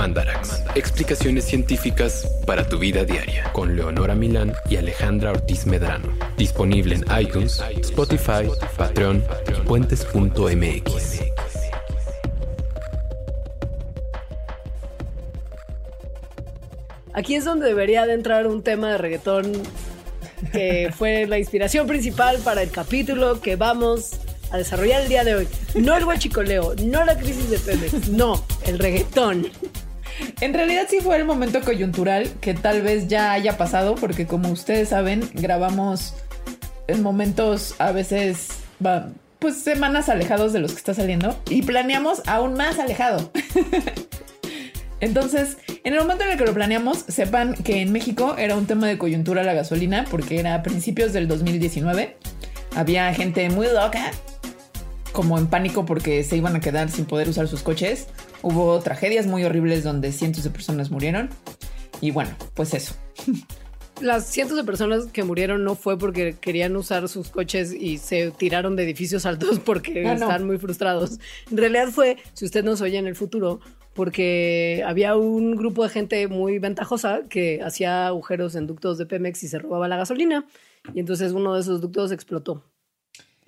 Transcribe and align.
Mandarax. 0.00 0.62
Explicaciones 0.76 1.44
científicas 1.44 2.26
para 2.46 2.66
tu 2.66 2.78
vida 2.78 3.04
diaria. 3.04 3.52
Con 3.52 3.76
Leonora 3.76 4.14
Milán 4.14 4.54
y 4.70 4.76
Alejandra 4.76 5.32
Ortiz 5.32 5.66
Medrano. 5.66 6.08
Disponible 6.38 6.94
en 6.94 7.04
iTunes, 7.20 7.62
Spotify, 7.82 8.48
Patreon 8.78 9.22
y 9.46 9.60
puentes.mx. 9.66 11.20
Aquí 17.12 17.34
es 17.34 17.44
donde 17.44 17.66
debería 17.66 18.06
de 18.06 18.14
entrar 18.14 18.46
un 18.46 18.62
tema 18.62 18.92
de 18.92 18.96
reggaetón 18.96 19.52
que 20.50 20.90
fue 20.96 21.26
la 21.26 21.38
inspiración 21.38 21.86
principal 21.86 22.38
para 22.38 22.62
el 22.62 22.70
capítulo 22.70 23.42
que 23.42 23.56
vamos 23.56 24.12
a 24.50 24.56
desarrollar 24.56 25.02
el 25.02 25.10
día 25.10 25.24
de 25.24 25.34
hoy. 25.34 25.48
No 25.74 25.94
el 25.94 26.06
guachicoleo, 26.06 26.74
no 26.86 27.04
la 27.04 27.18
crisis 27.18 27.50
de 27.50 27.58
Pemex, 27.58 28.08
no, 28.08 28.42
el 28.66 28.78
reggaetón. 28.78 29.46
En 30.40 30.54
realidad 30.54 30.86
sí 30.88 31.00
fue 31.00 31.16
el 31.16 31.24
momento 31.24 31.60
coyuntural 31.60 32.28
que 32.40 32.54
tal 32.54 32.82
vez 32.82 33.08
ya 33.08 33.32
haya 33.32 33.56
pasado, 33.56 33.94
porque 33.94 34.26
como 34.26 34.50
ustedes 34.50 34.90
saben, 34.90 35.28
grabamos 35.34 36.14
en 36.88 37.02
momentos 37.02 37.74
a 37.78 37.92
veces, 37.92 38.48
pues 39.38 39.56
semanas 39.56 40.08
alejados 40.08 40.52
de 40.52 40.60
los 40.60 40.72
que 40.72 40.78
está 40.78 40.94
saliendo 40.94 41.38
y 41.48 41.62
planeamos 41.62 42.22
aún 42.26 42.54
más 42.54 42.78
alejado. 42.78 43.30
Entonces, 45.00 45.56
en 45.84 45.94
el 45.94 46.00
momento 46.00 46.24
en 46.24 46.32
el 46.32 46.38
que 46.38 46.44
lo 46.44 46.52
planeamos, 46.52 46.98
sepan 47.08 47.54
que 47.54 47.80
en 47.80 47.90
México 47.90 48.36
era 48.36 48.54
un 48.56 48.66
tema 48.66 48.86
de 48.86 48.98
coyuntura 48.98 49.42
la 49.42 49.54
gasolina, 49.54 50.04
porque 50.10 50.38
era 50.38 50.54
a 50.54 50.62
principios 50.62 51.14
del 51.14 51.26
2019. 51.26 52.18
Había 52.76 53.12
gente 53.14 53.48
muy 53.48 53.66
loca, 53.66 54.10
como 55.12 55.38
en 55.38 55.46
pánico 55.46 55.86
porque 55.86 56.22
se 56.24 56.36
iban 56.36 56.56
a 56.56 56.60
quedar 56.60 56.90
sin 56.90 57.04
poder 57.04 57.28
usar 57.28 57.48
sus 57.48 57.62
coches. 57.62 58.08
Hubo 58.42 58.78
tragedias 58.80 59.26
muy 59.26 59.44
horribles 59.44 59.84
donde 59.84 60.12
cientos 60.12 60.44
de 60.44 60.50
personas 60.50 60.90
murieron. 60.90 61.30
Y 62.00 62.10
bueno, 62.10 62.30
pues 62.54 62.74
eso. 62.74 62.94
Las 64.00 64.24
cientos 64.24 64.56
de 64.56 64.64
personas 64.64 65.06
que 65.06 65.24
murieron 65.24 65.62
no 65.62 65.74
fue 65.74 65.98
porque 65.98 66.34
querían 66.40 66.74
usar 66.74 67.06
sus 67.08 67.28
coches 67.28 67.74
y 67.74 67.98
se 67.98 68.30
tiraron 68.30 68.74
de 68.74 68.84
edificios 68.84 69.26
altos 69.26 69.58
porque 69.58 70.06
ah, 70.06 70.14
están 70.14 70.46
muy 70.46 70.56
frustrados. 70.56 71.18
En 71.50 71.58
realidad 71.58 71.88
fue, 71.88 72.16
si 72.32 72.46
usted 72.46 72.64
nos 72.64 72.80
oye 72.80 72.96
en 72.96 73.06
el 73.06 73.14
futuro, 73.14 73.60
porque 73.92 74.82
había 74.86 75.16
un 75.16 75.54
grupo 75.54 75.82
de 75.82 75.90
gente 75.90 76.28
muy 76.28 76.58
ventajosa 76.58 77.22
que 77.28 77.60
hacía 77.62 78.06
agujeros 78.06 78.54
en 78.54 78.66
ductos 78.66 78.96
de 78.96 79.04
Pemex 79.04 79.42
y 79.42 79.48
se 79.48 79.58
robaba 79.58 79.88
la 79.88 79.98
gasolina. 79.98 80.46
Y 80.94 81.00
entonces 81.00 81.32
uno 81.32 81.54
de 81.54 81.60
esos 81.60 81.82
ductos 81.82 82.10
explotó. 82.10 82.64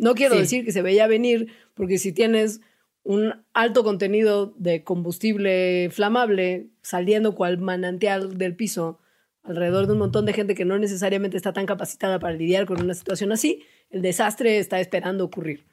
No 0.02 0.14
quiero 0.14 0.36
decir 0.36 0.64
que 0.64 0.72
se 0.72 0.82
veía 0.82 1.06
venir, 1.06 1.52
porque 1.74 1.96
si 1.96 2.12
tienes 2.12 2.60
un 3.04 3.34
alto 3.54 3.84
contenido 3.84 4.52
de 4.56 4.82
combustible 4.82 5.90
flamable 5.92 6.66
saliendo 6.82 7.36
cual 7.36 7.58
manantial 7.58 8.36
del 8.36 8.56
piso 8.56 8.98
alrededor 9.44 9.86
de 9.86 9.92
un 9.92 10.00
montón 10.00 10.26
de 10.26 10.32
gente 10.32 10.56
que 10.56 10.64
no 10.64 10.76
necesariamente 10.76 11.36
está 11.36 11.52
tan 11.52 11.66
capacitada 11.66 12.18
para 12.18 12.34
lidiar 12.34 12.66
con 12.66 12.82
una 12.82 12.94
situación 12.94 13.30
así, 13.30 13.62
el 13.90 14.02
desastre 14.02 14.58
está 14.58 14.80
esperando 14.80 15.24
ocurrir. 15.24 15.64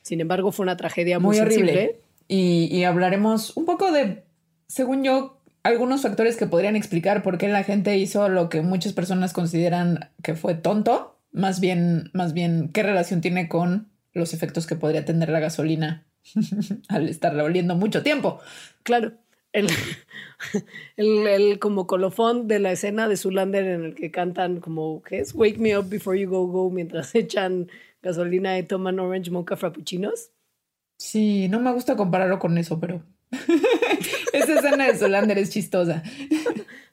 Sin 0.00 0.22
embargo, 0.22 0.52
fue 0.52 0.64
una 0.64 0.78
tragedia 0.78 1.18
muy, 1.18 1.38
horrible. 1.38 2.00
Y, 2.28 2.82
hablaremos 2.84 3.54
un 3.58 3.66
poco 3.66 3.92
de, 3.92 4.24
según 4.68 5.04
yo, 5.04 5.38
algunos 5.62 6.00
factores 6.00 6.38
que 6.38 6.46
podrían 6.46 6.76
explicar 6.76 7.22
por 7.22 7.36
qué 7.36 7.48
la 7.48 7.62
gente 7.62 7.98
hizo 7.98 8.26
lo 8.30 8.48
que 8.48 8.62
muchas 8.62 8.94
personas 8.94 9.34
consideran 9.34 10.10
que 10.22 10.34
fue 10.34 10.54
tonto. 10.54 11.15
Más 11.36 11.60
bien, 11.60 12.08
más 12.14 12.32
bien, 12.32 12.70
qué 12.72 12.82
relación 12.82 13.20
tiene 13.20 13.46
con 13.46 13.90
los 14.14 14.32
efectos 14.32 14.66
que 14.66 14.74
podría 14.74 15.04
tener 15.04 15.28
la 15.28 15.38
gasolina 15.38 16.06
al 16.88 17.10
estar 17.10 17.38
oliendo 17.38 17.74
mucho 17.74 18.02
tiempo. 18.02 18.40
Claro. 18.82 19.12
El, 19.52 19.68
el, 20.96 21.26
el, 21.26 21.58
como 21.58 21.86
colofón 21.86 22.48
de 22.48 22.58
la 22.58 22.72
escena 22.72 23.06
de 23.06 23.18
Zulander 23.18 23.66
en 23.66 23.84
el 23.84 23.94
que 23.94 24.10
cantan 24.10 24.60
como, 24.60 25.02
¿qué 25.02 25.18
es? 25.18 25.34
Wake 25.34 25.58
me 25.58 25.76
up 25.76 25.90
before 25.90 26.18
you 26.18 26.26
go, 26.26 26.46
go, 26.46 26.70
mientras 26.70 27.14
echan 27.14 27.70
gasolina 28.00 28.58
y 28.58 28.62
toman 28.62 28.98
orange 28.98 29.30
mocha 29.30 29.58
frappuccinos. 29.58 30.30
Sí, 30.96 31.48
no 31.50 31.60
me 31.60 31.70
gusta 31.70 31.96
compararlo 31.96 32.38
con 32.38 32.56
eso, 32.56 32.80
pero 32.80 33.02
esa 34.32 34.54
escena 34.54 34.86
de 34.86 34.96
Solander 34.96 35.36
es 35.36 35.50
chistosa. 35.50 36.02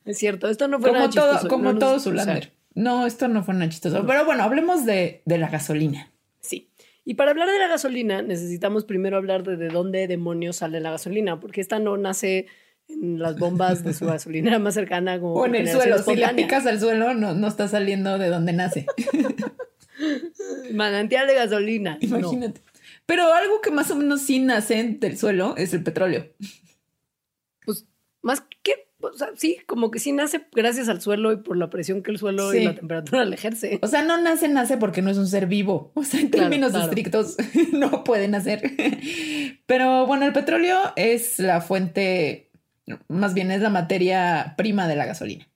Es 0.03 0.18
cierto, 0.18 0.50
esto 0.50 0.68
no 0.68 0.82
fue 0.82 0.90
como 0.90 1.00
nada 1.00 1.40
todo, 1.40 1.48
Como 1.48 1.78
todo 1.78 1.98
Solander. 1.98 2.52
No, 2.75 3.06
esto 3.06 3.28
no 3.28 3.44
fue 3.44 3.53
nada 3.53 3.69
chistoso. 3.69 4.06
Pero 4.06 4.25
bueno, 4.25 4.44
hablemos 4.44 4.85
de, 4.85 5.22
de, 5.25 5.38
la 5.38 5.50
gasolina. 5.50 6.11
Sí. 6.39 6.72
Y 7.06 7.16
para 7.16 7.31
hablar 7.31 7.50
de 7.50 7.59
la 7.59 7.67
gasolina, 7.67 8.22
necesitamos 8.22 8.85
primero 8.85 9.17
hablar 9.17 9.44
de 9.44 9.57
de 9.57 9.67
dónde 9.67 10.07
demonios 10.07 10.57
sale 10.57 10.79
la 10.79 10.91
gasolina, 10.91 11.39
porque 11.39 11.61
esta 11.61 11.79
no 11.79 11.97
nace 11.97 12.47
en 12.88 13.19
las 13.19 13.38
bombas 13.38 13.84
de 13.84 13.94
su 13.94 14.06
gasolinera 14.07 14.59
más 14.59 14.73
cercana. 14.73 15.19
Como 15.19 15.34
o 15.34 15.45
en 15.45 15.56
el 15.56 15.69
suelo. 15.69 15.97
Si 16.01 16.16
la 16.16 16.35
picas 16.35 16.66
al 16.66 16.79
suelo, 16.79 17.13
no, 17.13 17.34
no 17.34 17.47
está 17.47 17.67
saliendo 17.67 18.17
de 18.17 18.29
donde 18.29 18.53
nace. 18.53 18.85
Manantial 20.73 21.28
de 21.28 21.35
gasolina. 21.35 21.97
Imagínate. 22.01 22.61
Pero 23.05 23.34
algo 23.34 23.61
que 23.61 23.72
más 23.72 23.91
o 23.91 23.95
menos 23.95 24.22
sí 24.22 24.40
nace 24.40 24.81
del 24.84 25.17
suelo 25.17 25.55
es 25.57 25.73
el 25.73 25.84
petróleo. 25.84 26.28
Pues 27.66 27.85
más 28.22 28.44
que, 28.63 28.88
o 29.03 29.18
sea, 29.18 29.30
sí, 29.36 29.58
como 29.66 29.91
que 29.91 30.00
sí 30.00 30.12
nace 30.12 30.46
gracias 30.53 30.90
al 30.90 31.02
suelo 31.02 31.31
y 31.31 31.38
por 31.38 31.58
la 31.58 31.69
presión 31.69 32.03
que 32.03 32.12
el 32.12 32.18
suelo 32.18 32.53
y 32.53 32.64
la 32.64 32.75
temperatura 32.75 33.25
le 33.25 33.36
ejerce. 33.36 33.80
O 33.81 33.88
sea, 33.88 34.03
no 34.03 34.19
nace, 34.22 34.47
nace 34.47 34.78
porque 34.78 35.02
no 35.02 35.09
es 35.09 35.18
un 35.18 35.28
ser 35.28 35.47
vivo. 35.47 35.91
O 35.96 36.03
sea, 36.03 36.19
en 36.19 36.31
términos 36.31 36.74
estrictos 36.74 37.38
no 37.72 38.03
puede 38.03 38.28
nacer. 38.28 38.62
Pero 39.66 40.06
bueno, 40.06 40.25
el 40.25 40.34
petróleo 40.34 40.80
es 40.96 41.40
la 41.40 41.62
fuente, 41.62 42.52
más 43.08 43.34
bien 43.34 43.52
es 43.52 43.62
la 43.62 43.69
materia 43.69 44.56
prima 44.58 44.88
de 44.88 44.96
la 44.96 45.06
gasolina. 45.06 45.47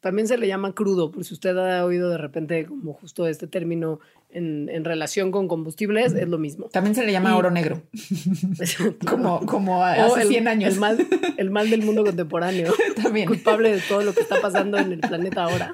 También 0.00 0.28
se 0.28 0.38
le 0.38 0.46
llama 0.46 0.74
crudo, 0.74 1.10
por 1.10 1.24
si 1.24 1.34
usted 1.34 1.56
ha 1.58 1.84
oído 1.84 2.08
de 2.08 2.18
repente 2.18 2.66
como 2.66 2.92
justo 2.92 3.26
este 3.26 3.48
término 3.48 3.98
en, 4.30 4.68
en 4.68 4.84
relación 4.84 5.32
con 5.32 5.48
combustibles, 5.48 6.12
es 6.12 6.28
lo 6.28 6.38
mismo. 6.38 6.68
También 6.68 6.94
se 6.94 7.04
le 7.04 7.10
llama 7.10 7.36
oro 7.36 7.50
negro. 7.50 7.82
como, 9.08 9.44
como 9.46 9.82
hace 9.82 10.26
100 10.26 10.48
años. 10.48 10.74
El 10.74 10.80
mal, 10.80 11.08
el 11.36 11.50
mal 11.50 11.70
del 11.70 11.82
mundo 11.82 12.04
contemporáneo. 12.04 12.72
También. 13.02 13.26
Culpable 13.26 13.72
de 13.72 13.80
todo 13.80 14.02
lo 14.02 14.14
que 14.14 14.20
está 14.20 14.40
pasando 14.40 14.78
en 14.78 14.92
el 14.92 15.00
planeta 15.00 15.44
ahora. 15.44 15.72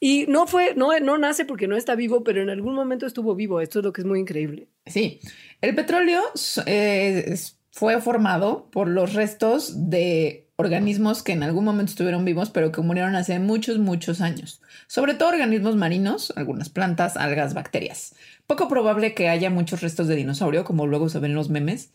Y 0.00 0.26
no 0.26 0.46
fue, 0.46 0.74
no, 0.74 0.98
no 1.00 1.18
nace 1.18 1.44
porque 1.44 1.68
no 1.68 1.76
está 1.76 1.94
vivo, 1.94 2.24
pero 2.24 2.42
en 2.42 2.50
algún 2.50 2.74
momento 2.74 3.06
estuvo 3.06 3.34
vivo. 3.34 3.60
Esto 3.60 3.78
es 3.78 3.84
lo 3.84 3.92
que 3.92 4.00
es 4.00 4.06
muy 4.06 4.18
increíble. 4.18 4.68
Sí. 4.84 5.20
El 5.60 5.74
petróleo 5.74 6.22
eh, 6.66 7.34
fue 7.70 8.00
formado 8.00 8.68
por 8.70 8.88
los 8.88 9.14
restos 9.14 9.90
de 9.90 10.45
organismos 10.56 11.22
que 11.22 11.32
en 11.32 11.42
algún 11.42 11.64
momento 11.64 11.90
estuvieron 11.90 12.24
vivos, 12.24 12.50
pero 12.50 12.72
que 12.72 12.80
murieron 12.80 13.14
hace 13.14 13.38
muchos, 13.38 13.78
muchos 13.78 14.20
años. 14.20 14.60
Sobre 14.86 15.14
todo 15.14 15.28
organismos 15.28 15.76
marinos, 15.76 16.32
algunas 16.36 16.70
plantas, 16.70 17.16
algas, 17.16 17.54
bacterias. 17.54 18.14
Poco 18.46 18.68
probable 18.68 19.14
que 19.14 19.28
haya 19.28 19.50
muchos 19.50 19.82
restos 19.82 20.08
de 20.08 20.16
dinosaurio, 20.16 20.64
como 20.64 20.86
luego 20.86 21.08
se 21.08 21.18
ven 21.18 21.34
los 21.34 21.50
memes, 21.50 21.90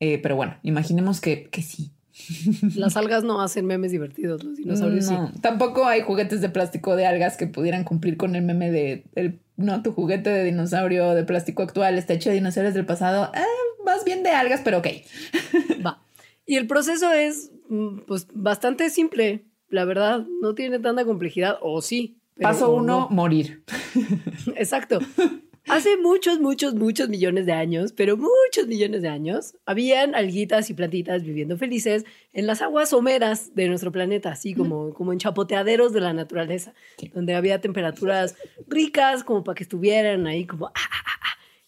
eh, 0.00 0.18
pero 0.22 0.36
bueno, 0.36 0.56
imaginemos 0.62 1.20
que, 1.20 1.48
que 1.50 1.62
sí. 1.62 1.92
Las 2.76 2.96
algas 2.96 3.24
no 3.24 3.42
hacen 3.42 3.66
memes 3.66 3.92
divertidos, 3.92 4.42
los 4.42 4.56
dinosaurios 4.56 5.10
no, 5.10 5.28
sí. 5.28 5.40
Tampoco 5.42 5.86
hay 5.86 6.00
juguetes 6.00 6.40
de 6.40 6.48
plástico 6.48 6.96
de 6.96 7.04
algas 7.04 7.36
que 7.36 7.46
pudieran 7.46 7.84
cumplir 7.84 8.16
con 8.16 8.34
el 8.34 8.42
meme 8.42 8.70
de 8.70 9.04
el, 9.14 9.38
no, 9.56 9.82
tu 9.82 9.92
juguete 9.92 10.30
de 10.30 10.44
dinosaurio 10.44 11.14
de 11.14 11.24
plástico 11.24 11.62
actual 11.62 11.98
está 11.98 12.14
hecho 12.14 12.30
de 12.30 12.36
dinosaurios 12.36 12.74
del 12.74 12.86
pasado. 12.86 13.30
Eh, 13.34 13.40
más 13.84 14.04
bien 14.04 14.22
de 14.22 14.30
algas, 14.30 14.62
pero 14.64 14.78
ok. 14.78 14.86
Va. 15.84 16.00
Y 16.46 16.56
el 16.56 16.66
proceso 16.66 17.12
es 17.12 17.50
mm, 17.68 17.98
pues 18.06 18.28
bastante 18.32 18.88
simple, 18.88 19.44
la 19.68 19.84
verdad, 19.84 20.24
no 20.40 20.54
tiene 20.54 20.78
tanta 20.78 21.04
complejidad, 21.04 21.58
o 21.60 21.82
sí. 21.82 22.18
Paso 22.40 22.70
uno, 22.70 23.08
morir. 23.10 23.64
Exacto. 24.56 25.00
Hace 25.68 25.96
muchos, 25.96 26.38
muchos, 26.38 26.74
muchos 26.74 27.08
millones 27.08 27.44
de 27.44 27.52
años, 27.52 27.92
pero 27.92 28.16
muchos 28.16 28.68
millones 28.68 29.02
de 29.02 29.08
años, 29.08 29.56
habían 29.66 30.14
alguitas 30.14 30.70
y 30.70 30.74
plantitas 30.74 31.24
viviendo 31.24 31.58
felices 31.58 32.04
en 32.32 32.46
las 32.46 32.62
aguas 32.62 32.90
someras 32.90 33.52
de 33.56 33.66
nuestro 33.66 33.90
planeta, 33.90 34.30
así 34.30 34.54
como, 34.54 34.94
como 34.94 35.12
en 35.12 35.18
chapoteaderos 35.18 35.92
de 35.92 36.00
la 36.00 36.12
naturaleza, 36.12 36.72
donde 37.12 37.34
había 37.34 37.60
temperaturas 37.60 38.36
ricas 38.68 39.24
como 39.24 39.42
para 39.42 39.56
que 39.56 39.64
estuvieran 39.64 40.28
ahí 40.28 40.46
como... 40.46 40.66
Ah, 40.68 40.95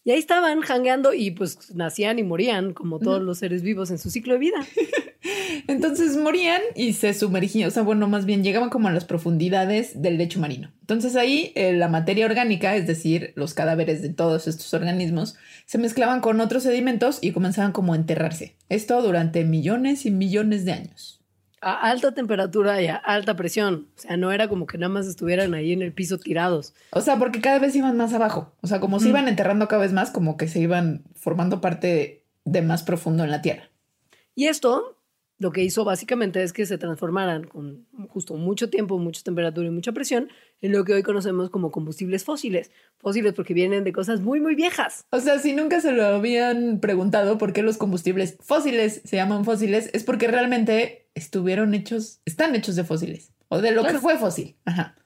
y 0.04 0.10
ahí 0.10 0.18
estaban 0.18 0.60
jangueando 0.60 1.12
y 1.12 1.32
pues 1.32 1.74
nacían 1.74 2.18
y 2.18 2.22
morían 2.22 2.72
como 2.72 2.98
todos 2.98 3.20
los 3.20 3.38
seres 3.38 3.62
vivos 3.62 3.90
en 3.90 3.98
su 3.98 4.10
ciclo 4.10 4.34
de 4.34 4.38
vida. 4.38 4.56
Entonces 5.66 6.16
morían 6.16 6.62
y 6.74 6.94
se 6.94 7.12
sumergían, 7.12 7.68
o 7.68 7.70
sea, 7.70 7.82
bueno, 7.82 8.08
más 8.08 8.24
bien 8.24 8.42
llegaban 8.42 8.70
como 8.70 8.88
a 8.88 8.92
las 8.92 9.04
profundidades 9.04 10.00
del 10.00 10.16
lecho 10.16 10.40
marino. 10.40 10.72
Entonces 10.80 11.16
ahí 11.16 11.52
eh, 11.56 11.74
la 11.74 11.88
materia 11.88 12.24
orgánica, 12.24 12.74
es 12.76 12.86
decir, 12.86 13.32
los 13.36 13.52
cadáveres 13.52 14.00
de 14.00 14.08
todos 14.08 14.48
estos 14.48 14.72
organismos, 14.72 15.36
se 15.66 15.78
mezclaban 15.78 16.20
con 16.20 16.40
otros 16.40 16.62
sedimentos 16.62 17.18
y 17.20 17.32
comenzaban 17.32 17.72
como 17.72 17.92
a 17.92 17.96
enterrarse. 17.96 18.56
Esto 18.68 19.02
durante 19.02 19.44
millones 19.44 20.06
y 20.06 20.10
millones 20.10 20.64
de 20.64 20.72
años 20.72 21.17
a 21.60 21.88
alta 21.90 22.12
temperatura 22.12 22.80
y 22.82 22.86
a 22.86 22.96
alta 22.96 23.36
presión. 23.36 23.88
O 23.96 24.00
sea, 24.00 24.16
no 24.16 24.32
era 24.32 24.48
como 24.48 24.66
que 24.66 24.78
nada 24.78 24.92
más 24.92 25.06
estuvieran 25.06 25.54
ahí 25.54 25.72
en 25.72 25.82
el 25.82 25.92
piso 25.92 26.18
tirados. 26.18 26.74
O 26.90 27.00
sea, 27.00 27.16
porque 27.16 27.40
cada 27.40 27.58
vez 27.58 27.74
iban 27.76 27.96
más 27.96 28.12
abajo. 28.12 28.52
O 28.60 28.66
sea, 28.66 28.80
como 28.80 29.00
se 29.00 29.08
iban 29.08 29.28
enterrando 29.28 29.68
cada 29.68 29.82
vez 29.82 29.92
más, 29.92 30.10
como 30.10 30.36
que 30.36 30.48
se 30.48 30.60
iban 30.60 31.04
formando 31.14 31.60
parte 31.60 32.24
de 32.44 32.62
más 32.62 32.82
profundo 32.82 33.24
en 33.24 33.30
la 33.30 33.42
tierra. 33.42 33.70
Y 34.34 34.46
esto 34.46 34.97
lo 35.38 35.52
que 35.52 35.62
hizo 35.62 35.84
básicamente 35.84 36.42
es 36.42 36.52
que 36.52 36.66
se 36.66 36.78
transformaran 36.78 37.44
con 37.44 37.86
justo 38.08 38.34
mucho 38.34 38.70
tiempo, 38.70 38.98
mucha 38.98 39.22
temperatura 39.22 39.68
y 39.68 39.70
mucha 39.70 39.92
presión 39.92 40.28
en 40.60 40.72
lo 40.72 40.84
que 40.84 40.94
hoy 40.94 41.02
conocemos 41.02 41.48
como 41.50 41.70
combustibles 41.70 42.24
fósiles. 42.24 42.72
Fósiles 42.98 43.34
porque 43.34 43.54
vienen 43.54 43.84
de 43.84 43.92
cosas 43.92 44.20
muy, 44.20 44.40
muy 44.40 44.56
viejas. 44.56 45.06
O 45.10 45.20
sea, 45.20 45.38
si 45.38 45.52
nunca 45.52 45.80
se 45.80 45.92
lo 45.92 46.04
habían 46.04 46.80
preguntado 46.80 47.38
por 47.38 47.52
qué 47.52 47.62
los 47.62 47.78
combustibles 47.78 48.36
fósiles 48.40 49.00
se 49.04 49.16
llaman 49.16 49.44
fósiles, 49.44 49.90
es 49.92 50.02
porque 50.02 50.26
realmente 50.26 51.08
estuvieron 51.14 51.72
hechos, 51.74 52.20
están 52.24 52.54
hechos 52.56 52.74
de 52.74 52.84
fósiles 52.84 53.32
o 53.48 53.60
de 53.60 53.70
lo 53.70 53.84
que 53.84 53.98
fue 53.98 54.18
fósil. 54.18 54.56
Ajá. 54.64 54.96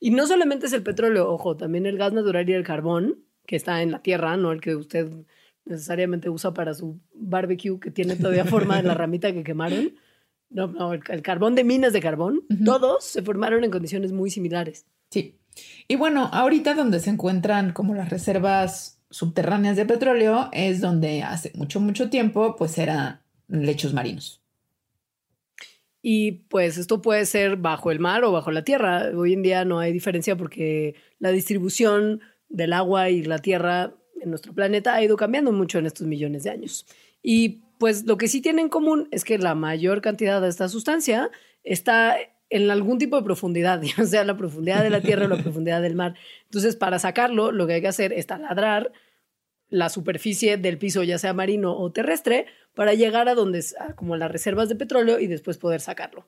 Y 0.00 0.10
no 0.10 0.26
solamente 0.26 0.66
es 0.66 0.72
el 0.72 0.82
petróleo, 0.82 1.30
ojo, 1.30 1.56
también 1.56 1.84
el 1.84 1.98
gas 1.98 2.12
natural 2.14 2.48
y 2.48 2.54
el 2.54 2.64
carbón 2.64 3.24
que 3.46 3.56
está 3.56 3.82
en 3.82 3.90
la 3.90 4.00
tierra, 4.00 4.36
no 4.36 4.52
el 4.52 4.60
que 4.60 4.74
usted 4.76 5.10
necesariamente 5.70 6.28
usa 6.28 6.52
para 6.52 6.74
su 6.74 7.00
barbecue 7.14 7.80
que 7.80 7.90
tiene 7.90 8.16
todavía 8.16 8.44
forma 8.44 8.76
de 8.76 8.82
la 8.82 8.94
ramita 8.94 9.32
que 9.32 9.44
quemaron. 9.44 9.94
No, 10.50 10.66
no, 10.66 10.92
el, 10.92 11.22
carbón 11.22 11.54
de 11.54 11.64
minas 11.64 11.92
de 11.92 12.00
carbón, 12.00 12.42
todos 12.64 13.04
se 13.04 13.22
formaron 13.22 13.62
en 13.62 13.70
condiciones 13.70 14.12
muy 14.12 14.30
similares. 14.30 14.84
Sí. 15.10 15.36
Y 15.86 15.96
bueno, 15.96 16.28
ahorita 16.32 16.74
donde 16.74 17.00
se 17.00 17.10
encuentran 17.10 17.72
como 17.72 17.94
las 17.94 18.10
reservas 18.10 19.00
subterráneas 19.10 19.76
de 19.76 19.86
petróleo 19.86 20.48
es 20.52 20.80
donde 20.80 21.22
hace 21.22 21.52
mucho, 21.54 21.80
mucho 21.80 22.10
tiempo 22.10 22.56
pues 22.56 22.78
eran 22.78 23.20
lechos 23.48 23.92
marinos. 23.94 24.40
Y 26.02 26.32
pues 26.48 26.78
esto 26.78 27.02
puede 27.02 27.26
ser 27.26 27.56
bajo 27.56 27.90
el 27.90 27.98
mar 27.98 28.24
o 28.24 28.32
bajo 28.32 28.50
la 28.50 28.64
tierra. 28.64 29.10
Hoy 29.14 29.34
en 29.34 29.42
día 29.42 29.64
no 29.64 29.80
hay 29.80 29.92
diferencia 29.92 30.36
porque 30.36 30.94
la 31.18 31.30
distribución 31.30 32.20
del 32.48 32.72
agua 32.72 33.10
y 33.10 33.22
la 33.22 33.38
tierra 33.38 33.94
en 34.20 34.30
nuestro 34.30 34.52
planeta 34.52 34.94
ha 34.94 35.02
ido 35.02 35.16
cambiando 35.16 35.52
mucho 35.52 35.78
en 35.78 35.86
estos 35.86 36.06
millones 36.06 36.44
de 36.44 36.50
años. 36.50 36.86
Y 37.22 37.60
pues 37.78 38.06
lo 38.06 38.16
que 38.16 38.28
sí 38.28 38.40
tiene 38.40 38.62
en 38.62 38.68
común 38.68 39.08
es 39.10 39.24
que 39.24 39.38
la 39.38 39.54
mayor 39.54 40.00
cantidad 40.00 40.40
de 40.40 40.48
esta 40.48 40.68
sustancia 40.68 41.30
está 41.64 42.16
en 42.50 42.70
algún 42.70 42.98
tipo 42.98 43.16
de 43.16 43.22
profundidad, 43.22 43.80
o 44.00 44.04
sea, 44.04 44.24
la 44.24 44.36
profundidad 44.36 44.82
de 44.82 44.90
la 44.90 45.00
tierra 45.00 45.26
o 45.26 45.28
la 45.28 45.42
profundidad 45.42 45.80
del 45.80 45.94
mar. 45.94 46.14
Entonces, 46.44 46.76
para 46.76 46.98
sacarlo, 46.98 47.52
lo 47.52 47.66
que 47.66 47.74
hay 47.74 47.80
que 47.80 47.88
hacer 47.88 48.12
es 48.12 48.26
taladrar 48.26 48.92
la 49.68 49.88
superficie 49.88 50.56
del 50.56 50.78
piso, 50.78 51.04
ya 51.04 51.16
sea 51.18 51.32
marino 51.32 51.76
o 51.76 51.92
terrestre, 51.92 52.46
para 52.74 52.94
llegar 52.94 53.28
a 53.28 53.34
donde, 53.34 53.64
como 53.94 54.16
las 54.16 54.30
reservas 54.30 54.68
de 54.68 54.74
petróleo 54.74 55.20
y 55.20 55.28
después 55.28 55.58
poder 55.58 55.80
sacarlo. 55.80 56.26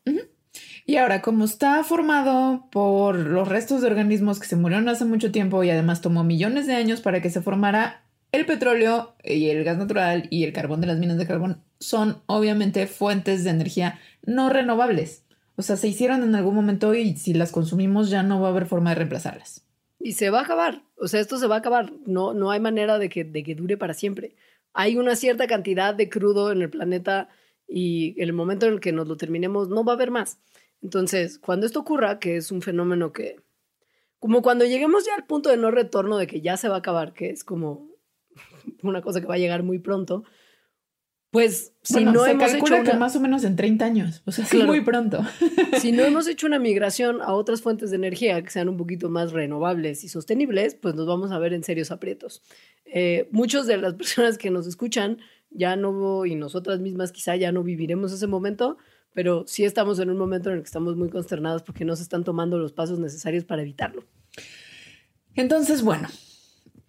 Y 0.84 0.96
ahora, 0.96 1.22
como 1.22 1.44
está 1.44 1.82
formado 1.84 2.68
por 2.70 3.16
los 3.16 3.48
restos 3.48 3.80
de 3.80 3.86
organismos 3.86 4.40
que 4.40 4.46
se 4.46 4.56
murieron 4.56 4.88
hace 4.88 5.04
mucho 5.04 5.30
tiempo 5.30 5.62
y 5.62 5.70
además 5.70 6.00
tomó 6.00 6.24
millones 6.24 6.66
de 6.66 6.74
años 6.74 7.00
para 7.00 7.22
que 7.22 7.30
se 7.30 7.40
formara 7.40 8.02
el 8.32 8.46
petróleo 8.46 9.14
y 9.22 9.50
el 9.50 9.62
gas 9.62 9.78
natural 9.78 10.26
y 10.30 10.44
el 10.44 10.52
carbón 10.52 10.80
de 10.80 10.86
las 10.86 10.98
minas 10.98 11.18
de 11.18 11.26
carbón, 11.26 11.62
son 11.78 12.22
obviamente 12.26 12.86
fuentes 12.86 13.44
de 13.44 13.50
energía 13.50 14.00
no 14.24 14.48
renovables. 14.48 15.24
O 15.56 15.62
sea, 15.62 15.76
se 15.76 15.88
hicieron 15.88 16.22
en 16.22 16.34
algún 16.34 16.54
momento 16.54 16.94
y 16.94 17.16
si 17.16 17.34
las 17.34 17.52
consumimos 17.52 18.08
ya 18.08 18.22
no 18.22 18.40
va 18.40 18.48
a 18.48 18.50
haber 18.50 18.66
forma 18.66 18.90
de 18.90 18.96
reemplazarlas. 18.96 19.66
Y 20.00 20.12
se 20.12 20.30
va 20.30 20.40
a 20.40 20.42
acabar. 20.42 20.82
O 20.96 21.08
sea, 21.08 21.20
esto 21.20 21.38
se 21.38 21.46
va 21.46 21.56
a 21.56 21.58
acabar. 21.58 21.92
No, 22.06 22.32
no 22.32 22.50
hay 22.50 22.58
manera 22.58 22.98
de 22.98 23.08
que, 23.08 23.24
de 23.24 23.44
que 23.44 23.54
dure 23.54 23.76
para 23.76 23.94
siempre. 23.94 24.34
Hay 24.72 24.96
una 24.96 25.14
cierta 25.14 25.46
cantidad 25.46 25.94
de 25.94 26.08
crudo 26.08 26.50
en 26.50 26.62
el 26.62 26.70
planeta 26.70 27.28
y 27.68 28.14
en 28.16 28.28
el 28.28 28.32
momento 28.32 28.66
en 28.66 28.74
el 28.74 28.80
que 28.80 28.92
nos 28.92 29.06
lo 29.06 29.16
terminemos 29.16 29.68
no 29.68 29.84
va 29.84 29.92
a 29.92 29.96
haber 29.96 30.10
más. 30.10 30.38
Entonces, 30.82 31.38
cuando 31.38 31.66
esto 31.66 31.80
ocurra, 31.80 32.18
que 32.18 32.36
es 32.36 32.50
un 32.50 32.60
fenómeno 32.60 33.12
que, 33.12 33.36
como 34.18 34.42
cuando 34.42 34.64
lleguemos 34.64 35.06
ya 35.06 35.14
al 35.14 35.26
punto 35.26 35.48
de 35.48 35.56
no 35.56 35.70
retorno 35.70 36.18
de 36.18 36.26
que 36.26 36.40
ya 36.40 36.56
se 36.56 36.68
va 36.68 36.76
a 36.76 36.78
acabar, 36.78 37.12
que 37.14 37.30
es 37.30 37.44
como 37.44 37.88
una 38.82 39.02
cosa 39.02 39.20
que 39.20 39.26
va 39.26 39.34
a 39.34 39.38
llegar 39.38 39.62
muy 39.62 39.78
pronto, 39.78 40.24
pues 41.32 41.72
si 41.82 42.04
no 42.04 42.24
se 42.24 42.32
hemos 42.32 42.52
calcula 42.52 42.80
hecho 42.80 42.90
que 42.92 42.98
más 42.98 43.16
o 43.16 43.20
menos 43.20 43.42
en 43.44 43.56
30 43.56 43.84
años, 43.86 44.22
o 44.26 44.32
sea, 44.32 44.44
sí, 44.44 44.62
muy 44.64 44.82
pronto. 44.82 45.24
si 45.80 45.90
no 45.90 46.02
hemos 46.02 46.28
hecho 46.28 46.46
una 46.46 46.58
migración 46.58 47.22
a 47.22 47.32
otras 47.32 47.62
fuentes 47.62 47.88
de 47.88 47.96
energía 47.96 48.42
que 48.42 48.50
sean 48.50 48.68
un 48.68 48.76
poquito 48.76 49.08
más 49.08 49.32
renovables 49.32 50.04
y 50.04 50.10
sostenibles, 50.10 50.74
pues 50.74 50.94
nos 50.94 51.06
vamos 51.06 51.30
a 51.30 51.38
ver 51.38 51.54
en 51.54 51.64
serios 51.64 51.90
aprietos. 51.90 52.42
Eh, 52.84 53.30
muchas 53.30 53.66
de 53.66 53.78
las 53.78 53.94
personas 53.94 54.36
que 54.36 54.50
nos 54.50 54.66
escuchan 54.66 55.20
ya 55.48 55.74
no, 55.74 56.26
y 56.26 56.34
nosotras 56.34 56.80
mismas 56.80 57.12
quizá 57.12 57.34
ya 57.34 57.50
no 57.50 57.62
viviremos 57.62 58.12
ese 58.12 58.26
momento, 58.26 58.76
pero 59.14 59.44
sí 59.46 59.64
estamos 59.64 59.98
en 59.98 60.10
un 60.10 60.18
momento 60.18 60.50
en 60.50 60.56
el 60.56 60.62
que 60.62 60.66
estamos 60.66 60.96
muy 60.96 61.10
consternados 61.10 61.62
porque 61.62 61.84
no 61.84 61.96
se 61.96 62.02
están 62.02 62.24
tomando 62.24 62.58
los 62.58 62.72
pasos 62.72 62.98
necesarios 62.98 63.44
para 63.44 63.62
evitarlo. 63.62 64.04
Entonces, 65.34 65.82
bueno, 65.82 66.08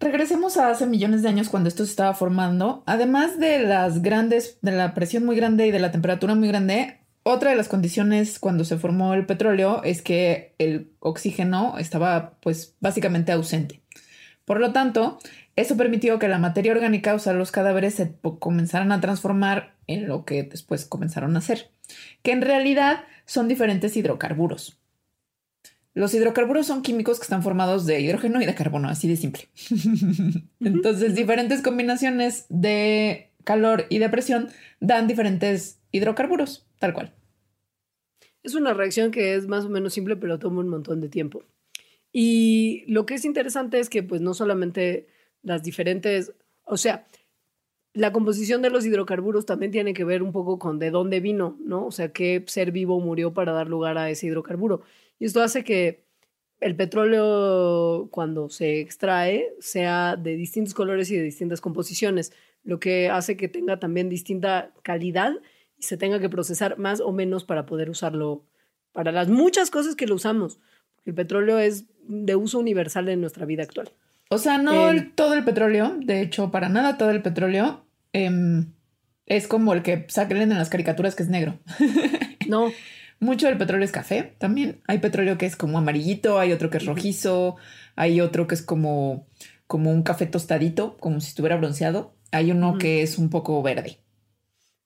regresemos 0.00 0.56
a 0.56 0.70
hace 0.70 0.86
millones 0.86 1.22
de 1.22 1.28
años 1.28 1.48
cuando 1.48 1.68
esto 1.68 1.84
se 1.84 1.90
estaba 1.90 2.14
formando. 2.14 2.82
Además 2.86 3.38
de 3.38 3.60
las 3.60 4.02
grandes, 4.02 4.58
de 4.62 4.72
la 4.72 4.94
presión 4.94 5.24
muy 5.24 5.36
grande 5.36 5.66
y 5.66 5.70
de 5.70 5.78
la 5.78 5.90
temperatura 5.90 6.34
muy 6.34 6.48
grande, 6.48 7.00
otra 7.22 7.50
de 7.50 7.56
las 7.56 7.68
condiciones 7.68 8.38
cuando 8.38 8.64
se 8.64 8.76
formó 8.76 9.14
el 9.14 9.24
petróleo 9.24 9.82
es 9.82 10.02
que 10.02 10.54
el 10.58 10.92
oxígeno 11.00 11.78
estaba 11.78 12.34
pues 12.40 12.76
básicamente 12.80 13.32
ausente. 13.32 13.82
Por 14.44 14.60
lo 14.60 14.72
tanto, 14.72 15.18
eso 15.56 15.76
permitió 15.76 16.18
que 16.18 16.28
la 16.28 16.38
materia 16.38 16.72
orgánica, 16.72 17.14
o 17.14 17.18
sea, 17.18 17.32
los 17.32 17.50
cadáveres, 17.50 17.94
se 17.94 18.14
comenzaran 18.38 18.92
a 18.92 19.00
transformar 19.00 19.73
en 19.86 20.08
lo 20.08 20.24
que 20.24 20.42
después 20.42 20.84
comenzaron 20.84 21.36
a 21.36 21.40
ser 21.40 21.70
que 22.22 22.32
en 22.32 22.42
realidad 22.42 23.04
son 23.26 23.48
diferentes 23.48 23.96
hidrocarburos. 23.96 24.78
Los 25.94 26.12
hidrocarburos 26.12 26.66
son 26.66 26.82
químicos 26.82 27.18
que 27.18 27.24
están 27.24 27.42
formados 27.42 27.86
de 27.86 28.00
hidrógeno 28.00 28.42
y 28.42 28.46
de 28.46 28.54
carbono, 28.54 28.88
así 28.88 29.06
de 29.06 29.16
simple. 29.16 29.44
Entonces, 30.60 31.14
diferentes 31.14 31.62
combinaciones 31.62 32.46
de 32.48 33.30
calor 33.44 33.86
y 33.90 33.98
de 33.98 34.08
presión 34.08 34.48
dan 34.80 35.06
diferentes 35.06 35.78
hidrocarburos, 35.92 36.66
tal 36.80 36.94
cual. 36.94 37.14
Es 38.42 38.54
una 38.54 38.74
reacción 38.74 39.12
que 39.12 39.36
es 39.36 39.46
más 39.46 39.66
o 39.66 39.68
menos 39.68 39.94
simple, 39.94 40.16
pero 40.16 40.38
toma 40.40 40.60
un 40.60 40.68
montón 40.68 41.00
de 41.00 41.08
tiempo. 41.08 41.44
Y 42.12 42.84
lo 42.88 43.06
que 43.06 43.14
es 43.14 43.24
interesante 43.24 43.78
es 43.78 43.88
que, 43.88 44.02
pues, 44.02 44.20
no 44.20 44.34
solamente 44.34 45.06
las 45.42 45.62
diferentes, 45.62 46.32
o 46.64 46.76
sea, 46.76 47.06
la 47.94 48.12
composición 48.12 48.60
de 48.60 48.70
los 48.70 48.84
hidrocarburos 48.84 49.46
también 49.46 49.70
tiene 49.70 49.94
que 49.94 50.04
ver 50.04 50.22
un 50.22 50.32
poco 50.32 50.58
con 50.58 50.80
de 50.80 50.90
dónde 50.90 51.20
vino, 51.20 51.56
¿no? 51.64 51.86
O 51.86 51.92
sea, 51.92 52.12
qué 52.12 52.42
ser 52.46 52.72
vivo 52.72 53.00
murió 53.00 53.32
para 53.32 53.52
dar 53.52 53.68
lugar 53.68 53.96
a 53.98 54.10
ese 54.10 54.26
hidrocarburo. 54.26 54.82
Y 55.20 55.26
esto 55.26 55.40
hace 55.40 55.62
que 55.62 56.02
el 56.60 56.74
petróleo, 56.74 58.08
cuando 58.10 58.48
se 58.48 58.80
extrae, 58.80 59.54
sea 59.60 60.16
de 60.16 60.34
distintos 60.34 60.74
colores 60.74 61.08
y 61.10 61.16
de 61.16 61.22
distintas 61.22 61.60
composiciones, 61.60 62.32
lo 62.64 62.80
que 62.80 63.10
hace 63.10 63.36
que 63.36 63.48
tenga 63.48 63.78
también 63.78 64.08
distinta 64.08 64.72
calidad 64.82 65.32
y 65.78 65.84
se 65.84 65.96
tenga 65.96 66.18
que 66.18 66.28
procesar 66.28 66.78
más 66.78 67.00
o 67.00 67.12
menos 67.12 67.44
para 67.44 67.64
poder 67.64 67.90
usarlo 67.90 68.44
para 68.92 69.12
las 69.12 69.28
muchas 69.28 69.70
cosas 69.70 69.94
que 69.94 70.06
lo 70.06 70.16
usamos. 70.16 70.58
El 71.04 71.14
petróleo 71.14 71.60
es 71.60 71.84
de 72.08 72.34
uso 72.34 72.58
universal 72.58 73.08
en 73.08 73.20
nuestra 73.20 73.46
vida 73.46 73.62
actual. 73.62 73.92
O 74.30 74.38
sea, 74.38 74.58
no 74.58 74.90
todo 75.14 75.34
el 75.34 75.44
petróleo, 75.44 75.94
de 75.98 76.22
hecho, 76.22 76.50
para 76.50 76.68
nada 76.68 76.96
todo 76.96 77.10
el 77.10 77.22
petróleo 77.22 77.83
em, 78.14 78.72
es 79.26 79.46
como 79.46 79.74
el 79.74 79.82
que 79.82 80.06
saquen 80.08 80.38
en 80.38 80.48
las 80.50 80.70
caricaturas 80.70 81.14
que 81.14 81.22
es 81.22 81.28
negro. 81.28 81.58
no. 82.48 82.72
Mucho 83.20 83.46
del 83.46 83.58
petróleo 83.58 83.84
es 83.84 83.92
café 83.92 84.34
también. 84.38 84.80
Hay 84.86 84.98
petróleo 84.98 85.38
que 85.38 85.46
es 85.46 85.56
como 85.56 85.78
amarillito, 85.78 86.38
hay 86.38 86.52
otro 86.52 86.70
que 86.70 86.78
es 86.78 86.86
rojizo, 86.86 87.56
hay 87.96 88.20
otro 88.20 88.46
que 88.46 88.54
es 88.54 88.62
como, 88.62 89.26
como 89.66 89.90
un 89.90 90.02
café 90.02 90.26
tostadito, 90.26 90.96
como 90.98 91.20
si 91.20 91.28
estuviera 91.28 91.56
bronceado. 91.56 92.14
Hay 92.32 92.50
uno 92.50 92.78
que 92.78 93.02
es 93.02 93.18
un 93.18 93.30
poco 93.30 93.62
verde. 93.62 93.98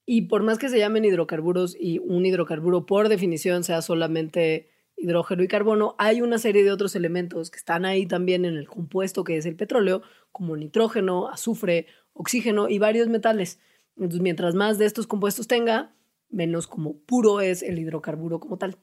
Y 0.04 0.22
por 0.22 0.42
más 0.42 0.58
que 0.58 0.68
se 0.68 0.78
llamen 0.78 1.04
hidrocarburos 1.04 1.76
y 1.78 1.98
un 1.98 2.24
hidrocarburo 2.24 2.86
por 2.86 3.08
definición 3.08 3.64
sea 3.64 3.82
solamente 3.82 4.70
hidrógeno 4.96 5.42
y 5.42 5.48
carbono, 5.48 5.94
hay 5.98 6.20
una 6.20 6.38
serie 6.38 6.64
de 6.64 6.72
otros 6.72 6.96
elementos 6.96 7.50
que 7.50 7.58
están 7.58 7.84
ahí 7.84 8.06
también 8.06 8.44
en 8.44 8.56
el 8.56 8.68
compuesto 8.68 9.22
que 9.22 9.36
es 9.36 9.46
el 9.46 9.54
petróleo, 9.54 10.02
como 10.32 10.56
nitrógeno, 10.56 11.28
azufre, 11.28 11.86
oxígeno 12.18 12.68
y 12.68 12.78
varios 12.78 13.08
metales. 13.08 13.58
Entonces, 13.96 14.20
mientras 14.20 14.54
más 14.54 14.76
de 14.76 14.84
estos 14.84 15.06
compuestos 15.06 15.48
tenga, 15.48 15.92
menos 16.28 16.66
como 16.66 16.98
puro 16.98 17.40
es 17.40 17.62
el 17.62 17.78
hidrocarburo 17.78 18.40
como 18.40 18.58
tal. 18.58 18.76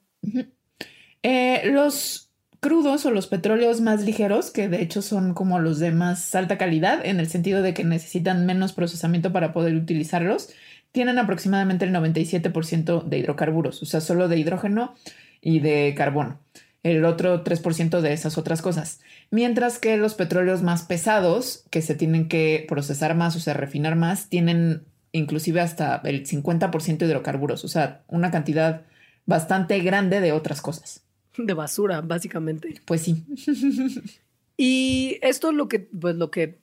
Eh, 1.28 1.72
los 1.72 2.32
crudos 2.60 3.06
o 3.06 3.12
los 3.12 3.28
petróleos 3.28 3.82
más 3.82 4.04
ligeros, 4.04 4.52
que 4.52 4.70
de 4.70 4.82
hecho 4.82 5.02
son 5.02 5.34
como 5.34 5.60
los 5.60 5.80
de 5.80 5.92
más 5.92 6.34
alta 6.36 6.58
calidad, 6.58 7.06
en 7.06 7.20
el 7.20 7.28
sentido 7.28 7.62
de 7.62 7.74
que 7.74 7.84
necesitan 7.84 8.46
menos 8.46 8.74
procesamiento 8.74 9.32
para 9.32 9.54
poder 9.54 9.76
utilizarlos, 9.76 10.50
tienen 10.92 11.20
aproximadamente 11.20 11.86
el 11.86 11.94
97% 11.94 13.04
de 13.04 13.18
hidrocarburos, 13.18 13.82
o 13.82 13.86
sea, 13.86 14.02
solo 14.02 14.28
de 14.28 14.38
hidrógeno 14.38 14.96
y 15.42 15.60
de 15.60 15.94
carbono. 15.98 16.40
El 16.84 17.06
otro 17.06 17.44
3% 17.44 18.02
de 18.02 18.14
esas 18.14 18.38
otras 18.38 18.62
cosas. 18.62 19.02
Mientras 19.32 19.80
que 19.80 19.98
los 19.98 20.14
petróleos 20.14 20.62
más 20.62 20.84
pesados, 20.84 21.66
que 21.70 21.82
se 21.82 21.96
tienen 21.96 22.28
que 22.28 22.66
procesar 22.68 23.16
más 23.16 23.36
o 23.36 23.40
sea, 23.40 23.54
refinar 23.54 23.96
más, 23.96 24.30
tienen 24.30 24.84
inclusive 25.12 25.62
hasta 25.62 26.02
el 26.04 26.26
50% 26.26 26.98
de 26.98 27.06
hidrocarburos, 27.06 27.64
o 27.64 27.68
sea, 27.68 28.04
una 28.08 28.32
cantidad 28.32 28.86
bastante 29.26 29.80
grande 29.80 30.20
de 30.20 30.32
otras 30.32 30.62
cosas. 30.62 31.04
De 31.38 31.54
basura, 31.54 32.02
básicamente. 32.02 32.76
Pues 32.86 33.02
sí. 33.02 33.24
y 34.58 35.18
esto 35.22 35.52
lo 35.52 35.68
que, 35.68 35.80
pues, 35.80 36.16
lo 36.16 36.32
que 36.32 36.60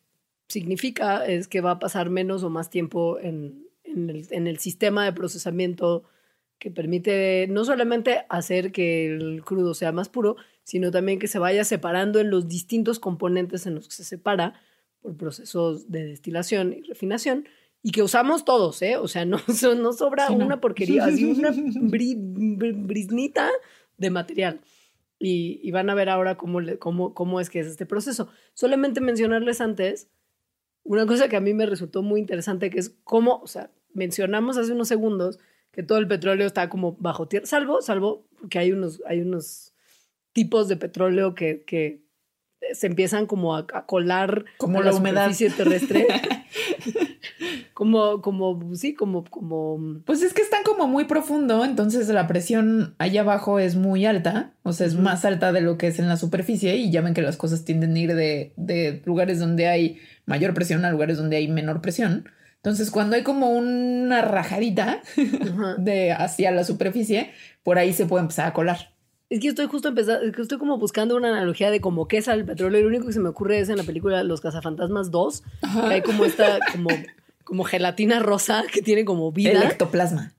significa 0.49 1.25
es 1.27 1.49
que 1.49 1.61
va 1.61 1.73
a 1.73 1.79
pasar 1.79 2.11
menos 2.11 2.43
o 2.43 2.51
más 2.51 2.71
tiempo 2.71 3.19
en, 3.19 3.67
en 3.85 4.11
el, 4.11 4.27
en 4.31 4.47
el 4.47 4.59
sistema 4.59 5.05
de 5.05 5.13
procesamiento 5.13 6.05
que 6.63 6.71
permite 6.71 7.49
no 7.49 7.65
solamente 7.65 8.25
hacer 8.29 8.71
que 8.71 9.07
el 9.07 9.43
crudo 9.45 9.75
sea 9.75 9.91
más 9.91 10.09
puro, 10.09 10.37
sino 10.63 10.93
también 10.93 11.19
que 11.19 11.27
se 11.27 11.41
vaya 11.41 11.65
separando 11.65 12.21
en 12.21 12.31
los 12.31 12.47
distintos 12.47 13.01
componentes 13.01 13.67
en 13.67 13.75
los 13.75 13.89
que 13.89 13.95
se 13.95 14.05
separa 14.05 14.55
por 15.01 15.17
procesos 15.17 15.91
de 15.91 16.05
destilación 16.05 16.73
y 16.73 16.83
refinación, 16.83 17.49
y 17.83 17.91
que 17.91 18.05
usamos 18.05 18.45
todos, 18.45 18.81
¿eh? 18.81 18.97
O 18.97 19.09
sea, 19.09 19.25
no, 19.27 19.39
no 19.77 19.93
sobra 19.93 20.31
una 20.31 20.61
porquería, 20.61 21.07
así 21.07 21.25
una 21.25 21.51
brisnita 21.53 23.51
de 23.97 24.11
material. 24.11 24.61
Y, 25.19 25.69
van 25.73 25.91
a 25.91 25.95
ver 25.97 26.11
ahora 26.11 26.37
cómo, 26.37 26.61
cómo, 26.79 27.13
cómo 27.13 27.41
es 27.41 27.51
que 27.51 27.59
es 27.59 27.67
este 27.67 27.87
proceso. 27.87 28.29
Solamente 28.55 29.01
mencionarles 29.01 29.61
antes 29.61 30.11
una 30.85 31.07
cosa 31.07 31.29
que 31.29 31.37
a 31.37 31.41
mí 31.41 31.55
me 31.55 31.67
resultó 31.67 32.03
muy 32.03 32.21
interesante, 32.21 32.71
que 32.71 32.79
es 32.79 32.91
cómo, 33.03 33.41
o 33.43 33.49
sea, 33.49 33.73
mencionamos 33.95 34.59
hace 34.59 34.73
unos 34.73 34.87
segundos 34.87 35.41
que 35.73 35.83
todo 35.83 35.99
el 35.99 36.07
petróleo 36.07 36.47
está 36.47 36.69
como 36.69 36.97
bajo 36.99 37.27
tierra, 37.27 37.47
salvo, 37.47 37.83
salvo 37.83 38.27
que 38.51 38.59
hay 38.59 38.73
unos, 38.73 39.03
hay 39.07 39.21
unos 39.21 39.73
tipos 40.33 40.69
de 40.69 40.77
petróleo 40.77 41.35
que, 41.35 41.65
que 41.67 42.03
se 42.73 42.87
empiezan 42.87 43.27
como 43.27 43.57
a, 43.57 43.67
colar 43.87 44.45
como 44.57 44.83
la, 44.83 44.95
humedad 44.95 45.33
terrestre. 45.57 46.07
como, 47.75 48.23
como, 48.23 48.75
sí, 48.75 48.95
como, 48.95 49.25
como. 49.25 50.01
Pues 50.05 50.23
es 50.23 50.33
que 50.33 50.43
están 50.43 50.63
como 50.63 50.87
muy 50.87 51.05
profundo, 51.05 51.65
entonces 51.65 52.09
la 52.09 52.27
presión 52.27 52.95
allá 52.99 53.23
abajo 53.23 53.59
es 53.59 53.75
muy 53.75 54.07
alta, 54.07 54.53
o 54.63 54.73
sea, 54.73 54.87
es 54.87 54.95
más 54.95 55.25
alta 55.25 55.53
de 55.53 55.61
lo 55.61 55.79
que 55.79 55.89
es 55.89 55.99
en 55.99 56.09
la 56.09 56.17
superficie, 56.17 56.77
y 56.77 56.91
ya 56.91 57.01
ven 57.01 57.15
que 57.15 57.23
las 57.23 57.37
cosas 57.37 57.65
tienden 57.65 57.95
a 57.95 57.99
ir 57.99 58.15
de, 58.15 58.53
de 58.57 59.03
lugares 59.05 59.39
donde 59.39 59.67
hay 59.67 59.99
mayor 60.27 60.55
presión 60.55 60.85
a 60.85 60.91
lugares 60.91 61.17
donde 61.17 61.37
hay 61.37 61.49
menor 61.49 61.81
presión. 61.81 62.29
Entonces, 62.65 62.93
cuando 62.93 63.17
hay 63.17 63.25
como 63.25 63.51
una 63.51 64.23
rajadita 64.23 65.03
de 65.79 66.13
hacia 66.13 66.53
la 66.53 66.63
superficie, 66.63 67.33
por 67.65 67.77
ahí 67.77 67.93
se 67.93 68.07
puede 68.07 68.23
empezar 68.23 68.47
a 68.47 68.53
colar. 68.53 68.93
Es 69.31 69.41
que 69.41 69.49
estoy 69.49 69.67
justo 69.67 69.89
empezando, 69.89 70.25
es 70.25 70.33
que 70.33 70.43
estoy 70.43 70.59
como 70.59 70.79
buscando 70.79 71.17
una 71.17 71.31
analogía 71.31 71.73
de 71.73 71.81
como 71.81 72.07
qué 72.07 72.19
es 72.19 72.29
el 72.29 72.45
petróleo. 72.45 72.83
Lo 72.83 72.89
único 72.89 73.07
que 73.07 73.13
se 73.13 73.19
me 73.19 73.31
ocurre 73.31 73.59
es 73.59 73.69
en 73.69 73.79
la 73.79 73.83
película 73.83 74.23
Los 74.23 74.41
Cazafantasmas 74.41 75.11
2, 75.11 75.43
que 75.89 75.95
hay 75.95 76.03
como 76.03 76.25
esta, 76.25 76.61
como, 76.71 76.91
como 77.43 77.65
gelatina 77.65 78.21
rosa 78.21 78.63
que 78.73 78.81
tiene 78.81 79.05
como 79.05 79.33
vida. 79.33 79.53
El 79.53 79.63
ectoplasma. 79.63 80.33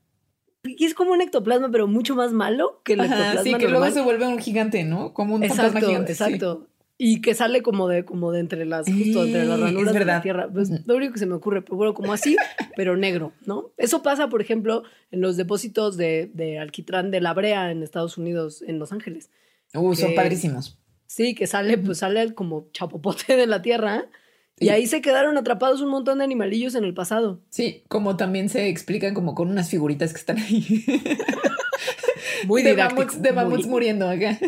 Y 0.64 0.86
es 0.86 0.94
como 0.94 1.12
un 1.12 1.22
ectoplasma, 1.22 1.72
pero 1.72 1.88
mucho 1.88 2.16
más 2.16 2.32
malo 2.32 2.80
que 2.86 2.94
el 2.94 3.02
ectoplasma. 3.02 3.44
Sí, 3.44 3.54
que 3.56 3.68
luego 3.68 3.90
se 3.92 4.02
vuelve 4.02 4.28
un 4.28 4.40
gigante, 4.40 4.86
¿no? 4.86 5.14
Como 5.14 5.36
un 5.36 5.44
exacto, 5.44 5.86
gigante. 5.86 6.14
Exacto. 6.14 6.68
Y 7.06 7.20
que 7.20 7.36
sale 7.36 7.62
como 7.62 7.90
de, 7.90 8.06
como 8.06 8.32
de 8.32 8.40
entre 8.40 8.64
las, 8.64 8.86
justo 8.86 9.26
entre 9.26 9.44
las 9.44 9.60
ranuras 9.60 9.94
de 9.94 10.06
la 10.06 10.22
tierra. 10.22 10.50
Pues, 10.50 10.70
lo 10.86 10.96
único 10.96 11.12
que 11.12 11.20
se 11.20 11.26
me 11.26 11.34
ocurre, 11.34 11.62
pero 11.62 11.76
bueno, 11.76 11.94
como 11.94 12.14
así, 12.14 12.38
pero 12.78 12.96
negro, 12.96 13.34
¿no? 13.46 13.72
Eso 13.76 14.02
pasa, 14.02 14.30
por 14.30 14.42
ejemplo, 14.42 14.84
en 15.12 15.20
los 15.20 15.36
depósitos 15.36 15.98
de, 15.98 16.32
de 16.34 16.60
alquitrán 16.60 17.12
de 17.12 17.20
la 17.20 17.34
brea 17.34 17.72
en 17.72 17.84
Estados 17.84 18.18
Unidos, 18.18 18.62
en 18.66 18.80
Los 18.80 18.94
Ángeles. 18.94 19.32
Uh, 19.74 19.94
son 19.96 20.16
padrísimos. 20.16 20.80
Sí, 21.06 21.36
que 21.36 21.46
sale, 21.46 21.78
pues 21.78 21.98
sale 21.98 22.34
como 22.34 22.70
chapopote 22.72 23.36
de 23.36 23.48
la 23.48 23.62
tierra. 23.62 24.06
Y 24.58 24.70
ahí 24.70 24.88
se 24.88 25.02
quedaron 25.02 25.38
atrapados 25.38 25.82
un 25.82 25.90
montón 25.90 26.20
de 26.20 26.24
animalillos 26.24 26.74
en 26.76 26.86
el 26.86 26.94
pasado. 26.94 27.42
Sí, 27.50 27.84
como 27.90 28.16
también 28.16 28.48
se 28.48 28.70
explican 28.70 29.14
como 29.14 29.36
con 29.36 29.50
unas 29.50 29.70
figuritas 29.70 30.14
que 30.14 30.20
están 30.20 30.38
ahí. 30.38 30.86
Muy 32.48 32.62
de 32.64 32.76
mamuts, 32.76 33.22
de 33.22 33.32
mamuts 33.32 33.68
muriendo 33.68 34.08
acá. 34.08 34.40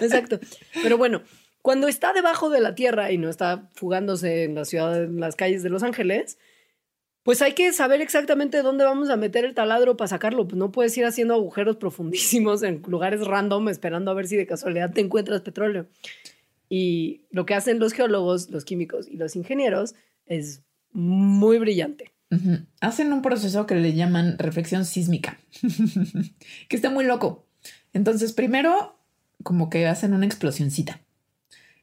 Exacto. 0.00 0.38
Pero 0.82 0.98
bueno, 0.98 1.22
cuando 1.64 1.88
está 1.88 2.12
debajo 2.12 2.50
de 2.50 2.60
la 2.60 2.74
tierra 2.74 3.10
y 3.10 3.16
no 3.16 3.30
está 3.30 3.70
fugándose 3.72 4.44
en 4.44 4.54
la 4.54 4.66
ciudad, 4.66 5.04
en 5.04 5.18
las 5.18 5.34
calles 5.34 5.62
de 5.62 5.70
Los 5.70 5.82
Ángeles, 5.82 6.36
pues 7.22 7.40
hay 7.40 7.54
que 7.54 7.72
saber 7.72 8.02
exactamente 8.02 8.60
dónde 8.60 8.84
vamos 8.84 9.08
a 9.08 9.16
meter 9.16 9.46
el 9.46 9.54
taladro 9.54 9.96
para 9.96 10.08
sacarlo. 10.08 10.46
Pues 10.46 10.58
no 10.58 10.72
puedes 10.72 10.94
ir 10.98 11.06
haciendo 11.06 11.32
agujeros 11.32 11.76
profundísimos 11.80 12.62
en 12.62 12.82
lugares 12.86 13.26
random 13.26 13.70
esperando 13.70 14.10
a 14.10 14.14
ver 14.14 14.28
si 14.28 14.36
de 14.36 14.46
casualidad 14.46 14.92
te 14.92 15.00
encuentras 15.00 15.40
petróleo. 15.40 15.86
Y 16.68 17.22
lo 17.30 17.46
que 17.46 17.54
hacen 17.54 17.78
los 17.78 17.94
geólogos, 17.94 18.50
los 18.50 18.66
químicos 18.66 19.08
y 19.08 19.16
los 19.16 19.34
ingenieros 19.34 19.94
es 20.26 20.62
muy 20.92 21.58
brillante. 21.58 22.12
Hacen 22.82 23.10
un 23.10 23.22
proceso 23.22 23.66
que 23.66 23.76
le 23.76 23.94
llaman 23.94 24.36
reflexión 24.36 24.84
sísmica, 24.84 25.40
que 26.68 26.76
está 26.76 26.90
muy 26.90 27.06
loco. 27.06 27.46
Entonces, 27.94 28.34
primero, 28.34 28.98
como 29.42 29.70
que 29.70 29.86
hacen 29.86 30.12
una 30.12 30.26
explosioncita. 30.26 31.00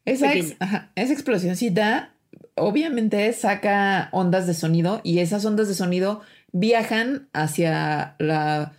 Esa, 0.05 0.33
ex, 0.33 0.55
esa 0.95 1.13
explosioncita 1.13 2.13
obviamente 2.55 3.31
saca 3.33 4.09
ondas 4.11 4.47
de 4.47 4.53
sonido 4.53 5.01
y 5.03 5.19
esas 5.19 5.45
ondas 5.45 5.67
de 5.67 5.73
sonido 5.73 6.21
viajan 6.51 7.29
hacia 7.33 8.15
la, 8.19 8.73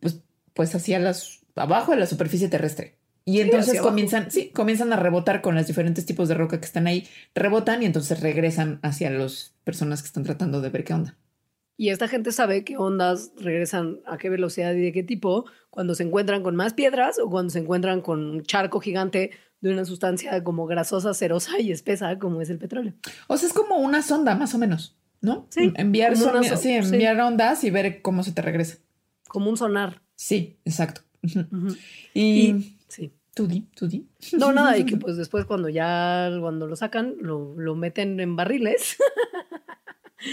pues, 0.00 0.20
pues 0.54 0.74
hacia 0.74 0.98
las, 0.98 1.40
abajo 1.54 1.92
de 1.92 1.98
la 1.98 2.06
superficie 2.06 2.48
terrestre. 2.48 2.96
Y 3.24 3.40
entonces 3.40 3.80
comienzan, 3.80 4.30
sí, 4.32 4.50
comienzan 4.50 4.92
a 4.92 4.96
rebotar 4.96 5.42
con 5.42 5.54
los 5.54 5.66
diferentes 5.66 6.04
tipos 6.04 6.28
de 6.28 6.34
roca 6.34 6.58
que 6.58 6.66
están 6.66 6.88
ahí, 6.88 7.06
rebotan 7.34 7.82
y 7.82 7.86
entonces 7.86 8.20
regresan 8.20 8.80
hacia 8.82 9.10
las 9.10 9.54
personas 9.62 10.02
que 10.02 10.08
están 10.08 10.24
tratando 10.24 10.60
de 10.60 10.70
ver 10.70 10.82
qué 10.82 10.94
onda. 10.94 11.16
Y 11.76 11.90
esta 11.90 12.08
gente 12.08 12.32
sabe 12.32 12.64
qué 12.64 12.76
ondas 12.76 13.32
regresan 13.38 14.00
a 14.06 14.18
qué 14.18 14.28
velocidad 14.28 14.74
y 14.74 14.80
de 14.80 14.92
qué 14.92 15.04
tipo 15.04 15.46
cuando 15.70 15.94
se 15.94 16.02
encuentran 16.02 16.42
con 16.42 16.56
más 16.56 16.74
piedras 16.74 17.18
o 17.18 17.30
cuando 17.30 17.50
se 17.50 17.60
encuentran 17.60 18.00
con 18.00 18.28
un 18.28 18.42
charco 18.42 18.80
gigante 18.80 19.30
de 19.62 19.72
una 19.72 19.84
sustancia 19.84 20.44
como 20.44 20.66
grasosa, 20.66 21.14
cerosa 21.14 21.58
y 21.60 21.72
espesa 21.72 22.18
como 22.18 22.42
es 22.42 22.50
el 22.50 22.58
petróleo. 22.58 22.92
O 23.28 23.38
sea, 23.38 23.48
es 23.48 23.54
como 23.54 23.76
una 23.76 24.02
sonda 24.02 24.34
más 24.34 24.54
o 24.54 24.58
menos, 24.58 24.96
¿no? 25.20 25.46
Sí. 25.48 25.72
Enviar, 25.76 26.16
sí, 26.16 26.70
enviar 26.72 27.18
ondas 27.20 27.64
y 27.64 27.70
ver 27.70 28.02
cómo 28.02 28.24
se 28.24 28.32
te 28.32 28.42
regresa. 28.42 28.78
Como 29.28 29.48
un 29.48 29.56
sonar. 29.56 30.02
Sí, 30.16 30.58
exacto. 30.64 31.02
y, 32.14 32.76
sí. 32.88 33.12
Tú 33.34 33.46
di, 33.46 33.62
tú 33.74 33.88
di. 33.88 34.06
No, 34.32 34.52
nada, 34.52 34.76
y 34.76 34.84
que 34.84 34.96
pues 34.98 35.16
después 35.16 35.46
cuando 35.46 35.68
ya, 35.68 36.28
cuando 36.40 36.66
lo 36.66 36.76
sacan, 36.76 37.14
lo, 37.20 37.54
lo 37.56 37.74
meten 37.74 38.20
en 38.20 38.36
barriles. 38.36 38.96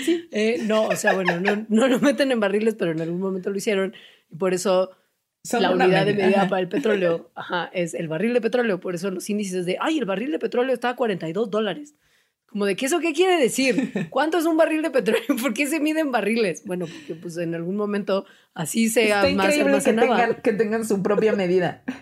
Sí. 0.04 0.28
Eh, 0.32 0.62
no, 0.68 0.84
o 0.84 0.96
sea, 0.96 1.16
bueno, 1.16 1.40
no, 1.40 1.66
no 1.68 1.88
lo 1.88 2.00
meten 2.00 2.32
en 2.32 2.40
barriles, 2.40 2.76
pero 2.76 2.92
en 2.92 3.02
algún 3.02 3.20
momento 3.20 3.50
lo 3.50 3.58
hicieron 3.58 3.96
y 4.30 4.36
por 4.36 4.54
eso 4.54 4.92
la 5.60 5.72
unidad 5.72 6.06
de 6.06 6.14
medida 6.14 6.48
para 6.50 6.62
el 6.62 6.70
petróleo 6.70 7.32
ajá, 7.36 7.70
es 7.74 7.94
el 7.94 8.08
barril 8.08 8.34
de 8.34 8.42
petróleo. 8.42 8.80
Por 8.80 8.96
eso 8.96 9.12
los 9.12 9.30
índices 9.30 9.66
de, 9.66 9.78
ay, 9.80 10.00
el 10.00 10.06
barril 10.06 10.32
de 10.32 10.40
petróleo 10.40 10.74
está 10.74 10.90
a 10.90 10.96
42 10.96 11.50
dólares. 11.50 11.96
Como 12.50 12.66
de, 12.66 12.76
¿qué 12.76 12.88
eso 12.88 13.00
qué 13.00 13.14
quiere 13.14 13.38
decir? 13.38 14.10
¿Cuánto 14.10 14.40
es 14.40 14.46
un 14.46 14.58
barril 14.58 14.82
de 14.82 14.90
petróleo? 14.90 15.24
¿Por 15.42 15.54
qué 15.54 15.68
se 15.68 15.80
miden 15.80 16.12
barriles? 16.12 16.64
Bueno, 16.66 16.88
porque 16.88 17.14
pues 17.14 17.38
en 17.38 17.54
algún 17.54 17.76
momento 17.76 18.26
así 18.56 18.90
sea 18.90 19.24
más 19.36 19.56
almacenado. 19.56 20.42
Que 20.42 20.54
tengan, 20.54 20.86
su 20.86 21.02
propia 21.04 21.34
medida. 21.34 21.84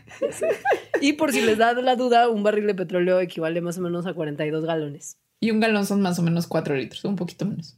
Y 1.00 1.14
por 1.14 1.32
si 1.32 1.42
les 1.42 1.60
da 1.60 1.74
la 1.74 1.96
duda, 1.96 2.28
un 2.28 2.42
barril 2.42 2.66
de 2.66 2.74
petróleo 2.74 3.20
equivale 3.20 3.62
más 3.62 3.78
o 3.78 3.82
menos 3.82 4.08
a 4.08 4.16
42 4.16 4.66
galones. 4.66 5.20
Y 5.40 5.52
un 5.52 5.60
galón 5.60 5.86
son 5.86 6.02
más 6.02 6.18
o 6.18 6.24
menos 6.24 6.48
4 6.48 6.76
litros, 6.76 7.06
un 7.06 7.16
poquito 7.16 7.46
menos. 7.46 7.78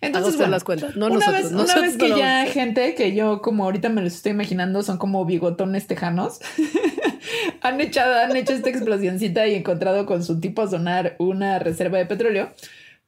Entonces, 0.00 0.36
bueno, 0.36 0.50
las 0.50 0.64
cuentas. 0.64 0.96
No 0.96 1.06
una 1.06 1.16
nosotros, 1.16 1.42
vez, 1.42 1.52
una 1.52 1.80
vez 1.80 1.96
que 1.96 2.08
ya 2.10 2.46
gente 2.46 2.94
que 2.94 3.14
yo 3.14 3.40
como 3.40 3.64
ahorita 3.64 3.88
me 3.88 4.02
los 4.02 4.14
estoy 4.14 4.32
imaginando 4.32 4.82
son 4.82 4.98
como 4.98 5.24
bigotones 5.24 5.86
tejanos, 5.86 6.40
han, 7.60 7.80
echado, 7.80 8.14
han 8.14 8.36
hecho 8.36 8.52
esta 8.52 8.70
explosioncita 8.70 9.46
y 9.46 9.54
encontrado 9.54 10.06
con 10.06 10.24
su 10.24 10.40
tipo 10.40 10.66
sonar 10.66 11.16
una 11.18 11.58
reserva 11.58 11.98
de 11.98 12.06
petróleo, 12.06 12.52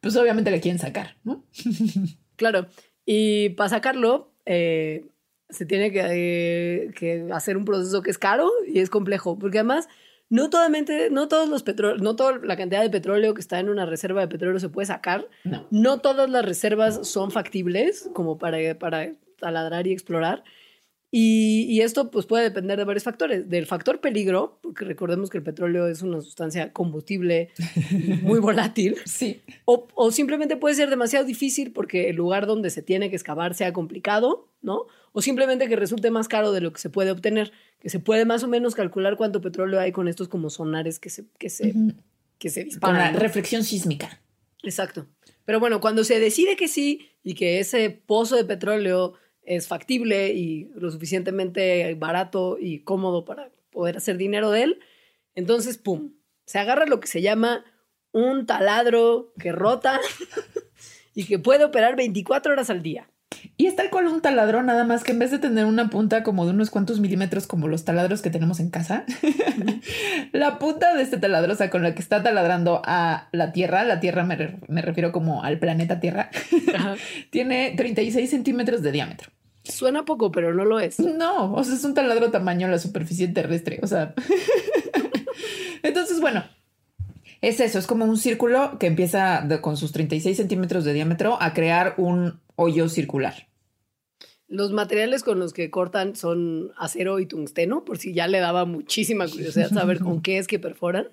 pues 0.01 0.17
obviamente 0.17 0.51
le 0.51 0.61
quieren 0.61 0.79
sacar, 0.79 1.17
¿no? 1.25 1.45
claro. 2.37 2.67
Y 3.07 3.51
para 3.51 3.71
sacarlo, 3.71 4.33
eh, 4.47 5.05
se 5.51 5.67
tiene 5.67 5.93
que, 5.93 6.03
eh, 6.05 6.91
que 6.97 7.27
hacer 7.33 7.57
un 7.57 7.65
proceso 7.65 8.03
que 8.03 8.11
es 8.11 8.19
caro 8.19 8.51
y 8.67 8.81
es 8.81 8.91
complejo, 8.91 9.39
porque 9.39 9.59
además 9.59 9.89
no, 10.29 10.51
totalmente, 10.51 11.11
no 11.11 11.29
todos 11.29 11.49
los 11.49 11.63
petróleos, 11.63 12.03
no 12.03 12.17
toda 12.17 12.39
la 12.43 12.57
cantidad 12.57 12.83
de 12.83 12.91
petróleo 12.91 13.35
que 13.35 13.41
está 13.41 13.61
en 13.61 13.69
una 13.69 13.87
reserva 13.87 14.21
de 14.21 14.29
petróleo 14.29 14.59
se 14.59 14.69
puede 14.69 14.87
sacar. 14.87 15.29
No, 15.71 15.99
todas 16.01 16.29
las 16.31 16.45
reservas 16.45 17.07
son 17.07 17.31
factibles 17.31 18.09
como 18.15 18.39
para, 18.39 18.79
para 18.79 19.13
taladrar 19.39 19.87
y 19.87 19.93
explorar. 19.93 20.45
Y, 21.17 21.81
esto 21.83 22.11
pues 22.11 22.27
puede 22.27 22.43
depender 22.43 22.77
de 22.77 22.83
varios 22.83 23.05
factores. 23.05 23.49
Del 23.49 23.67
factor 23.67 24.01
peligro, 24.01 24.59
porque 24.61 24.85
recordemos 24.85 25.31
que 25.31 25.39
el 25.39 25.45
petróleo 25.45 25.87
es 25.87 26.03
una 26.03 26.21
sustancia 26.21 26.73
combustible 26.73 27.51
muy 28.23 28.41
volátil. 28.41 28.97
Sí. 29.05 29.41
O, 29.65 29.87
o, 29.95 30.11
simplemente 30.11 30.57
puede 30.57 30.75
ser 30.75 30.91
demasiado 30.91 31.25
difícil 31.25 31.71
porque 31.71 32.11
el 32.11 32.17
lugar 32.17 32.49
donde 32.49 32.69
se 32.69 32.83
tiene 32.83 33.11
que 33.11 33.15
excavar 33.15 33.55
sea 33.55 33.73
complicado, 33.73 34.49
¿no? 34.61 34.87
O 35.13 35.23
simplemente 35.23 35.69
que 35.69 35.77
resulte 35.77 36.11
más 36.11 36.27
caro 36.27 36.51
de 36.51 36.61
lo 36.61 36.73
que 36.73 36.81
se 36.81 36.91
puede 36.91 37.13
obtener, 37.13 37.53
que 37.79 37.91
se 37.91 38.01
puede 38.01 38.25
más 38.25 38.43
o 38.43 38.49
menos 38.49 38.75
calcular 38.75 39.17
cuánto 39.17 39.41
petróleo 39.41 39.79
hay 39.79 39.93
con 39.93 40.09
estos 40.09 40.27
como 40.27 40.51
sonares 40.51 40.99
que 40.99 41.11
se, 41.11 41.27
que 41.39 41.49
se, 41.49 41.77
que 42.41 42.49
se 42.49 42.65
disparan. 42.65 43.13
Con 43.13 43.15
la 43.15 43.21
reflexión 43.21 43.63
sísmica. 43.63 44.21
Exacto. 44.65 45.07
Pero 45.45 45.61
bueno, 45.61 45.81
cuando 45.81 46.03
se 46.03 46.19
decide 46.19 46.57
que 46.57 46.67
sí 46.67 47.11
y 47.23 47.35
que 47.35 47.61
ese 47.61 47.91
pozo 47.91 48.35
de 48.35 48.45
petróleo 48.45 49.15
es 49.45 49.69
factible 49.69 50.33
y 50.33 50.71
lo 50.75 50.91
suficientemente 50.91 51.95
barato 51.95 52.57
y 52.61 52.81
cómodo 52.81 53.25
para 53.25 53.51
poder 53.71 53.97
hacer 53.97 54.17
dinero 54.17 54.51
de 54.51 54.63
él, 54.63 54.81
entonces, 55.35 55.79
¡pum! 55.79 56.13
Se 56.47 56.59
agarra 56.59 56.87
lo 56.87 57.01
que 57.01 57.09
se 57.09 57.23
llama 57.23 57.65
un 58.13 58.47
taladro 58.47 59.33
que 59.39 59.53
rota 59.53 60.01
y 61.15 61.25
que 61.25 61.39
puede 61.39 61.65
operar 61.65 61.97
24 61.97 62.53
horas 62.53 62.71
al 62.71 62.83
día. 62.83 63.11
Y 63.57 63.67
es 63.67 63.77
tal 63.77 63.89
cual 63.89 64.09
un 64.09 64.21
taladro, 64.21 64.65
nada 64.65 64.85
más 64.85 65.05
que 65.05 65.13
en 65.13 65.21
vez 65.21 65.31
de 65.31 65.39
tener 65.39 65.65
una 65.65 65.89
punta 65.89 66.25
como 66.25 66.45
de 66.45 66.51
unos 66.51 66.71
cuantos 66.71 66.99
milímetros 66.99 67.47
como 67.47 67.69
los 67.69 67.85
taladros 67.85 68.21
que 68.21 68.31
tenemos 68.31 68.59
en 68.59 68.71
casa, 68.71 69.05
la 70.33 70.59
punta 70.59 70.93
de 70.95 71.03
este 71.03 71.19
taladro, 71.19 71.53
o 71.53 71.57
sea, 71.57 71.71
con 71.71 71.85
la 71.85 71.95
que 71.95 72.03
está 72.03 72.21
taladrando 72.23 72.83
a 72.85 73.29
la 73.31 73.53
Tierra, 73.53 73.85
la 73.85 74.01
Tierra 74.01 74.25
me, 74.25 74.83
refiero 74.83 75.13
como 75.13 75.45
al 75.45 75.61
planeta 75.61 76.01
Tierra, 76.01 76.31
tiene 77.31 77.75
36 77.77 78.29
centímetros 78.29 78.83
de 78.83 78.91
diámetro. 78.91 79.31
Suena 79.63 80.05
poco, 80.05 80.33
pero 80.33 80.53
no 80.53 80.65
lo 80.65 80.81
es. 80.81 80.99
No, 80.99 81.55
o 81.55 81.63
sea, 81.63 81.75
es 81.75 81.85
un 81.85 81.95
taladro 81.95 82.33
tamaño 82.33 82.67
la 82.67 82.79
superficie 82.79 83.29
terrestre, 83.29 83.79
o 83.83 83.87
sea. 83.87 84.15
Entonces, 85.83 86.21
bueno, 86.21 86.45
es 87.41 87.61
eso, 87.61 87.79
es 87.79 87.87
como 87.87 88.05
un 88.05 88.19
círculo 88.19 88.79
que 88.79 88.89
empieza 88.89 89.47
con 89.61 89.77
sus 89.77 89.93
36 89.93 90.37
centímetros 90.37 90.85
de 90.85 90.93
diámetro 90.93 91.41
a 91.41 91.55
crear 91.55 91.95
un 91.99 92.41
hoyo 92.57 92.89
circular. 92.89 93.49
Los 94.47 94.73
materiales 94.73 95.23
con 95.23 95.39
los 95.39 95.53
que 95.53 95.71
cortan 95.71 96.17
son 96.17 96.73
acero 96.77 97.19
y 97.19 97.27
tungsteno, 97.27 97.85
por 97.85 97.99
si 97.99 98.13
ya 98.13 98.29
le 98.29 98.41
daba 98.41 98.67
muchísima 98.67 99.27
curiosidad 99.27 99.71
saber 99.71 100.01
con 100.01 100.23
qué 100.23 100.39
es 100.39 100.47
que 100.47 100.59
perforan. 100.59 101.09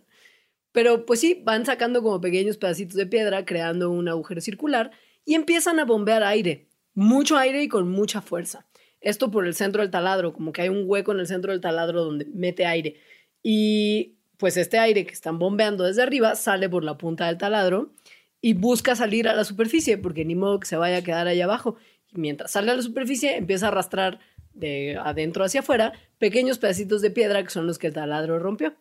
Pero 0.72 1.06
pues 1.06 1.20
sí, 1.20 1.42
van 1.44 1.66
sacando 1.66 2.02
como 2.02 2.22
pequeños 2.22 2.58
pedacitos 2.58 2.96
de 2.96 3.06
piedra, 3.06 3.46
creando 3.46 3.90
un 3.90 4.08
agujero 4.08 4.42
circular 4.42 4.92
y 5.26 5.36
empiezan 5.36 5.80
a 5.80 5.86
bombear 5.86 6.24
aire, 6.24 6.70
mucho 6.94 7.38
aire 7.38 7.64
y 7.64 7.68
con 7.68 7.90
mucha 7.90 8.22
fuerza. 8.22 8.68
Esto 9.00 9.32
por 9.32 9.48
el 9.48 9.56
centro 9.56 9.82
del 9.82 9.92
taladro, 9.92 10.34
como 10.34 10.52
que 10.52 10.62
hay 10.62 10.70
un 10.70 10.84
hueco 10.86 11.12
en 11.12 11.20
el 11.20 11.28
centro 11.28 11.52
del 11.52 11.62
taladro 11.62 12.04
donde 12.04 12.26
mete 12.26 12.66
aire. 12.66 12.98
Y 13.42 14.18
pues 14.38 14.58
este 14.58 14.78
aire 14.78 15.06
que 15.06 15.14
están 15.14 15.40
bombeando 15.40 15.84
desde 15.84 16.04
arriba 16.04 16.36
sale 16.36 16.70
por 16.70 16.84
la 16.84 16.98
punta 16.98 17.28
del 17.28 17.38
taladro 17.38 17.94
y 18.42 18.54
busca 18.54 18.96
salir 18.96 19.28
a 19.28 19.36
la 19.36 19.44
superficie, 19.44 19.98
porque 19.98 20.26
ni 20.26 20.36
modo 20.36 20.60
que 20.60 20.68
se 20.68 20.78
vaya 20.78 20.98
a 20.98 21.04
quedar 21.04 21.28
ahí 21.28 21.42
abajo. 21.42 21.76
Y 22.14 22.20
mientras 22.20 22.52
sale 22.52 22.72
a 22.72 22.76
la 22.76 22.82
superficie, 22.82 23.38
empieza 23.38 23.68
a 23.68 23.70
arrastrar 23.70 24.20
de 24.54 24.98
adentro 25.02 25.46
hacia 25.46 25.62
afuera 25.62 25.94
pequeños 26.18 26.58
pedacitos 26.58 27.02
de 27.02 27.12
piedra 27.12 27.44
que 27.44 27.50
son 27.50 27.68
los 27.68 27.78
que 27.78 27.88
el 27.88 27.94
taladro 27.94 28.40
rompió. 28.40 28.76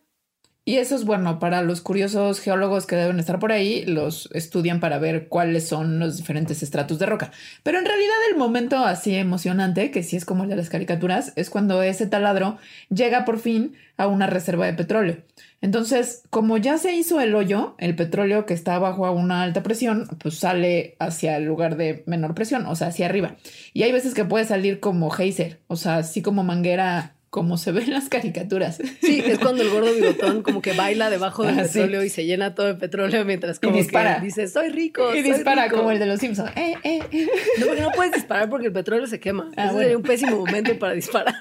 Y 0.63 0.75
eso 0.75 0.95
es 0.95 1.05
bueno 1.05 1.39
para 1.39 1.63
los 1.63 1.81
curiosos 1.81 2.39
geólogos 2.39 2.85
que 2.85 2.95
deben 2.95 3.19
estar 3.19 3.39
por 3.39 3.51
ahí, 3.51 3.83
los 3.85 4.29
estudian 4.31 4.79
para 4.79 4.99
ver 4.99 5.27
cuáles 5.27 5.67
son 5.67 5.97
los 5.97 6.17
diferentes 6.17 6.61
estratos 6.61 6.99
de 6.99 7.07
roca. 7.07 7.31
Pero 7.63 7.79
en 7.79 7.85
realidad 7.85 8.15
el 8.29 8.37
momento 8.37 8.77
así 8.77 9.15
emocionante, 9.15 9.89
que 9.89 10.03
sí 10.03 10.17
es 10.17 10.23
como 10.23 10.43
el 10.43 10.49
de 10.51 10.55
las 10.55 10.69
caricaturas, 10.69 11.33
es 11.35 11.49
cuando 11.49 11.81
ese 11.81 12.05
taladro 12.05 12.59
llega 12.89 13.25
por 13.25 13.39
fin 13.39 13.75
a 13.97 14.05
una 14.05 14.27
reserva 14.27 14.67
de 14.67 14.73
petróleo. 14.73 15.17
Entonces, 15.61 16.23
como 16.31 16.57
ya 16.57 16.77
se 16.79 16.93
hizo 16.95 17.21
el 17.21 17.35
hoyo, 17.35 17.75
el 17.77 17.95
petróleo 17.95 18.45
que 18.47 18.55
está 18.55 18.79
bajo 18.79 19.05
a 19.05 19.11
una 19.11 19.43
alta 19.43 19.61
presión, 19.61 20.07
pues 20.19 20.39
sale 20.39 20.95
hacia 20.99 21.37
el 21.37 21.45
lugar 21.45 21.77
de 21.77 22.03
menor 22.07 22.33
presión, 22.33 22.65
o 22.65 22.75
sea, 22.75 22.87
hacia 22.87 23.05
arriba. 23.05 23.35
Y 23.73 23.83
hay 23.83 23.91
veces 23.91 24.15
que 24.15 24.25
puede 24.25 24.45
salir 24.45 24.79
como 24.79 25.11
geyser, 25.11 25.59
o 25.67 25.75
sea, 25.75 25.97
así 25.97 26.21
como 26.23 26.43
manguera 26.43 27.15
como 27.31 27.57
se 27.57 27.71
ve 27.71 27.83
en 27.83 27.91
las 27.91 28.09
caricaturas. 28.09 28.79
Sí, 29.01 29.23
es 29.25 29.39
cuando 29.39 29.63
el 29.63 29.69
gordo 29.69 29.93
bigotón 29.93 30.43
como 30.43 30.61
que 30.61 30.73
baila 30.73 31.09
debajo 31.09 31.43
del 31.43 31.55
petróleo 31.55 32.03
y 32.03 32.09
se 32.09 32.25
llena 32.25 32.53
todo 32.53 32.67
de 32.67 32.75
petróleo 32.75 33.23
mientras 33.23 33.57
como 33.59 33.77
dispara. 33.77 34.19
que 34.19 34.25
dice, 34.25 34.49
soy 34.49 34.69
rico, 34.69 35.15
Y 35.15 35.21
dispara 35.21 35.69
como 35.69 35.91
el 35.91 35.99
de 35.99 36.07
los 36.07 36.19
Simpsons. 36.19 36.51
Eh, 36.57 36.75
eh, 36.83 36.99
eh. 37.09 37.27
No, 37.57 37.67
porque 37.67 37.81
no 37.81 37.91
puedes 37.91 38.11
disparar 38.11 38.49
porque 38.49 38.67
el 38.67 38.73
petróleo 38.73 39.07
se 39.07 39.21
quema. 39.21 39.49
Ah, 39.55 39.67
Ese 39.67 39.77
sería 39.77 39.97
un 39.97 40.03
pésimo 40.03 40.35
momento 40.35 40.77
para 40.77 40.93
disparar. 40.93 41.33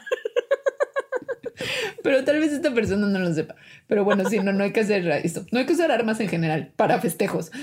Pero 2.03 2.25
tal 2.25 2.41
vez 2.41 2.53
esta 2.53 2.73
persona 2.73 3.07
no 3.07 3.19
lo 3.19 3.33
sepa. 3.33 3.57
Pero 3.87 4.05
bueno, 4.05 4.29
sí, 4.29 4.39
no, 4.39 4.53
no 4.53 4.65
hay 4.65 4.73
que 4.73 4.81
hacer 4.81 5.07
esto. 5.25 5.45
No 5.53 5.59
hay 5.59 5.67
que 5.67 5.73
usar 5.73 5.91
armas 5.93 6.21
en 6.21 6.29
general 6.29 6.73
para 6.77 7.01
festejos. 7.01 7.51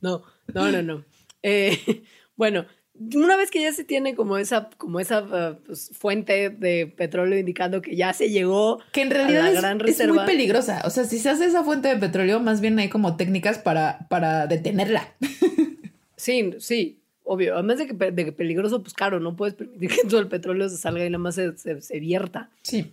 No, 0.00 0.22
no, 0.52 0.70
no, 0.70 0.82
no. 0.82 1.04
bueno, 2.36 2.66
una 3.14 3.36
vez 3.36 3.50
que 3.50 3.62
ya 3.62 3.72
se 3.72 3.84
tiene 3.84 4.14
como 4.14 4.38
esa, 4.38 4.70
como 4.78 5.00
esa 5.00 5.22
uh, 5.22 5.64
pues, 5.64 5.90
fuente 5.92 6.50
de 6.50 6.86
petróleo 6.86 7.38
indicando 7.38 7.82
que 7.82 7.96
ya 7.96 8.12
se 8.12 8.30
llegó 8.30 8.80
que 8.92 9.02
en 9.02 9.10
realidad 9.10 9.52
es, 9.86 10.08
muy 10.08 10.24
peligrosa. 10.24 10.82
O 10.84 10.90
sea, 10.90 11.04
si 11.04 11.18
se 11.18 11.30
hace 11.30 11.46
esa 11.46 11.64
fuente 11.64 11.88
de 11.88 11.96
petróleo, 11.96 12.40
más 12.40 12.60
bien 12.60 12.78
hay 12.78 12.88
como 12.88 13.16
técnicas 13.16 13.58
para, 13.58 14.06
para 14.08 14.46
detenerla. 14.46 15.14
Sí, 16.16 16.54
sí, 16.58 17.02
obvio. 17.26 17.54
Además 17.54 17.78
de 17.78 17.86
que, 17.86 17.94
de 18.12 18.32
peligroso, 18.32 18.82
pues 18.82 18.94
claro, 18.94 19.20
no 19.20 19.36
puedes 19.36 19.54
permitir 19.54 19.90
que 20.02 20.08
todo 20.08 20.20
el 20.20 20.28
petróleo 20.28 20.68
se 20.68 20.78
salga 20.78 21.04
y 21.04 21.10
nada 21.10 21.18
más 21.18 21.34
se, 21.34 21.56
se, 21.56 22.00
vierta. 22.00 22.50
Sí. 22.62 22.90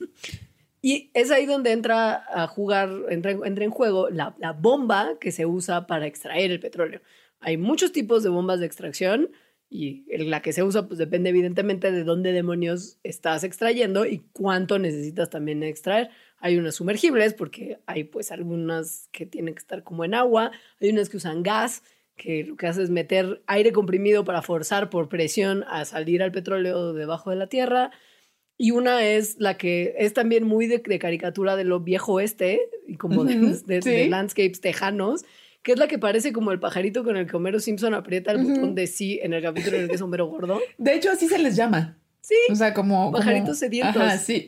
Y 0.81 1.11
es 1.13 1.31
ahí 1.31 1.45
donde 1.45 1.71
entra 1.71 2.25
a 2.29 2.47
jugar, 2.47 2.91
entra, 3.09 3.31
entra 3.31 3.63
en 3.63 3.71
juego 3.71 4.09
la, 4.09 4.35
la 4.39 4.51
bomba 4.51 5.17
que 5.21 5.31
se 5.31 5.45
usa 5.45 5.87
para 5.87 6.07
extraer 6.07 6.51
el 6.51 6.59
petróleo. 6.59 6.99
Hay 7.39 7.57
muchos 7.57 7.91
tipos 7.93 8.23
de 8.23 8.29
bombas 8.29 8.59
de 8.59 8.65
extracción 8.65 9.29
y 9.73 10.05
la 10.27 10.41
que 10.43 10.53
se 10.53 10.61
usa 10.61 10.87
pues 10.87 10.99
depende 10.99 11.31
evidentemente 11.31 11.91
de 11.91 12.03
dónde 12.03 12.31
demonios 12.31 12.99
estás 13.01 13.43
extrayendo 13.43 14.05
y 14.05 14.19
cuánto 14.31 14.77
necesitas 14.77 15.31
también 15.31 15.63
extraer. 15.63 16.11
Hay 16.37 16.57
unas 16.57 16.75
sumergibles 16.75 17.33
porque 17.33 17.79
hay 17.87 18.03
pues 18.03 18.31
algunas 18.31 19.09
que 19.11 19.25
tienen 19.25 19.55
que 19.55 19.59
estar 19.59 19.83
como 19.83 20.05
en 20.05 20.13
agua, 20.13 20.51
hay 20.79 20.89
unas 20.89 21.09
que 21.09 21.17
usan 21.17 21.41
gas, 21.41 21.81
que 22.15 22.43
lo 22.43 22.55
que 22.55 22.67
hace 22.67 22.83
es 22.83 22.89
meter 22.89 23.41
aire 23.47 23.71
comprimido 23.71 24.23
para 24.23 24.41
forzar 24.41 24.89
por 24.89 25.09
presión 25.09 25.63
a 25.67 25.85
salir 25.85 26.21
al 26.21 26.31
petróleo 26.31 26.93
debajo 26.93 27.29
de 27.29 27.35
la 27.35 27.47
tierra. 27.47 27.91
Y 28.57 28.71
una 28.71 29.03
es 29.03 29.39
la 29.39 29.57
que 29.57 29.95
es 29.97 30.13
también 30.13 30.43
muy 30.43 30.67
de, 30.67 30.81
caricatura 30.99 31.55
de 31.55 31.63
lo 31.63 31.79
viejo 31.79 32.13
oeste 32.13 32.61
y 32.87 32.97
como 32.97 33.25
de 33.25 34.07
landscapes 34.09 34.61
tejanos, 34.61 35.25
que 35.63 35.71
es 35.71 35.79
la 35.79 35.87
que 35.87 35.97
parece 35.97 36.33
como 36.33 36.51
el 36.51 36.59
pajarito 36.59 37.03
con 37.03 37.17
el 37.17 37.25
que 37.25 37.35
Homero 37.35 37.59
Simpson 37.59 37.93
aprieta 37.93 38.31
el 38.31 38.43
botón 38.43 38.75
de 38.75 38.85
sí 38.87 39.19
en 39.23 39.33
el 39.33 39.41
capítulo 39.41 39.77
en 39.77 39.83
el 39.83 39.89
que 39.89 39.95
es 39.95 40.01
Homero 40.01 40.27
gordo. 40.27 40.59
De 40.77 40.93
hecho, 40.93 41.09
así 41.09 41.27
se 41.27 41.39
les 41.39 41.55
llama. 41.55 41.97
Sí. 42.21 42.35
O 42.49 42.55
sea, 42.55 42.73
como. 42.73 43.11
Pajaritos 43.11 43.59
sedientos. 43.59 44.01
Ajá, 44.01 44.17
sí. 44.17 44.47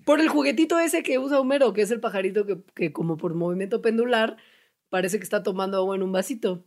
Por 0.06 0.20
el 0.20 0.28
juguetito 0.28 0.78
ese 0.78 1.02
que 1.02 1.18
usa 1.18 1.40
Homero, 1.40 1.72
que 1.74 1.82
es 1.82 1.90
el 1.90 2.00
pajarito 2.00 2.46
que, 2.46 2.58
que, 2.74 2.92
como 2.92 3.18
por 3.18 3.34
movimiento 3.34 3.82
pendular, 3.82 4.38
parece 4.88 5.18
que 5.18 5.24
está 5.24 5.42
tomando 5.42 5.78
agua 5.78 5.96
en 5.96 6.02
un 6.02 6.12
vasito. 6.12 6.64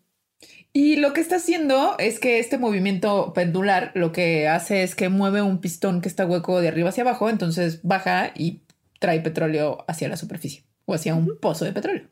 Y 0.74 0.96
lo 0.96 1.14
que 1.14 1.22
está 1.22 1.36
haciendo 1.36 1.96
es 2.00 2.20
que 2.20 2.40
este 2.40 2.58
movimiento 2.58 3.34
pendular 3.34 3.92
lo 3.94 4.12
que 4.12 4.48
hace 4.48 4.84
es 4.84 4.96
que 4.96 5.10
mueve 5.10 5.42
un 5.42 5.60
pistón 5.60 6.02
que 6.02 6.08
está 6.08 6.26
hueco 6.26 6.62
de 6.62 6.70
arriba 6.70 6.90
hacia 6.90 7.04
abajo, 7.04 7.30
entonces 7.30 7.82
baja 7.84 8.32
y 8.36 8.62
trae 9.00 9.20
petróleo 9.20 9.84
hacia 9.88 10.08
la 10.08 10.18
superficie 10.18 10.64
o 10.86 10.94
hacia 10.94 11.16
un 11.16 11.38
pozo 11.40 11.66
de 11.66 11.74
petróleo. 11.74 12.08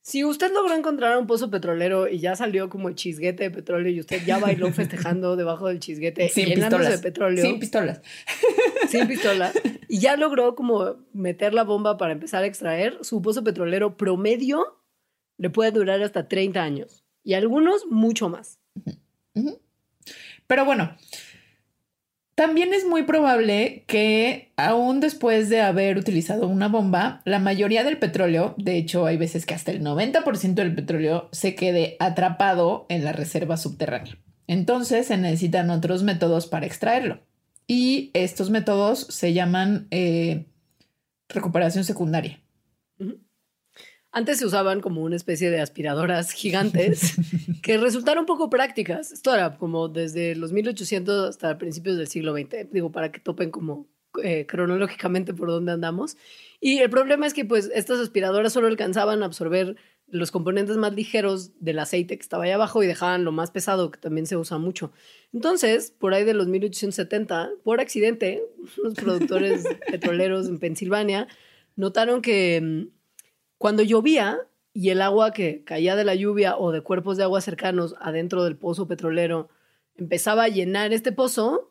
Si 0.00 0.22
usted 0.22 0.52
logró 0.52 0.74
encontrar 0.74 1.16
un 1.16 1.26
pozo 1.26 1.50
petrolero 1.50 2.08
y 2.08 2.18
ya 2.18 2.36
salió 2.36 2.68
como 2.68 2.90
el 2.90 2.94
chisguete 2.94 3.44
de 3.44 3.50
petróleo 3.50 3.90
y 3.90 4.00
usted 4.00 4.22
ya 4.26 4.38
bailó 4.38 4.70
festejando 4.72 5.34
debajo 5.34 5.68
del 5.68 5.80
chisguete 5.80 6.28
sin 6.28 6.46
llenándose 6.46 6.90
de 6.90 6.98
petróleo. 6.98 7.42
Sin 7.42 7.58
pistolas. 7.58 8.02
Sin 8.88 9.08
pistolas. 9.08 9.54
Y 9.88 10.00
ya 10.00 10.16
logró 10.16 10.54
como 10.54 10.96
meter 11.14 11.54
la 11.54 11.64
bomba 11.64 11.96
para 11.96 12.12
empezar 12.12 12.44
a 12.44 12.46
extraer, 12.46 12.98
su 13.00 13.22
pozo 13.22 13.42
petrolero 13.42 13.96
promedio 13.96 14.83
le 15.38 15.50
puede 15.50 15.70
durar 15.70 16.02
hasta 16.02 16.28
30 16.28 16.62
años. 16.62 17.04
Y 17.22 17.34
algunos 17.34 17.86
mucho 17.90 18.28
más. 18.28 18.58
Pero 20.46 20.64
bueno, 20.64 20.96
también 22.34 22.74
es 22.74 22.84
muy 22.84 23.04
probable 23.04 23.84
que 23.86 24.52
aún 24.56 25.00
después 25.00 25.48
de 25.48 25.60
haber 25.60 25.96
utilizado 25.96 26.48
una 26.48 26.68
bomba, 26.68 27.22
la 27.24 27.38
mayoría 27.38 27.84
del 27.84 27.98
petróleo, 27.98 28.54
de 28.58 28.76
hecho 28.76 29.06
hay 29.06 29.16
veces 29.16 29.46
que 29.46 29.54
hasta 29.54 29.70
el 29.70 29.82
90% 29.82 30.54
del 30.54 30.74
petróleo 30.74 31.28
se 31.32 31.54
quede 31.54 31.96
atrapado 32.00 32.86
en 32.88 33.04
la 33.04 33.12
reserva 33.12 33.56
subterránea. 33.56 34.18
Entonces 34.46 35.06
se 35.06 35.16
necesitan 35.16 35.70
otros 35.70 36.02
métodos 36.02 36.46
para 36.46 36.66
extraerlo. 36.66 37.20
Y 37.66 38.10
estos 38.12 38.50
métodos 38.50 39.06
se 39.08 39.32
llaman 39.32 39.86
eh, 39.90 40.46
recuperación 41.28 41.84
secundaria. 41.84 42.40
Antes 44.16 44.38
se 44.38 44.46
usaban 44.46 44.80
como 44.80 45.02
una 45.02 45.16
especie 45.16 45.50
de 45.50 45.60
aspiradoras 45.60 46.30
gigantes 46.30 47.16
que 47.62 47.78
resultaron 47.78 48.26
poco 48.26 48.48
prácticas. 48.48 49.10
Esto 49.10 49.34
era 49.34 49.56
como 49.56 49.88
desde 49.88 50.36
los 50.36 50.52
1800 50.52 51.30
hasta 51.30 51.58
principios 51.58 51.96
del 51.96 52.06
siglo 52.06 52.32
XX, 52.32 52.70
digo, 52.70 52.92
para 52.92 53.10
que 53.10 53.18
topen 53.18 53.50
como 53.50 53.88
eh, 54.22 54.46
cronológicamente 54.46 55.34
por 55.34 55.48
dónde 55.48 55.72
andamos. 55.72 56.16
Y 56.60 56.78
el 56.78 56.90
problema 56.90 57.26
es 57.26 57.34
que 57.34 57.44
pues 57.44 57.72
estas 57.74 57.98
aspiradoras 57.98 58.52
solo 58.52 58.68
alcanzaban 58.68 59.24
a 59.24 59.26
absorber 59.26 59.74
los 60.06 60.30
componentes 60.30 60.76
más 60.76 60.94
ligeros 60.94 61.50
del 61.58 61.80
aceite 61.80 62.16
que 62.16 62.22
estaba 62.22 62.44
ahí 62.44 62.52
abajo 62.52 62.84
y 62.84 62.86
dejaban 62.86 63.24
lo 63.24 63.32
más 63.32 63.50
pesado, 63.50 63.90
que 63.90 63.98
también 63.98 64.28
se 64.28 64.36
usa 64.36 64.58
mucho. 64.58 64.92
Entonces, 65.32 65.90
por 65.90 66.14
ahí 66.14 66.22
de 66.22 66.34
los 66.34 66.46
1870, 66.46 67.50
por 67.64 67.80
accidente, 67.80 68.44
unos 68.80 68.94
productores 68.94 69.64
petroleros 69.90 70.46
en 70.46 70.60
Pensilvania 70.60 71.26
notaron 71.74 72.22
que 72.22 72.60
mm, 72.62 73.03
cuando 73.58 73.82
llovía 73.82 74.38
y 74.72 74.90
el 74.90 75.00
agua 75.02 75.32
que 75.32 75.62
caía 75.64 75.96
de 75.96 76.04
la 76.04 76.14
lluvia 76.14 76.56
o 76.56 76.72
de 76.72 76.80
cuerpos 76.82 77.16
de 77.16 77.22
agua 77.22 77.40
cercanos 77.40 77.94
adentro 78.00 78.44
del 78.44 78.56
pozo 78.56 78.88
petrolero 78.88 79.48
empezaba 79.96 80.44
a 80.44 80.48
llenar 80.48 80.92
este 80.92 81.12
pozo, 81.12 81.70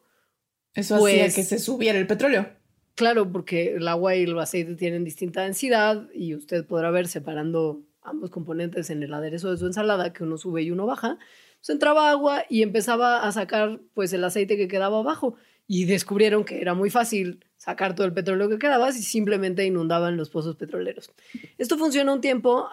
eso 0.73 0.95
hacía 0.95 1.23
pues 1.23 1.35
que 1.35 1.43
se 1.43 1.59
subiera 1.59 1.99
el 1.99 2.07
petróleo. 2.07 2.47
Claro, 2.95 3.31
porque 3.31 3.75
el 3.75 3.87
agua 3.87 4.15
y 4.15 4.23
el 4.23 4.37
aceite 4.39 4.75
tienen 4.75 5.03
distinta 5.03 5.41
densidad 5.41 6.07
y 6.13 6.35
usted 6.35 6.65
podrá 6.65 6.91
ver 6.91 7.07
separando 7.07 7.81
ambos 8.01 8.29
componentes 8.29 8.89
en 8.89 9.01
el 9.01 9.13
aderezo 9.13 9.51
de 9.51 9.57
su 9.57 9.65
ensalada, 9.65 10.13
que 10.13 10.23
uno 10.23 10.37
sube 10.37 10.61
y 10.61 10.71
uno 10.71 10.85
baja, 10.85 11.17
pues 11.59 11.69
entraba 11.69 12.11
agua 12.11 12.43
y 12.49 12.61
empezaba 12.61 13.25
a 13.25 13.31
sacar 13.31 13.79
pues 13.93 14.13
el 14.13 14.23
aceite 14.23 14.57
que 14.57 14.67
quedaba 14.67 14.99
abajo 14.99 15.35
y 15.67 15.85
descubrieron 15.85 16.43
que 16.43 16.61
era 16.61 16.73
muy 16.73 16.89
fácil 16.89 17.45
sacar 17.63 17.95
todo 17.95 18.05
el 18.05 18.13
petróleo 18.13 18.49
que 18.49 18.59
quedaba 18.59 18.91
si 18.91 19.01
simplemente 19.01 19.63
inundaban 19.65 20.17
los 20.17 20.29
pozos 20.29 20.57
petroleros. 20.57 21.09
Esto 21.57 21.77
funciona 21.77 22.11
un 22.11 22.19
tiempo 22.19 22.67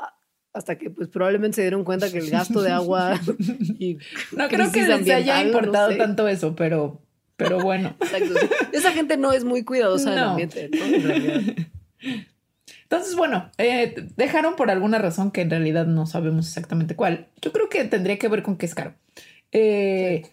hasta 0.53 0.77
que 0.79 0.91
pues 0.91 1.09
probablemente 1.09 1.57
se 1.57 1.61
dieron 1.63 1.85
cuenta 1.85 2.11
que 2.11 2.19
el 2.19 2.29
gasto 2.29 2.61
de 2.61 2.73
agua 2.73 3.21
y 3.79 3.99
no 4.33 4.49
creo 4.49 4.73
que 4.73 4.83
les 4.83 5.09
haya 5.09 5.45
importado 5.45 5.97
tanto 5.97 6.27
eso, 6.27 6.57
pero 6.57 7.01
pero 7.37 7.61
bueno. 7.61 7.95
Exacto. 8.01 8.35
Esa 8.73 8.91
gente 8.91 9.17
no 9.17 9.33
es 9.33 9.45
muy 9.45 9.65
cuidadosa 9.65 10.11
del 10.11 10.19
ambiente, 10.19 10.69
¿no? 10.69 10.85
En 10.85 11.03
realidad. 11.03 11.41
Entonces, 12.83 13.15
bueno, 13.15 13.53
eh, 13.59 13.95
dejaron 14.17 14.57
por 14.57 14.73
alguna 14.73 14.99
razón 14.99 15.31
que 15.31 15.43
en 15.43 15.51
realidad 15.51 15.87
no 15.87 16.05
sabemos 16.07 16.49
exactamente 16.49 16.97
cuál. 16.97 17.29
Yo 17.41 17.53
creo 17.53 17.69
que 17.69 17.85
tendría 17.85 18.19
que 18.19 18.29
ver 18.29 18.43
con 18.43 18.57
que 18.57 18.67
es 18.67 18.75
caro. 18.75 18.95
Eh, 19.53 20.27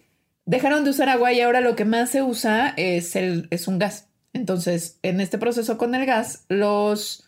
dejaron 0.46 0.82
de 0.82 0.90
usar 0.90 1.08
agua 1.08 1.32
y 1.32 1.40
ahora 1.40 1.60
lo 1.60 1.76
que 1.76 1.84
más 1.84 2.10
se 2.10 2.22
usa 2.22 2.74
es, 2.76 3.14
el, 3.14 3.46
es 3.50 3.68
un 3.68 3.78
gas. 3.78 4.07
Entonces, 4.38 4.98
en 5.02 5.20
este 5.20 5.36
proceso 5.36 5.78
con 5.78 5.96
el 5.96 6.06
gas, 6.06 6.44
los 6.48 7.24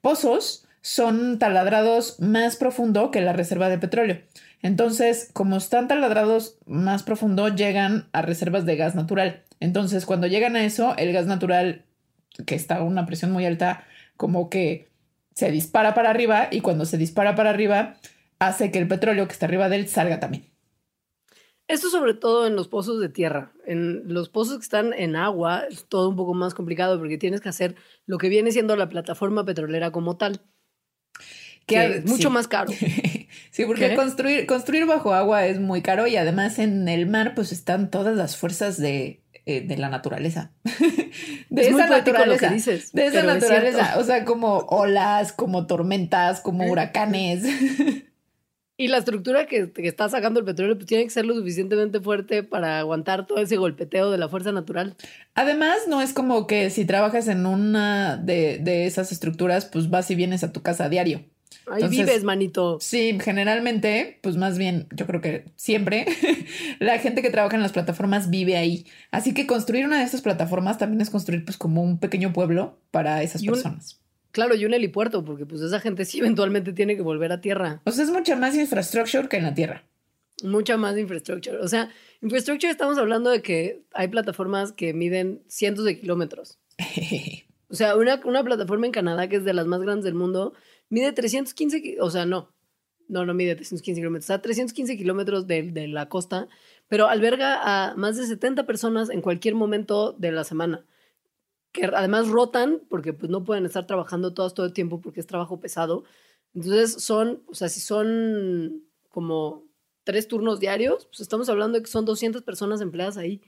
pozos 0.00 0.66
son 0.82 1.40
taladrados 1.40 2.20
más 2.20 2.54
profundo 2.56 3.10
que 3.10 3.20
la 3.20 3.32
reserva 3.32 3.68
de 3.68 3.78
petróleo. 3.78 4.20
Entonces, 4.62 5.30
como 5.32 5.56
están 5.56 5.88
taladrados 5.88 6.56
más 6.64 7.02
profundo, 7.02 7.48
llegan 7.48 8.08
a 8.12 8.22
reservas 8.22 8.64
de 8.66 8.76
gas 8.76 8.94
natural. 8.94 9.42
Entonces, 9.58 10.06
cuando 10.06 10.28
llegan 10.28 10.54
a 10.54 10.64
eso, 10.64 10.94
el 10.96 11.12
gas 11.12 11.26
natural, 11.26 11.84
que 12.46 12.54
está 12.54 12.76
a 12.76 12.82
una 12.84 13.04
presión 13.04 13.32
muy 13.32 13.44
alta, 13.44 13.84
como 14.16 14.48
que 14.48 14.88
se 15.34 15.50
dispara 15.50 15.92
para 15.92 16.10
arriba 16.10 16.46
y 16.52 16.60
cuando 16.60 16.84
se 16.84 16.98
dispara 16.98 17.34
para 17.34 17.50
arriba 17.50 17.96
hace 18.38 18.70
que 18.70 18.78
el 18.78 18.86
petróleo 18.86 19.26
que 19.26 19.32
está 19.32 19.46
arriba 19.46 19.68
de 19.68 19.76
él 19.76 19.88
salga 19.88 20.20
también. 20.20 20.53
Esto 21.66 21.88
sobre 21.88 22.14
todo 22.14 22.46
en 22.46 22.56
los 22.56 22.68
pozos 22.68 23.00
de 23.00 23.08
tierra. 23.08 23.52
En 23.66 24.12
los 24.12 24.28
pozos 24.28 24.58
que 24.58 24.64
están 24.64 24.92
en 24.92 25.16
agua 25.16 25.64
es 25.70 25.86
todo 25.86 26.08
un 26.08 26.16
poco 26.16 26.34
más 26.34 26.54
complicado 26.54 26.98
porque 26.98 27.18
tienes 27.18 27.40
que 27.40 27.48
hacer 27.48 27.76
lo 28.06 28.18
que 28.18 28.28
viene 28.28 28.52
siendo 28.52 28.76
la 28.76 28.88
plataforma 28.88 29.44
petrolera 29.44 29.90
como 29.90 30.16
tal. 30.16 30.42
Que, 31.66 31.86
es 31.86 32.04
mucho 32.04 32.28
más 32.28 32.46
caro. 32.46 32.70
sí, 33.50 33.64
porque 33.64 33.94
construir, 33.96 34.44
construir 34.44 34.84
bajo 34.84 35.14
agua 35.14 35.46
es 35.46 35.58
muy 35.58 35.80
caro 35.80 36.06
y 36.06 36.16
además 36.16 36.58
en 36.58 36.86
el 36.88 37.06
mar 37.06 37.34
pues 37.34 37.52
están 37.52 37.90
todas 37.90 38.14
las 38.14 38.36
fuerzas 38.36 38.76
de 38.76 39.24
eh, 39.46 39.60
de 39.60 39.76
la 39.76 39.90
naturaleza. 39.90 40.52
de 41.50 41.68
esa 41.68 41.86
naturaleza. 41.86 42.48
dices, 42.48 42.92
de 42.92 43.06
esa 43.08 43.22
naturaleza. 43.22 43.98
O 43.98 44.04
sea, 44.04 44.24
como 44.24 44.60
olas, 44.70 45.32
como 45.32 45.66
tormentas, 45.66 46.40
como 46.40 46.66
huracanes. 46.66 47.44
Y 48.76 48.88
la 48.88 48.98
estructura 48.98 49.46
que, 49.46 49.70
está 49.76 50.08
sacando 50.08 50.40
el 50.40 50.46
petróleo 50.46 50.74
pues, 50.74 50.86
tiene 50.86 51.04
que 51.04 51.10
ser 51.10 51.24
lo 51.26 51.34
suficientemente 51.34 52.00
fuerte 52.00 52.42
para 52.42 52.80
aguantar 52.80 53.26
todo 53.26 53.38
ese 53.38 53.56
golpeteo 53.56 54.10
de 54.10 54.18
la 54.18 54.28
fuerza 54.28 54.50
natural. 54.50 54.96
Además, 55.34 55.76
no 55.88 56.02
es 56.02 56.12
como 56.12 56.48
que 56.48 56.70
si 56.70 56.84
trabajas 56.84 57.28
en 57.28 57.46
una 57.46 58.16
de, 58.16 58.58
de 58.58 58.86
esas 58.86 59.12
estructuras, 59.12 59.66
pues 59.66 59.90
vas 59.90 60.10
y 60.10 60.16
vienes 60.16 60.42
a 60.42 60.52
tu 60.52 60.62
casa 60.62 60.84
a 60.84 60.88
diario. 60.88 61.24
Ahí 61.70 61.88
vives, 61.88 62.24
manito. 62.24 62.78
Sí, 62.80 63.16
generalmente, 63.20 64.18
pues 64.22 64.36
más 64.36 64.58
bien, 64.58 64.86
yo 64.94 65.06
creo 65.06 65.20
que 65.20 65.44
siempre, 65.56 66.04
la 66.78 66.98
gente 66.98 67.22
que 67.22 67.30
trabaja 67.30 67.56
en 67.56 67.62
las 67.62 67.72
plataformas 67.72 68.28
vive 68.28 68.56
ahí. 68.56 68.86
Así 69.10 69.32
que 69.34 69.46
construir 69.46 69.86
una 69.86 69.98
de 69.98 70.04
estas 70.04 70.20
plataformas 70.20 70.78
también 70.78 71.00
es 71.00 71.10
construir 71.10 71.44
pues 71.44 71.56
como 71.56 71.82
un 71.82 71.98
pequeño 71.98 72.32
pueblo 72.32 72.78
para 72.90 73.22
esas 73.22 73.42
personas. 73.42 74.00
Claro, 74.34 74.54
y 74.54 74.66
un 74.66 74.74
helipuerto, 74.74 75.24
porque 75.24 75.46
pues 75.46 75.62
esa 75.62 75.80
gente 75.80 76.04
sí 76.04 76.18
eventualmente 76.18 76.72
tiene 76.72 76.96
que 76.96 77.02
volver 77.02 77.32
a 77.32 77.40
tierra. 77.40 77.80
O 77.84 77.92
sea, 77.92 78.04
es 78.04 78.10
mucha 78.10 78.36
más 78.36 78.54
infraestructura 78.54 79.28
que 79.28 79.36
en 79.36 79.44
la 79.44 79.54
tierra. 79.54 79.84
Mucha 80.42 80.76
más 80.76 80.98
infraestructura. 80.98 81.60
O 81.62 81.68
sea, 81.68 81.88
infraestructura 82.20 82.70
estamos 82.70 82.98
hablando 82.98 83.30
de 83.30 83.40
que 83.40 83.84
hay 83.92 84.08
plataformas 84.08 84.72
que 84.72 84.92
miden 84.92 85.42
cientos 85.46 85.84
de 85.84 85.98
kilómetros. 86.00 86.58
o 87.68 87.74
sea, 87.74 87.96
una, 87.96 88.20
una 88.24 88.42
plataforma 88.44 88.86
en 88.86 88.92
Canadá 88.92 89.28
que 89.28 89.36
es 89.36 89.44
de 89.44 89.54
las 89.54 89.66
más 89.66 89.80
grandes 89.80 90.04
del 90.04 90.14
mundo 90.14 90.52
Mide 90.90 91.12
315, 91.12 91.96
o 92.00 92.10
sea, 92.10 92.26
no, 92.26 92.52
no, 93.08 93.24
no 93.24 93.34
mide 93.34 93.54
315 93.54 94.00
kilómetros, 94.00 94.24
está 94.24 94.34
a 94.34 94.42
315 94.42 94.96
kilómetros 94.96 95.46
de, 95.46 95.62
de, 95.62 95.88
la 95.88 96.08
costa, 96.08 96.48
pero 96.88 97.08
alberga 97.08 97.60
a 97.62 97.94
más 97.96 98.16
de 98.16 98.26
70 98.26 98.66
personas 98.66 99.10
en 99.10 99.22
cualquier 99.22 99.54
momento 99.54 100.12
de 100.12 100.32
la 100.32 100.44
semana, 100.44 100.84
que 101.74 101.86
además 101.86 102.28
rotan 102.28 102.80
porque 102.88 103.12
pues 103.12 103.30
no 103.30 103.42
pueden 103.42 103.66
estar 103.66 103.84
trabajando 103.84 104.32
todas 104.32 104.54
todo 104.54 104.64
el 104.64 104.72
tiempo 104.72 105.00
porque 105.00 105.18
es 105.18 105.26
trabajo 105.26 105.58
pesado. 105.58 106.04
Entonces 106.54 107.02
son, 107.02 107.42
o 107.48 107.54
sea, 107.54 107.68
si 107.68 107.80
son 107.80 108.84
como 109.08 109.64
tres 110.04 110.28
turnos 110.28 110.60
diarios, 110.60 111.06
pues 111.06 111.20
estamos 111.20 111.48
hablando 111.48 111.76
de 111.76 111.82
que 111.82 111.90
son 111.90 112.04
200 112.04 112.42
personas 112.42 112.80
empleadas 112.80 113.16
ahí, 113.16 113.42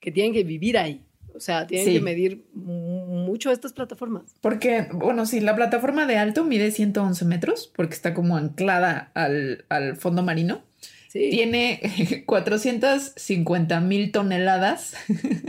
que 0.00 0.10
tienen 0.10 0.32
que 0.32 0.42
vivir 0.42 0.76
ahí. 0.76 1.06
O 1.34 1.40
sea, 1.40 1.68
tienen 1.68 1.94
que 1.94 2.00
medir 2.00 2.46
mucho 2.52 3.52
estas 3.52 3.72
plataformas. 3.72 4.34
Porque, 4.40 4.88
bueno, 4.92 5.24
sí, 5.24 5.38
la 5.38 5.54
plataforma 5.54 6.06
de 6.06 6.16
alto 6.16 6.44
mide 6.44 6.72
111 6.72 7.24
metros 7.26 7.70
porque 7.76 7.94
está 7.94 8.12
como 8.12 8.36
anclada 8.36 9.12
al, 9.14 9.96
fondo 9.96 10.24
marino. 10.24 10.62
Sí. 11.08 11.30
Tiene 11.30 12.24
450 12.26 13.80
mil 13.80 14.10
toneladas 14.10 14.94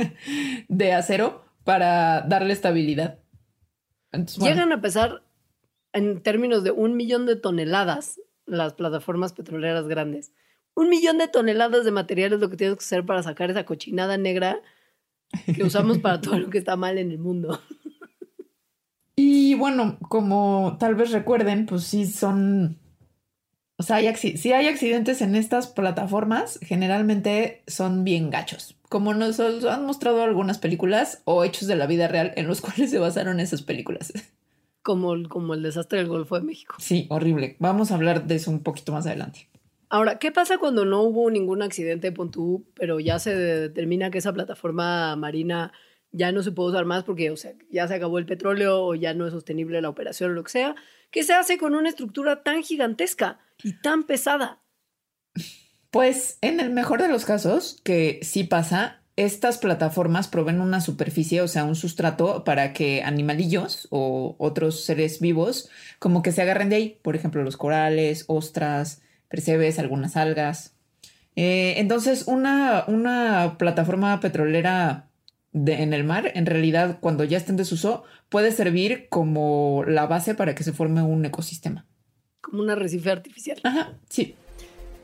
de 0.68 0.94
acero 0.94 1.47
para 1.68 2.22
darle 2.22 2.54
estabilidad. 2.54 3.20
Llegan 4.40 4.72
a 4.72 4.80
pesar 4.80 5.22
en 5.92 6.24
términos 6.24 6.64
de 6.64 6.72
un 6.72 6.96
millón 6.96 7.26
de 7.26 7.36
toneladas 7.36 8.22
las 8.46 8.74
plataformas 8.74 9.34
petroleras 9.34 9.86
grandes. 9.90 10.32
Un 10.76 10.88
millón 10.88 11.18
de 11.18 11.28
toneladas 11.28 11.84
de 11.84 11.92
material 11.92 12.32
es 12.32 12.40
lo 12.40 12.50
que 12.50 12.56
tienes 12.56 12.78
que 12.78 12.86
hacer 12.86 13.06
para 13.06 13.22
sacar 13.22 13.52
esa 13.52 13.66
cochinada 13.66 14.16
negra 14.18 14.62
que 15.54 15.62
usamos 15.62 15.98
para 15.98 16.22
todo 16.22 16.40
lo 16.40 16.50
que 16.50 16.58
está 16.58 16.78
mal 16.78 16.98
en 16.98 17.12
el 17.12 17.20
mundo. 17.20 17.60
Y 19.20 19.56
bueno, 19.56 19.98
como 20.10 20.78
tal 20.80 20.94
vez 20.94 21.10
recuerden, 21.10 21.66
pues 21.66 21.86
sí 21.86 22.06
son, 22.06 22.78
o 23.76 23.82
sea, 23.82 23.96
hay 23.96 24.16
si 24.16 24.54
hay 24.54 24.68
accidentes 24.68 25.24
en 25.24 25.36
estas 25.36 25.66
plataformas, 25.66 26.60
generalmente 26.62 27.64
son 27.66 28.04
bien 28.04 28.30
gachos, 28.30 28.77
como 28.90 29.14
nos 29.14 29.40
han 29.40 29.86
mostrado 29.86 30.24
algunas 30.24 30.58
películas 30.58 31.22
o 31.26 31.44
hechos 31.44 31.68
de 31.68 31.76
la 31.76 31.88
vida 31.88 32.08
real 32.08 32.34
en 32.36 32.48
los 32.48 32.62
cuales 32.62 32.90
se 32.90 33.00
basaron 33.00 33.40
esas 33.40 33.62
películas. 33.62 34.14
Como, 34.82 35.28
como 35.28 35.54
el 35.54 35.64
desastre 35.64 36.00
del 36.00 36.08
Golfo 36.08 36.40
de 36.40 36.46
México. 36.46 36.76
Sí, 36.80 37.08
horrible. 37.10 37.58
Vamos 37.60 37.92
a 37.92 37.96
hablar 37.96 38.26
de 38.26 38.36
eso 38.36 38.52
un 38.52 38.64
poquito 38.64 38.94
más 38.94 39.06
adelante. 39.06 39.50
Ahora, 39.90 40.20
¿qué 40.20 40.32
pasa 40.32 40.58
cuando 40.58 40.86
no 40.86 41.02
hubo 41.04 41.30
ningún 41.30 41.62
accidente, 41.62 42.12
Pontú, 42.12 42.66
pero 42.74 43.00
ya 43.00 43.20
se 43.20 43.36
determina 43.36 44.12
que 44.12 44.18
esa 44.18 44.34
plataforma 44.34 45.16
marina 45.16 45.72
ya 46.12 46.32
no 46.32 46.44
se 46.44 46.52
puede 46.52 46.70
usar 46.70 46.86
más 46.86 47.04
porque, 47.04 47.32
o 47.32 47.38
sea, 47.38 47.54
ya 47.70 47.88
se 47.88 47.96
acabó 47.96 48.18
el 48.18 48.26
petróleo 48.26 48.84
o 48.84 48.96
ya 48.96 49.14
no 49.14 49.28
es 49.28 49.34
sostenible 49.34 49.82
la 49.82 49.90
operación 49.90 50.32
o 50.32 50.34
lo 50.34 50.44
que 50.44 50.52
sea? 50.52 50.76
¿Qué 51.12 51.24
se 51.24 51.34
hace 51.34 51.58
con 51.58 51.76
una 51.76 51.90
estructura 51.90 52.44
tan 52.44 52.64
gigantesca 52.64 53.40
y 53.64 53.80
tan 53.82 54.04
pesada? 54.04 54.62
Pues 55.92 56.38
en 56.42 56.60
el 56.60 56.70
mejor 56.70 57.02
de 57.02 57.08
los 57.08 57.26
casos, 57.26 57.80
que 57.84 58.20
sí 58.22 58.44
pasa, 58.44 59.02
estas 59.18 59.58
plataformas 59.58 60.28
proveen 60.28 60.62
una 60.62 60.80
superficie, 60.80 61.42
o 61.42 61.48
sea, 61.48 61.64
un 61.64 61.76
sustrato 61.76 62.44
para 62.44 62.72
que 62.72 63.02
animalillos 63.04 63.88
o 63.90 64.36
otros 64.38 64.84
seres 64.84 65.20
vivos 65.20 65.70
como 65.98 66.22
que 66.22 66.32
se 66.32 66.44
agarren 66.44 66.70
de 66.70 66.76
ahí. 66.76 67.00
Por 67.02 67.16
ejemplo, 67.16 67.44
los 67.44 67.58
corales, 67.58 68.26
ostras, 68.28 69.02
percebes, 69.28 69.80
algunas 69.80 70.18
algas. 70.18 70.76
Eh, 71.36 71.76
entonces, 71.78 72.26
una, 72.28 72.86
una 72.88 73.56
plataforma 73.58 74.20
petrolera 74.20 75.08
en 75.54 75.94
el 75.94 76.04
mar, 76.04 76.32
en 76.36 76.46
realidad, 76.46 77.00
cuando 77.00 77.24
ya 77.24 77.38
esté 77.38 77.52
en 77.52 77.58
desuso, 77.58 78.04
puede 78.30 78.52
servir 78.52 79.08
como 79.10 79.84
la 79.88 80.06
base 80.06 80.36
para 80.36 80.54
que 80.54 80.64
se 80.64 80.74
forme 80.74 81.02
un 81.02 81.26
ecosistema. 81.26 81.86
Como 82.42 82.62
un 82.62 82.70
arrecife 82.70 83.10
artificial. 83.10 83.60
Ajá, 83.64 83.94
sí. 84.10 84.36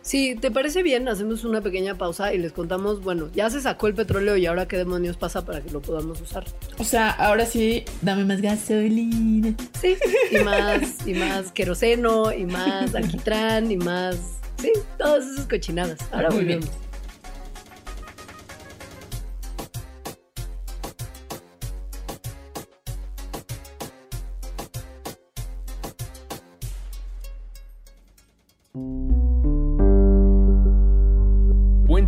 Si 0.03 0.35
te 0.35 0.51
parece 0.51 0.83
bien, 0.83 1.07
hacemos 1.07 1.45
una 1.45 1.61
pequeña 1.61 1.95
pausa 1.95 2.33
y 2.33 2.37
les 2.37 2.51
contamos, 2.51 3.01
bueno, 3.01 3.29
ya 3.33 3.49
se 3.49 3.61
sacó 3.61 3.87
el 3.87 3.93
petróleo 3.93 4.35
y 4.35 4.45
ahora 4.45 4.67
qué 4.67 4.77
demonios 4.77 5.15
pasa 5.15 5.45
para 5.45 5.61
que 5.61 5.71
lo 5.71 5.81
podamos 5.81 6.19
usar. 6.19 6.43
O 6.77 6.83
sea, 6.83 7.09
ahora 7.09 7.45
sí, 7.45 7.85
dame 8.01 8.25
más 8.25 8.41
gasolina. 8.41 9.55
Sí, 9.79 9.95
y 10.29 10.43
más, 10.43 11.07
y 11.07 11.13
más 11.13 11.53
queroseno, 11.53 12.33
y 12.33 12.43
más 12.43 12.93
alquitrán, 12.93 13.71
y 13.71 13.77
más, 13.77 14.17
sí, 14.61 14.73
todas 14.97 15.25
esas 15.25 15.47
cochinadas. 15.47 15.97
Ahora 16.11 16.29
Muy 16.31 16.39
volvemos. 16.39 16.65
Bien. 16.69 16.92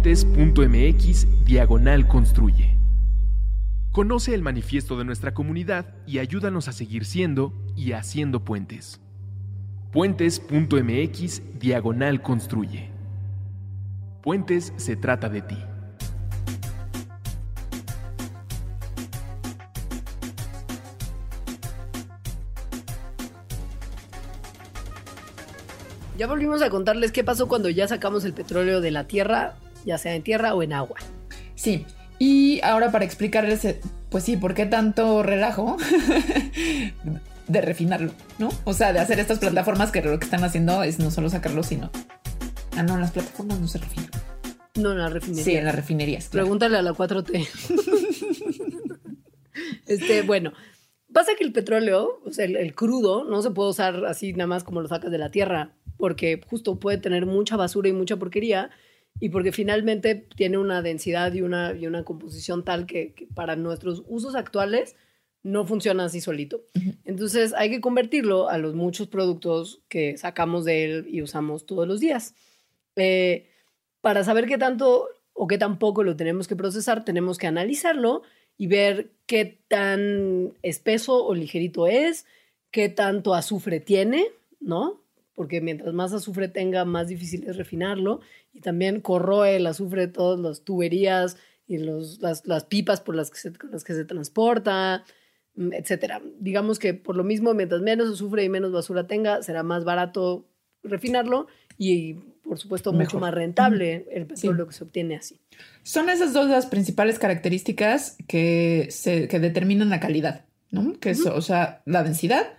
puentes.mx 0.06 1.46
diagonal 1.46 2.08
construye. 2.08 2.78
Conoce 3.92 4.36
el 4.36 4.44
manifiesto 4.44 5.00
de 5.00 5.04
nuestra 5.04 5.34
comunidad 5.34 5.96
y 6.06 6.20
ayúdanos 6.20 6.68
a 6.68 6.74
seguir 6.74 7.06
siendo 7.06 7.54
y 7.76 7.94
haciendo 7.94 8.46
puentes. 8.46 9.02
Puentes.mx 9.92 11.42
Diagonal 11.60 12.22
Construye. 12.22 12.92
Puentes 14.22 14.74
se 14.76 14.96
trata 14.96 15.28
de 15.28 15.42
ti. 15.42 15.58
Ya 26.16 26.28
volvimos 26.28 26.62
a 26.62 26.70
contarles 26.70 27.12
qué 27.12 27.24
pasó 27.24 27.48
cuando 27.48 27.70
ya 27.70 27.88
sacamos 27.88 28.24
el 28.24 28.34
petróleo 28.34 28.82
de 28.82 28.92
la 28.92 29.06
tierra, 29.08 29.56
ya 29.86 29.98
sea 29.98 30.16
en 30.16 30.24
tierra 30.24 30.54
o 30.54 30.64
en 30.64 30.74
agua. 30.74 30.98
Sí, 31.56 31.86
y 32.20 32.60
ahora 32.64 32.92
para 32.92 33.06
explicarles, 33.06 33.76
pues 34.10 34.24
sí, 34.24 34.38
por 34.38 34.54
qué 34.54 34.66
tanto 34.66 35.24
relajo 35.24 35.78
de 37.48 37.62
refinarlo, 37.62 38.12
¿no? 38.40 38.50
O 38.64 38.74
sea, 38.74 38.94
de 38.94 39.00
hacer 39.00 39.20
estas 39.20 39.40
plataformas 39.40 39.92
que 39.92 40.02
lo 40.02 40.18
que 40.20 40.26
están 40.26 40.44
haciendo 40.44 40.84
es 40.84 41.00
no 41.00 41.12
solo 41.12 41.30
sacarlo, 41.30 41.64
sino... 41.64 41.92
Ah, 42.78 42.84
no, 42.84 42.98
las 42.98 43.12
plataformas 43.12 43.60
no 43.60 43.68
se 43.68 43.78
refinan. 43.78 44.10
No, 44.76 44.92
en 44.92 44.98
las 44.98 45.14
refinerías. 45.14 45.46
Sí, 45.46 45.56
en 45.56 45.66
las 45.66 45.76
refinerías. 45.76 46.28
Pregúntale 46.28 46.78
a 46.78 46.82
la 46.82 46.92
4T. 46.92 47.48
este, 49.88 50.22
bueno, 50.24 50.52
pasa 51.14 51.32
que 51.38 51.46
el 51.46 51.54
petróleo, 51.54 52.22
o 52.26 52.32
sea, 52.32 52.46
el, 52.46 52.76
crudo, 52.76 53.24
no 53.24 53.42
se 53.42 53.52
puede 53.52 53.70
usar 53.70 54.06
así 54.06 54.34
nada 54.34 54.48
más 54.48 54.66
como 54.66 54.82
lo 54.82 54.90
sacas 54.90 55.12
de 55.12 55.18
la 55.18 55.32
tierra 55.32 55.72
porque 55.98 56.42
justo 56.50 56.80
puede 56.80 56.98
tener 56.98 57.26
mucha 57.26 57.56
basura 57.56 57.88
y 57.88 57.94
mucha 57.94 58.18
porquería 58.18 58.70
y 59.20 59.30
porque 59.30 59.52
finalmente 59.52 60.16
tiene 60.36 60.58
una 60.58 60.82
densidad 60.82 61.34
y 61.34 61.42
una, 61.42 61.74
y 61.74 61.88
una 61.88 62.04
composición 62.04 62.64
tal 62.64 62.86
que, 62.86 63.28
para 63.34 63.56
nuestros 63.56 64.04
usos 64.08 64.36
actuales 64.36 64.96
no 65.44 65.66
funciona 65.66 66.06
así 66.06 66.22
solito. 66.22 66.64
Entonces 67.06 67.54
hay 67.54 67.70
que 67.70 67.82
convertirlo 67.82 68.50
a 68.50 68.58
los 68.58 68.76
muchos 68.76 69.08
productos 69.08 69.82
que 69.88 70.18
sacamos 70.18 70.66
de 70.66 70.86
él 70.86 71.08
y 71.10 71.22
usamos 71.22 71.66
todos 71.66 71.88
los 71.88 72.00
días. 72.00 72.34
Eh, 72.96 73.50
para 74.02 74.24
saber 74.24 74.48
qué 74.48 74.58
tanto 74.58 75.08
o 75.34 75.48
qué 75.48 75.58
tan 75.58 75.80
poco 75.80 76.04
lo 76.04 76.16
tenemos 76.16 76.48
que 76.48 76.56
procesar, 76.56 77.06
tenemos 77.06 77.38
que 77.38 77.48
analizarlo 77.48 78.24
y 78.58 78.68
ver 78.68 79.12
qué 79.28 79.60
tan 79.68 80.54
espeso 80.62 81.26
o 81.26 81.36
ligerito 81.36 81.88
es, 81.88 82.26
qué 82.72 82.90
tanto 82.90 83.34
azufre 83.34 83.80
tiene, 83.80 84.28
¿no? 84.60 85.05
Porque 85.36 85.62
mientras 85.62 85.94
más 85.94 86.14
azufre 86.14 86.48
tenga, 86.48 86.86
más 86.86 87.10
difícil 87.10 87.44
es 87.48 87.58
refinarlo. 87.58 88.22
Y 88.54 88.62
también 88.62 89.02
corroe 89.02 89.58
el 89.58 89.68
azufre 89.68 90.08
todas 90.08 90.40
las 90.40 90.64
tuberías 90.64 91.38
y 91.68 91.78
los, 91.78 92.22
las, 92.22 92.46
las, 92.48 92.64
pipas 92.64 93.02
por 93.02 93.16
las 93.16 93.30
que 93.30 93.38
se, 93.38 93.54
con 93.54 93.72
las 93.72 93.84
que 93.84 93.94
se 93.94 94.06
transporta, 94.06 95.04
mm, 95.56 95.74
etcétera. 95.74 96.22
Digamos 96.40 96.80
que 96.80 96.94
por 96.94 97.18
lo 97.18 97.24
mismo, 97.24 97.54
mientras 97.54 97.82
menos 97.82 98.12
azufre 98.12 98.44
y 98.44 98.50
menos 98.50 98.72
basura 98.72 99.08
tenga, 99.08 99.44
será 99.44 99.62
más 99.62 99.84
barato 99.84 100.48
refinarlo 100.84 101.48
y, 101.78 102.14
por 102.44 102.58
supuesto, 102.58 102.94
mucho 102.94 103.20
más 103.20 103.34
rentable 103.34 104.08
el 104.12 104.28
petróleo 104.28 104.68
que 104.68 104.74
se 104.74 104.84
obtiene 104.86 105.18
así. 105.18 105.42
Son 105.84 106.10
esas 106.10 106.32
dos 106.32 106.48
las 106.48 106.68
principales 106.68 107.20
características 107.20 108.18
que, 108.28 108.88
se, 108.92 109.28
que 109.28 109.40
determinan 109.40 109.90
la 109.90 110.00
calidad, 110.00 110.46
¿no? 110.70 110.98
Que 111.00 111.10
es, 111.10 111.26
o 111.26 111.42
sea, 111.42 111.82
la 111.86 112.04
densidad, 112.04 112.54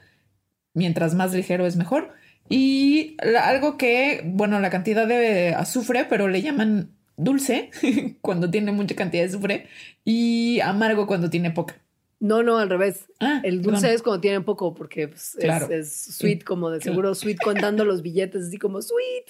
mientras 0.75 1.15
más 1.15 1.33
ligero 1.33 1.67
es 1.67 1.77
mejor 1.77 2.11
y 2.49 3.17
algo 3.41 3.77
que, 3.77 4.23
bueno, 4.25 4.61
la 4.61 4.71
cantidad 4.71 5.07
de 5.07 5.55
azufre, 5.55 6.07
pero 6.09 6.29
le 6.29 6.43
llaman 6.43 6.91
dulce 7.17 7.71
cuando 8.21 8.51
tiene 8.51 8.73
mucha 8.73 8.95
cantidad 8.95 9.23
de 9.23 9.29
azufre 9.29 9.67
y 10.05 10.61
amargo 10.61 11.07
cuando 11.07 11.31
tiene 11.31 11.51
poca. 11.51 11.77
No, 12.19 12.43
no, 12.43 12.59
al 12.59 12.71
revés. 12.71 13.07
Ah, 13.21 13.41
el 13.45 13.61
dulce 13.61 13.93
es 13.93 14.03
cuando 14.03 14.21
tiene 14.21 14.41
poco, 14.41 14.75
porque 14.75 15.09
pues, 15.09 15.37
es, 15.37 16.17
sweet, 16.17 16.45
como 16.45 16.71
de 16.71 16.81
seguro 16.81 17.15
sweet 17.15 17.37
contando 17.43 17.85
los 17.85 18.03
billetes, 18.03 18.47
así 18.47 18.59
como 18.59 18.81
sweet. 18.81 19.27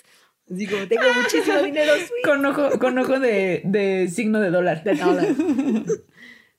Así 0.53 0.67
como 0.69 0.87
tengo 0.87 1.03
muchísimo 1.23 1.59
dinero, 1.63 1.93
sweet. 1.95 2.25
Con 2.25 2.47
ojo, 2.47 2.79
con 2.79 2.97
ojo 2.99 3.19
de, 3.19 3.63
de 3.65 4.09
signo 4.09 4.41
de 4.41 4.51
dólar. 4.51 4.85
De 4.85 4.95
dólar. 4.95 5.27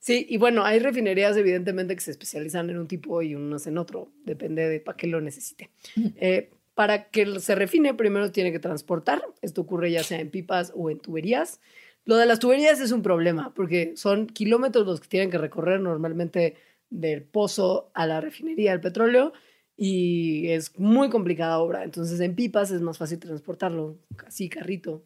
Sí, 0.08 0.24
y 0.26 0.38
bueno, 0.38 0.64
hay 0.64 0.78
refinerías 0.78 1.36
evidentemente 1.36 1.94
que 1.94 2.00
se 2.00 2.12
especializan 2.12 2.70
en 2.70 2.78
un 2.78 2.88
tipo 2.88 3.20
y 3.20 3.34
unas 3.34 3.66
en 3.66 3.76
otro, 3.76 4.10
depende 4.24 4.66
de 4.66 4.80
para 4.80 4.96
qué 4.96 5.06
lo 5.06 5.20
necesite. 5.20 5.68
Eh, 6.16 6.48
para 6.74 7.10
que 7.10 7.40
se 7.40 7.54
refine, 7.54 7.92
primero 7.92 8.32
tiene 8.32 8.50
que 8.50 8.58
transportar. 8.58 9.22
Esto 9.42 9.60
ocurre 9.60 9.90
ya 9.90 10.02
sea 10.02 10.18
en 10.18 10.30
pipas 10.30 10.72
o 10.74 10.88
en 10.88 10.98
tuberías. 10.98 11.60
Lo 12.06 12.16
de 12.16 12.24
las 12.24 12.38
tuberías 12.38 12.80
es 12.80 12.90
un 12.90 13.02
problema 13.02 13.52
porque 13.54 13.92
son 13.96 14.28
kilómetros 14.28 14.86
los 14.86 14.98
que 14.98 15.08
tienen 15.08 15.30
que 15.30 15.36
recorrer 15.36 15.78
normalmente 15.78 16.54
del 16.88 17.24
pozo 17.24 17.90
a 17.92 18.06
la 18.06 18.22
refinería 18.22 18.70
del 18.70 18.80
petróleo 18.80 19.34
y 19.76 20.48
es 20.48 20.78
muy 20.78 21.10
complicada 21.10 21.58
obra. 21.58 21.84
Entonces 21.84 22.18
en 22.20 22.34
pipas 22.34 22.70
es 22.70 22.80
más 22.80 22.96
fácil 22.96 23.18
transportarlo, 23.18 23.98
así 24.26 24.48
carrito, 24.48 25.02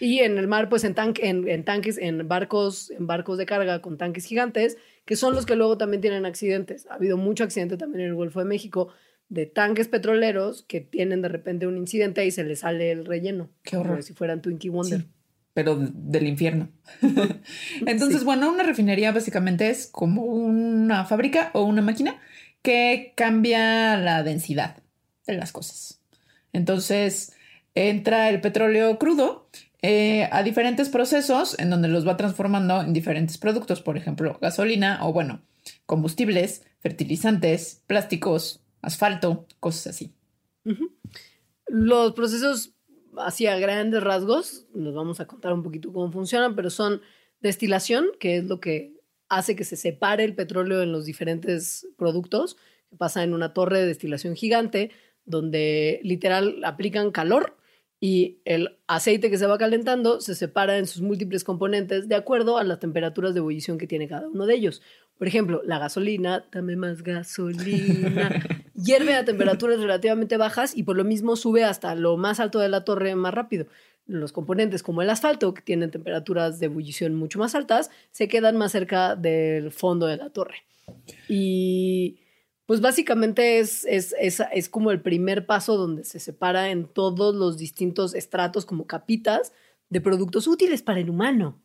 y 0.00 0.20
en 0.20 0.38
el 0.38 0.46
mar, 0.46 0.68
pues 0.68 0.84
en, 0.84 0.94
en, 0.96 1.64
tanques, 1.64 1.98
en 1.98 2.26
barcos, 2.28 2.90
en 2.90 3.06
barcos 3.06 3.38
de 3.38 3.46
carga 3.46 3.80
con 3.80 3.98
tanques 3.98 4.24
gigantes, 4.24 4.76
que 5.04 5.16
son 5.16 5.34
los 5.34 5.46
que 5.46 5.56
luego 5.56 5.78
también 5.78 6.00
tienen 6.00 6.26
accidentes. 6.26 6.86
Ha 6.86 6.94
habido 6.94 7.16
mucho 7.16 7.44
accidente 7.44 7.76
también 7.76 8.02
en 8.02 8.08
el 8.08 8.14
Golfo 8.14 8.38
de 8.40 8.44
México 8.44 8.88
de 9.28 9.46
tanques 9.46 9.88
petroleros 9.88 10.62
que 10.62 10.80
tienen 10.80 11.22
de 11.22 11.28
repente 11.28 11.66
un 11.66 11.76
incidente 11.76 12.24
y 12.24 12.30
se 12.30 12.44
les 12.44 12.60
sale 12.60 12.90
el 12.90 13.04
relleno. 13.04 13.50
Qué 13.62 13.76
horror. 13.76 13.92
Como 13.92 14.02
si 14.02 14.14
fueran 14.14 14.40
Twinkie 14.40 14.70
Wonder. 14.70 15.04
pero 15.52 15.76
del 15.76 16.26
infierno. 16.26 16.68
Entonces, 17.86 18.24
bueno, 18.24 18.50
una 18.50 18.62
refinería 18.62 19.12
básicamente 19.12 19.68
es 19.68 19.88
como 19.88 20.22
una 20.22 21.04
fábrica 21.04 21.50
o 21.52 21.62
una 21.62 21.82
máquina 21.82 22.18
que 22.62 23.12
cambia 23.16 23.96
la 23.96 24.22
densidad 24.22 24.82
de 25.26 25.34
las 25.34 25.52
cosas. 25.52 26.00
Entonces, 26.52 27.32
entra 27.74 28.30
el 28.30 28.40
petróleo 28.40 28.98
crudo 28.98 29.48
eh, 29.80 30.28
a 30.32 30.42
diferentes 30.42 30.88
procesos 30.88 31.58
en 31.58 31.70
donde 31.70 31.88
los 31.88 32.06
va 32.06 32.16
transformando 32.16 32.80
en 32.80 32.92
diferentes 32.92 33.38
productos, 33.38 33.80
por 33.80 33.96
ejemplo, 33.96 34.38
gasolina 34.40 34.98
o 35.02 35.12
bueno, 35.12 35.40
combustibles, 35.86 36.64
fertilizantes, 36.80 37.82
plásticos, 37.86 38.60
asfalto, 38.82 39.46
cosas 39.60 39.88
así. 39.88 40.12
Los 41.68 42.12
procesos 42.12 42.74
hacia 43.16 43.58
grandes 43.58 44.02
rasgos, 44.02 44.66
nos 44.74 44.94
vamos 44.94 45.20
a 45.20 45.26
contar 45.26 45.52
un 45.52 45.62
poquito 45.62 45.92
cómo 45.92 46.10
funcionan, 46.10 46.56
pero 46.56 46.70
son 46.70 47.00
destilación, 47.40 48.06
que 48.18 48.38
es 48.38 48.44
lo 48.44 48.60
que 48.60 48.94
hace 49.28 49.54
que 49.54 49.64
se 49.64 49.76
separe 49.76 50.24
el 50.24 50.34
petróleo 50.34 50.82
en 50.82 50.90
los 50.90 51.04
diferentes 51.04 51.86
productos, 51.96 52.56
que 52.90 52.96
pasa 52.96 53.22
en 53.22 53.32
una 53.32 53.52
torre 53.52 53.80
de 53.80 53.86
destilación 53.86 54.34
gigante, 54.34 54.90
donde 55.24 56.00
literal 56.02 56.64
aplican 56.64 57.10
calor 57.10 57.58
y 58.00 58.38
el 58.44 58.76
aceite 58.86 59.30
que 59.30 59.38
se 59.38 59.46
va 59.46 59.58
calentando 59.58 60.20
se 60.20 60.34
separa 60.34 60.78
en 60.78 60.86
sus 60.86 61.02
múltiples 61.02 61.42
componentes 61.42 62.08
de 62.08 62.14
acuerdo 62.14 62.58
a 62.58 62.64
las 62.64 62.78
temperaturas 62.78 63.34
de 63.34 63.38
ebullición 63.40 63.78
que 63.78 63.88
tiene 63.88 64.08
cada 64.08 64.28
uno 64.28 64.46
de 64.46 64.54
ellos. 64.54 64.82
Por 65.18 65.26
ejemplo, 65.26 65.62
la 65.64 65.80
gasolina, 65.80 66.46
dame 66.52 66.76
más 66.76 67.02
gasolina, 67.02 68.30
hierve 68.74 69.14
a 69.14 69.24
temperaturas 69.24 69.80
relativamente 69.80 70.36
bajas 70.36 70.76
y 70.76 70.84
por 70.84 70.96
lo 70.96 71.04
mismo 71.04 71.34
sube 71.34 71.64
hasta 71.64 71.94
lo 71.96 72.16
más 72.16 72.38
alto 72.38 72.60
de 72.60 72.68
la 72.68 72.84
torre 72.84 73.16
más 73.16 73.34
rápido. 73.34 73.66
Los 74.06 74.32
componentes 74.32 74.82
como 74.82 75.02
el 75.02 75.10
asfalto, 75.10 75.52
que 75.52 75.60
tienen 75.60 75.90
temperaturas 75.90 76.60
de 76.60 76.66
ebullición 76.66 77.14
mucho 77.16 77.40
más 77.40 77.56
altas, 77.56 77.90
se 78.12 78.28
quedan 78.28 78.56
más 78.56 78.72
cerca 78.72 79.16
del 79.16 79.72
fondo 79.72 80.06
de 80.06 80.16
la 80.16 80.30
torre. 80.30 80.64
Y 81.28 82.20
pues 82.68 82.82
básicamente 82.82 83.60
es, 83.60 83.86
es, 83.86 84.14
es, 84.20 84.68
como 84.68 84.90
el 84.90 85.00
primer 85.00 85.46
paso 85.46 85.78
donde 85.78 86.04
se 86.04 86.20
separa 86.20 86.68
en 86.68 86.86
todos 86.86 87.34
los 87.34 87.56
distintos 87.56 88.14
estratos 88.14 88.66
como 88.66 88.86
capitas 88.86 89.54
de 89.88 90.02
productos 90.02 90.46
útiles 90.46 90.82
para 90.82 91.00
el 91.00 91.08
humano. 91.08 91.58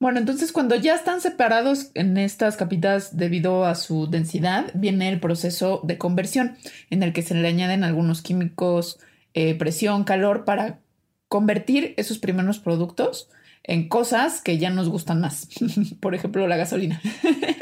Bueno, 0.00 0.18
entonces 0.18 0.50
cuando 0.50 0.74
ya 0.74 0.96
están 0.96 1.20
separados 1.20 1.92
en 1.94 2.18
estas 2.18 2.56
capitas 2.56 3.16
debido 3.16 3.64
a 3.64 3.76
su 3.76 4.10
densidad, 4.10 4.72
viene 4.74 5.08
el 5.10 5.20
proceso 5.20 5.80
de 5.84 5.96
conversión, 5.96 6.56
en 6.90 7.04
el 7.04 7.12
que 7.12 7.22
se 7.22 7.36
le 7.36 7.46
añaden 7.46 7.84
algunos 7.84 8.20
químicos, 8.20 8.98
eh, 9.34 9.54
presión, 9.54 10.02
calor, 10.02 10.44
para 10.44 10.80
convertir 11.28 11.94
esos 11.98 12.18
primeros 12.18 12.58
productos 12.58 13.30
en 13.62 13.88
cosas 13.88 14.42
que 14.42 14.58
ya 14.58 14.70
nos 14.70 14.88
gustan 14.88 15.20
más. 15.20 15.48
Por 16.00 16.16
ejemplo, 16.16 16.48
la 16.48 16.56
gasolina. 16.56 17.00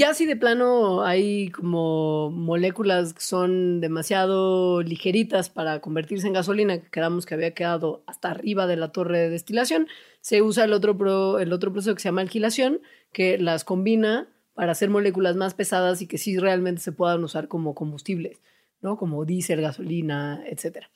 Ya 0.00 0.14
si 0.14 0.24
de 0.24 0.34
plano 0.34 1.04
hay 1.04 1.50
como 1.50 2.30
moléculas 2.30 3.12
que 3.12 3.20
son 3.20 3.82
demasiado 3.82 4.80
ligeritas 4.80 5.50
para 5.50 5.82
convertirse 5.82 6.26
en 6.26 6.32
gasolina, 6.32 6.80
que 6.80 6.88
quedamos 6.88 7.26
que 7.26 7.34
había 7.34 7.52
quedado 7.52 8.02
hasta 8.06 8.30
arriba 8.30 8.66
de 8.66 8.76
la 8.76 8.92
torre 8.92 9.18
de 9.18 9.28
destilación, 9.28 9.88
se 10.22 10.40
usa 10.40 10.64
el 10.64 10.72
otro, 10.72 11.38
el 11.38 11.52
otro 11.52 11.70
proceso 11.70 11.94
que 11.94 12.00
se 12.00 12.08
llama 12.08 12.22
alquilación, 12.22 12.80
que 13.12 13.36
las 13.36 13.64
combina 13.64 14.30
para 14.54 14.72
hacer 14.72 14.88
moléculas 14.88 15.36
más 15.36 15.52
pesadas 15.52 16.00
y 16.00 16.06
que 16.06 16.16
sí 16.16 16.38
realmente 16.38 16.80
se 16.80 16.92
puedan 16.92 17.22
usar 17.22 17.46
como 17.46 17.74
combustibles, 17.74 18.40
¿no? 18.80 18.96
Como 18.96 19.26
diésel, 19.26 19.60
gasolina, 19.60 20.42
etc. 20.46 20.86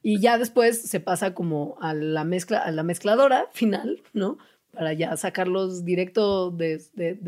Y 0.00 0.18
ya 0.18 0.38
después 0.38 0.80
se 0.80 1.00
pasa 1.00 1.34
como 1.34 1.76
a 1.82 1.92
la 1.92 2.24
mezcla, 2.24 2.60
a 2.60 2.70
la 2.70 2.84
mezcladora 2.84 3.50
final, 3.52 4.02
¿no? 4.14 4.38
Para 4.76 4.92
ya 4.92 5.16
sacarlos 5.16 5.84
directo 5.84 6.50
de, 6.50 6.78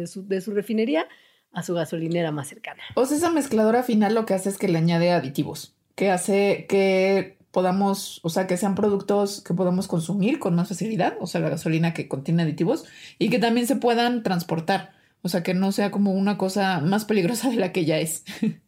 su, 0.07 0.55
refinería 0.55 1.09
a 1.53 1.63
su 1.63 1.75
gasolinera 1.75 2.31
más 2.31 2.49
cercana. 2.49 2.83
O 2.95 3.07
sea, 3.07 3.17
esa 3.17 3.31
mezcladora 3.31 3.83
final 3.83 4.15
lo 4.15 4.27
que 4.27 4.35
hace 4.35 4.51
es 4.51 4.59
que 4.59 4.69
le 4.69 4.79
añade 4.79 5.11
aditivos, 5.11 5.75
que 5.95 6.11
hace 6.11 6.67
que 6.69 7.39
podamos, 7.51 8.21
o 8.23 8.29
sea, 8.29 8.47
que 8.47 8.59
sean 8.59 8.75
productos 8.75 9.41
que 9.41 9.55
podamos 9.55 9.89
consumir 9.89 10.39
con 10.39 10.55
más 10.55 10.69
facilidad, 10.69 11.17
o 11.21 11.27
sea, 11.27 11.41
la 11.41 11.49
gasolina 11.49 11.95
que 11.95 12.07
contiene 12.07 12.43
aditivos, 12.43 12.85
y 13.19 13.31
que 13.31 13.39
también 13.39 13.67
se 13.67 13.77
puedan 13.77 14.23
transportar, 14.23 14.93
o 15.23 15.31
sea, 15.31 15.43
que 15.43 15.55
no 15.55 15.73
sea 15.73 15.91
como 15.91 16.13
una 16.13 16.37
cosa 16.37 16.81
más 16.81 17.07
peligrosa 17.07 17.49
de 17.49 17.57
la 17.57 17.73
que 17.73 17.85
ya 17.85 17.99
es. 17.99 18.25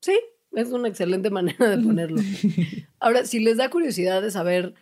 Sí, 0.00 0.20
es 0.52 0.68
una 0.68 0.88
excelente 0.88 1.30
manera 1.30 1.66
de 1.66 1.82
ponerlo. 1.82 2.20
Ahora, 3.00 3.24
si 3.24 3.40
les 3.40 3.56
da 3.56 3.70
curiosidad 3.70 4.20
de 4.20 4.30
saber 4.30 4.74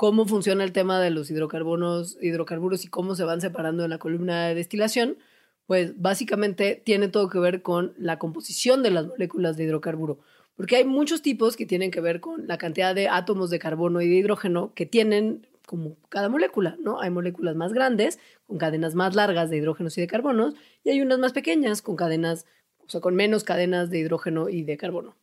cómo 0.00 0.24
funciona 0.24 0.64
el 0.64 0.72
tema 0.72 0.98
de 0.98 1.10
los 1.10 1.30
hidrocarbonos, 1.30 2.16
hidrocarburos 2.22 2.86
y 2.86 2.88
cómo 2.88 3.14
se 3.14 3.24
van 3.24 3.42
separando 3.42 3.84
en 3.84 3.90
la 3.90 3.98
columna 3.98 4.46
de 4.46 4.54
destilación, 4.54 5.18
pues 5.66 6.00
básicamente 6.00 6.80
tiene 6.82 7.08
todo 7.08 7.28
que 7.28 7.38
ver 7.38 7.60
con 7.60 7.92
la 7.98 8.18
composición 8.18 8.82
de 8.82 8.92
las 8.92 9.06
moléculas 9.06 9.58
de 9.58 9.64
hidrocarburo. 9.64 10.18
Porque 10.56 10.76
hay 10.76 10.86
muchos 10.86 11.20
tipos 11.20 11.54
que 11.54 11.66
tienen 11.66 11.90
que 11.90 12.00
ver 12.00 12.20
con 12.20 12.48
la 12.48 12.56
cantidad 12.56 12.94
de 12.94 13.10
átomos 13.10 13.50
de 13.50 13.58
carbono 13.58 14.00
y 14.00 14.08
de 14.08 14.14
hidrógeno 14.14 14.72
que 14.74 14.86
tienen 14.86 15.46
como 15.66 15.98
cada 16.08 16.30
molécula, 16.30 16.78
¿no? 16.80 17.02
Hay 17.02 17.10
moléculas 17.10 17.54
más 17.54 17.74
grandes, 17.74 18.18
con 18.46 18.56
cadenas 18.56 18.94
más 18.94 19.14
largas 19.14 19.50
de 19.50 19.58
hidrógenos 19.58 19.98
y 19.98 20.00
de 20.00 20.06
carbonos, 20.06 20.54
y 20.82 20.88
hay 20.88 21.02
unas 21.02 21.18
más 21.18 21.34
pequeñas, 21.34 21.82
con 21.82 21.96
cadenas, 21.96 22.46
o 22.78 22.88
sea, 22.88 23.02
con 23.02 23.16
menos 23.16 23.44
cadenas 23.44 23.90
de 23.90 23.98
hidrógeno 23.98 24.48
y 24.48 24.62
de 24.62 24.78
carbono. 24.78 25.14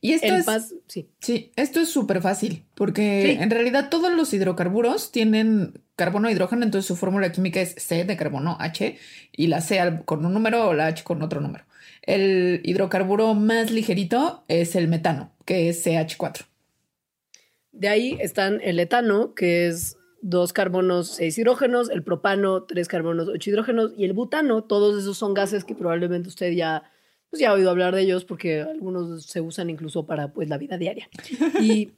Y 0.00 0.12
esto 0.12 0.34
es, 0.34 0.74
sí. 0.86 1.08
sí. 1.20 1.52
esto 1.56 1.80
es 1.80 1.88
súper 1.88 2.20
fácil, 2.20 2.64
porque 2.74 3.32
en 3.32 3.50
realidad 3.50 3.88
todos 3.90 4.12
los 4.12 4.32
hidrocarburos 4.32 5.10
tienen 5.10 5.80
carbono 5.96 6.28
e 6.28 6.32
hidrógeno, 6.32 6.64
entonces 6.64 6.86
su 6.86 6.96
fórmula 6.96 7.32
química 7.32 7.60
es 7.60 7.74
C 7.78 8.04
de 8.04 8.16
carbono 8.16 8.56
H 8.60 8.98
y 9.32 9.46
la 9.48 9.60
C 9.60 9.80
con 10.04 10.24
un 10.24 10.34
número 10.34 10.68
o 10.68 10.74
la 10.74 10.86
H 10.86 11.02
con 11.02 11.22
otro 11.22 11.40
número. 11.40 11.64
El 12.02 12.60
hidrocarburo 12.64 13.34
más 13.34 13.70
ligerito 13.70 14.44
es 14.46 14.76
el 14.76 14.86
metano, 14.86 15.32
que 15.44 15.68
es 15.68 15.84
CH4. 15.84 16.44
De 17.72 17.88
ahí 17.88 18.16
están 18.20 18.60
el 18.62 18.78
etano, 18.78 19.34
que 19.34 19.66
es 19.66 19.96
dos 20.22 20.52
carbonos, 20.52 21.08
seis 21.08 21.36
hidrógenos, 21.36 21.90
el 21.90 22.02
propano, 22.02 22.62
tres 22.62 22.88
carbonos, 22.88 23.28
ocho 23.28 23.50
hidrógenos, 23.50 23.92
y 23.96 24.04
el 24.04 24.12
butano, 24.12 24.64
todos 24.64 25.02
esos 25.02 25.18
son 25.18 25.34
gases 25.34 25.64
que 25.64 25.74
probablemente 25.74 26.28
usted 26.28 26.52
ya 26.52 26.84
pues 27.30 27.40
ya 27.40 27.50
ha 27.50 27.54
oído 27.54 27.70
hablar 27.70 27.94
de 27.94 28.02
ellos 28.02 28.24
porque 28.24 28.60
algunos 28.60 29.24
se 29.26 29.40
usan 29.40 29.70
incluso 29.70 30.06
para 30.06 30.32
pues 30.32 30.48
la 30.48 30.58
vida 30.58 30.78
diaria. 30.78 31.08
Y, 31.60 31.92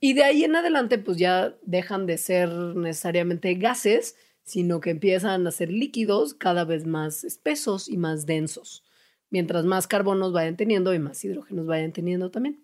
y 0.00 0.14
de 0.14 0.24
ahí 0.24 0.44
en 0.44 0.56
adelante 0.56 0.98
pues 0.98 1.18
ya 1.18 1.54
dejan 1.62 2.06
de 2.06 2.18
ser 2.18 2.48
necesariamente 2.50 3.54
gases, 3.54 4.16
sino 4.42 4.80
que 4.80 4.90
empiezan 4.90 5.46
a 5.46 5.50
ser 5.50 5.70
líquidos 5.70 6.34
cada 6.34 6.64
vez 6.64 6.86
más 6.86 7.24
espesos 7.24 7.88
y 7.88 7.96
más 7.96 8.26
densos, 8.26 8.82
mientras 9.30 9.64
más 9.64 9.86
carbonos 9.86 10.32
vayan 10.32 10.56
teniendo 10.56 10.92
y 10.94 10.98
más 10.98 11.24
hidrógenos 11.24 11.66
vayan 11.66 11.92
teniendo 11.92 12.30
también. 12.30 12.60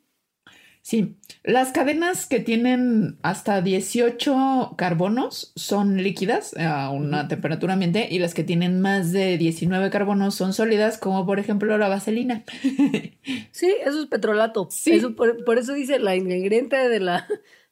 Sí, 0.86 1.16
las 1.42 1.72
cadenas 1.72 2.28
que 2.28 2.38
tienen 2.38 3.18
hasta 3.22 3.60
18 3.60 4.74
carbonos 4.78 5.50
son 5.56 6.00
líquidas 6.00 6.56
a 6.56 6.90
una 6.90 7.26
temperatura 7.26 7.72
ambiente 7.72 8.06
y 8.08 8.20
las 8.20 8.34
que 8.34 8.44
tienen 8.44 8.80
más 8.80 9.10
de 9.10 9.36
19 9.36 9.90
carbonos 9.90 10.36
son 10.36 10.52
sólidas, 10.52 10.96
como 10.96 11.26
por 11.26 11.40
ejemplo 11.40 11.76
la 11.76 11.88
vaselina. 11.88 12.44
Sí, 13.50 13.74
eso 13.84 14.00
es 14.00 14.06
petrolato. 14.06 14.68
Sí. 14.70 15.00
por, 15.16 15.58
eso 15.58 15.72
dice 15.72 15.98
la 15.98 16.14
ingrediente 16.14 16.76
de 16.76 17.00
la, 17.00 17.26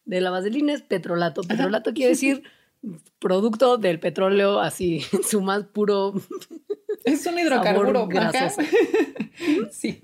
de 0.04 0.20
la 0.20 0.30
vaselina 0.30 0.72
es 0.72 0.82
petrolato. 0.82 1.42
Petrolato 1.42 1.94
quiere 1.94 2.10
decir 2.10 2.42
producto 3.20 3.78
del 3.78 4.00
petróleo 4.00 4.58
así, 4.58 5.02
su 5.30 5.40
más 5.40 5.62
puro. 5.66 6.14
Es 7.04 7.24
un 7.26 7.38
hidrocarburo. 7.38 8.08
sí. 9.70 10.02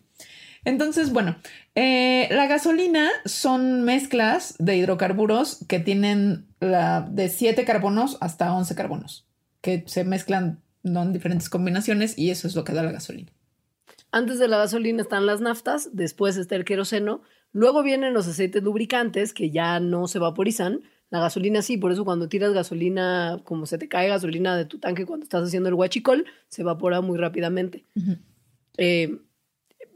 Entonces, 0.65 1.13
bueno, 1.13 1.37
eh, 1.83 2.29
la 2.31 2.47
gasolina 2.47 3.09
son 3.25 3.85
mezclas 3.85 4.55
de 4.59 4.77
hidrocarburos 4.77 5.65
que 5.67 5.81
tienen 5.81 6.47
la, 6.61 7.01
de 7.01 7.31
7 7.31 7.65
carbonos 7.65 8.19
hasta 8.21 8.53
11 8.53 8.75
carbonos, 8.75 9.27
que 9.63 9.85
se 9.87 10.05
mezclan 10.05 10.61
en 10.85 11.13
diferentes 11.15 11.49
combinaciones 11.49 12.19
y 12.19 12.29
eso 12.29 12.47
es 12.47 12.55
lo 12.55 12.65
que 12.65 12.75
da 12.75 12.83
la 12.83 12.93
gasolina. 12.93 13.33
Antes 14.13 14.39
de 14.39 14.49
la 14.49 14.59
gasolina 14.59 15.01
están 15.01 15.25
las 15.25 15.41
naftas, 15.41 15.89
después 15.95 16.37
está 16.37 16.55
el 16.55 16.67
queroseno, 16.67 17.23
luego 17.51 17.83
vienen 17.83 18.13
los 18.13 18.29
aceites 18.29 18.63
lubricantes 18.63 19.33
que 19.33 19.51
ya 19.51 19.81
no 19.81 20.07
se 20.07 20.19
vaporizan, 20.19 20.83
la 21.09 21.21
gasolina 21.21 21.63
sí, 21.63 21.79
por 21.79 21.93
eso 21.93 22.05
cuando 22.05 22.29
tiras 22.29 22.53
gasolina, 22.53 23.41
como 23.45 23.65
se 23.65 23.79
te 23.79 23.89
cae 23.89 24.11
gasolina 24.11 24.55
de 24.55 24.67
tu 24.67 24.79
tanque 24.81 25.07
cuando 25.07 25.25
estás 25.25 25.45
haciendo 25.45 25.71
el 25.71 25.75
huachicol, 25.77 26.27
se 26.49 26.61
evapora 26.61 27.01
muy 27.01 27.17
rápidamente 27.17 27.87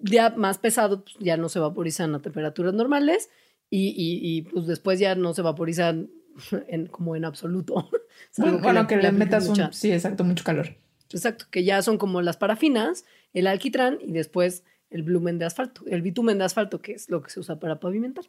ya 0.04 0.30
más 0.30 0.58
pesado, 0.58 1.04
pues, 1.04 1.16
ya 1.18 1.36
no 1.36 1.48
se 1.48 1.58
vaporizan 1.58 2.14
a 2.14 2.22
temperaturas 2.22 2.74
normales 2.74 3.30
y, 3.70 4.42
pues 4.42 4.66
después 4.66 5.00
ya 5.00 5.14
no 5.14 5.34
se 5.34 5.42
vaporizan 5.42 6.10
en, 6.68 6.86
como 6.86 7.16
en 7.16 7.24
absoluto. 7.24 7.90
Bueno, 8.36 8.86
que, 8.86 8.96
le, 8.96 9.10
metas 9.12 9.48
un, 9.48 9.72
sí, 9.72 9.92
exacto, 9.92 10.22
mucho 10.24 10.44
calor. 10.44 10.76
Exacto, 11.10 11.46
que 11.50 11.64
ya 11.64 11.82
son 11.82 11.98
como 11.98 12.22
las 12.22 12.36
parafinas, 12.36 13.04
el 13.32 13.46
alquitrán 13.48 13.98
y 14.00 14.12
después 14.12 14.64
el 14.90 15.02
blumen 15.02 15.38
de 15.38 15.44
asfalto, 15.44 15.82
el 15.86 16.02
bitumen 16.02 16.38
de 16.38 16.44
asfalto, 16.44 16.80
que 16.80 16.92
es 16.92 17.10
lo 17.10 17.22
que 17.22 17.30
se 17.30 17.40
usa 17.40 17.58
para 17.58 17.80
pavimentar. 17.80 18.24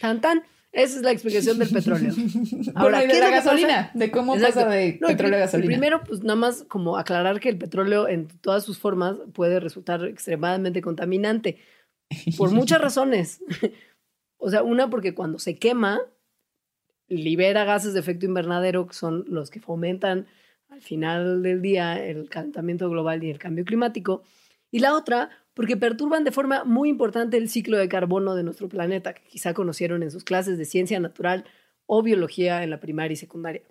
Tan 0.00 0.20
tan. 0.20 0.42
Esa 0.72 0.98
es 0.98 1.02
la 1.02 1.10
explicación 1.10 1.58
del 1.58 1.68
petróleo. 1.68 2.12
Ahora, 2.76 3.00
¿qué 3.00 3.14
de 3.14 3.20
la 3.20 3.30
gasolina? 3.30 3.90
De 3.92 4.10
cómo 4.10 4.38
pasa 4.38 4.68
de 4.68 5.00
petróleo 5.04 5.36
a 5.36 5.40
gasolina. 5.40 5.66
Primero, 5.66 6.02
pues 6.04 6.22
nada 6.22 6.36
más 6.36 6.62
como 6.68 6.96
aclarar 6.96 7.40
que 7.40 7.48
el 7.48 7.58
petróleo 7.58 8.06
en 8.06 8.28
todas 8.40 8.64
sus 8.64 8.78
formas 8.78 9.16
puede 9.32 9.58
resultar 9.58 10.04
extremadamente 10.04 10.80
contaminante. 10.80 11.58
Por 12.36 12.50
muchas 12.52 12.80
razones. 12.80 13.42
o 14.38 14.48
sea, 14.48 14.62
una 14.62 14.88
porque 14.88 15.12
cuando 15.12 15.40
se 15.40 15.56
quema, 15.56 16.00
libera 17.08 17.64
gases 17.64 17.92
de 17.92 18.00
efecto 18.00 18.26
invernadero, 18.26 18.86
que 18.86 18.94
son 18.94 19.24
los 19.28 19.50
que 19.50 19.60
fomentan 19.60 20.28
al 20.68 20.82
final 20.82 21.42
del 21.42 21.62
día 21.62 22.02
el 22.04 22.28
calentamiento 22.28 22.88
global 22.88 23.24
y 23.24 23.30
el 23.30 23.38
cambio 23.38 23.64
climático. 23.64 24.22
Y 24.70 24.78
la 24.78 24.94
otra, 24.94 25.30
porque 25.54 25.76
perturban 25.76 26.24
de 26.24 26.32
forma 26.32 26.64
muy 26.64 26.88
importante 26.88 27.36
el 27.36 27.48
ciclo 27.48 27.78
de 27.78 27.88
carbono 27.88 28.34
de 28.34 28.42
nuestro 28.42 28.68
planeta, 28.68 29.14
que 29.14 29.22
quizá 29.22 29.54
conocieron 29.54 30.02
en 30.02 30.10
sus 30.10 30.24
clases 30.24 30.58
de 30.58 30.64
ciencia 30.64 31.00
natural 31.00 31.44
o 31.86 32.02
biología 32.02 32.62
en 32.62 32.70
la 32.70 32.80
primaria 32.80 33.14
y 33.14 33.16
secundaria. 33.16 33.62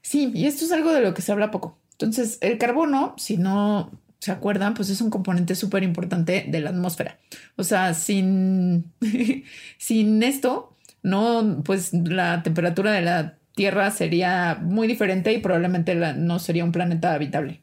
Sí, 0.00 0.30
y 0.34 0.46
esto 0.46 0.64
es 0.64 0.72
algo 0.72 0.92
de 0.92 1.00
lo 1.00 1.14
que 1.14 1.22
se 1.22 1.32
habla 1.32 1.50
poco. 1.50 1.78
Entonces, 1.92 2.38
el 2.40 2.58
carbono, 2.58 3.14
si 3.16 3.36
no 3.36 3.90
se 4.18 4.30
acuerdan, 4.30 4.74
pues 4.74 4.90
es 4.90 5.00
un 5.00 5.10
componente 5.10 5.54
súper 5.54 5.82
importante 5.82 6.44
de 6.48 6.60
la 6.60 6.70
atmósfera. 6.70 7.18
O 7.56 7.64
sea, 7.64 7.94
sin, 7.94 8.92
sin 9.78 10.22
esto, 10.22 10.76
no, 11.02 11.62
pues 11.64 11.92
la 11.92 12.42
temperatura 12.42 12.92
de 12.92 13.02
la 13.02 13.38
Tierra 13.54 13.90
sería 13.90 14.58
muy 14.62 14.88
diferente 14.88 15.32
y 15.32 15.38
probablemente 15.38 15.94
no 15.94 16.38
sería 16.38 16.64
un 16.64 16.72
planeta 16.72 17.12
habitable. 17.12 17.60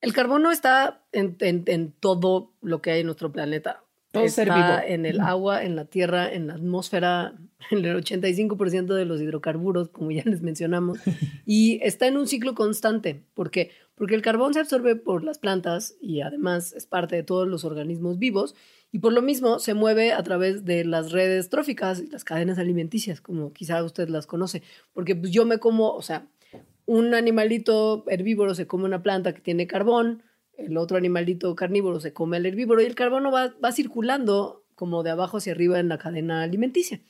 El 0.00 0.12
carbono 0.12 0.50
está 0.50 1.02
en, 1.12 1.92
todo 1.98 2.52
lo 2.60 2.80
que 2.80 2.92
hay 2.92 3.00
en 3.00 3.06
nuestro 3.06 3.32
planeta. 3.32 3.82
Todo 4.12 4.24
está 4.24 4.86
en 4.86 5.04
el 5.04 5.20
agua, 5.20 5.64
en 5.64 5.76
la 5.76 5.84
tierra, 5.84 6.32
en 6.32 6.46
la 6.46 6.54
atmósfera, 6.54 7.34
en 7.70 7.84
el 7.84 7.96
85% 7.96 8.94
de 8.94 9.04
los 9.04 9.20
hidrocarburos, 9.20 9.88
como 9.88 10.10
ya 10.10 10.22
les 10.24 10.40
mencionamos, 10.40 10.98
y 11.44 11.80
está 11.82 12.06
en 12.06 12.16
un 12.16 12.26
ciclo 12.26 12.54
constante. 12.54 13.22
¿Por 13.34 13.50
qué? 13.50 13.70
Porque 13.96 14.14
el 14.14 14.22
carbón 14.22 14.54
se 14.54 14.60
absorbe 14.60 14.94
por 14.94 15.24
las 15.24 15.38
plantas 15.38 15.96
y 16.00 16.20
además 16.20 16.72
es 16.72 16.86
parte 16.86 17.16
de 17.16 17.24
todos 17.24 17.48
los 17.48 17.64
organismos 17.64 18.18
vivos 18.18 18.54
y 18.92 19.00
por 19.00 19.12
lo 19.12 19.22
mismo 19.22 19.58
se 19.58 19.74
mueve 19.74 20.12
a 20.12 20.22
través 20.22 20.64
de 20.64 20.84
las 20.84 21.10
redes 21.10 21.50
tróficas 21.50 22.00
y 22.00 22.06
las 22.06 22.24
cadenas 22.24 22.58
alimenticias, 22.58 23.20
como 23.20 23.52
quizá 23.52 23.82
usted 23.82 24.08
las 24.08 24.26
conoce, 24.26 24.62
porque 24.92 25.16
pues 25.16 25.32
yo 25.32 25.44
me 25.44 25.58
como, 25.58 25.90
o 25.90 26.02
sea, 26.02 26.28
un 26.88 27.14
animalito 27.14 28.04
herbívoro 28.08 28.54
se 28.54 28.66
come 28.66 28.86
una 28.86 29.02
planta 29.02 29.34
que 29.34 29.42
tiene 29.42 29.66
carbón, 29.66 30.22
el 30.56 30.78
otro 30.78 30.96
animalito 30.96 31.54
carnívoro 31.54 32.00
se 32.00 32.14
come 32.14 32.38
el 32.38 32.46
herbívoro 32.46 32.80
y 32.80 32.86
el 32.86 32.94
carbono 32.94 33.30
va, 33.30 33.52
va 33.62 33.72
circulando 33.72 34.64
como 34.74 35.02
de 35.02 35.10
abajo 35.10 35.36
hacia 35.36 35.52
arriba 35.52 35.78
en 35.78 35.90
la 35.90 35.98
cadena 35.98 36.42
alimenticia. 36.42 37.00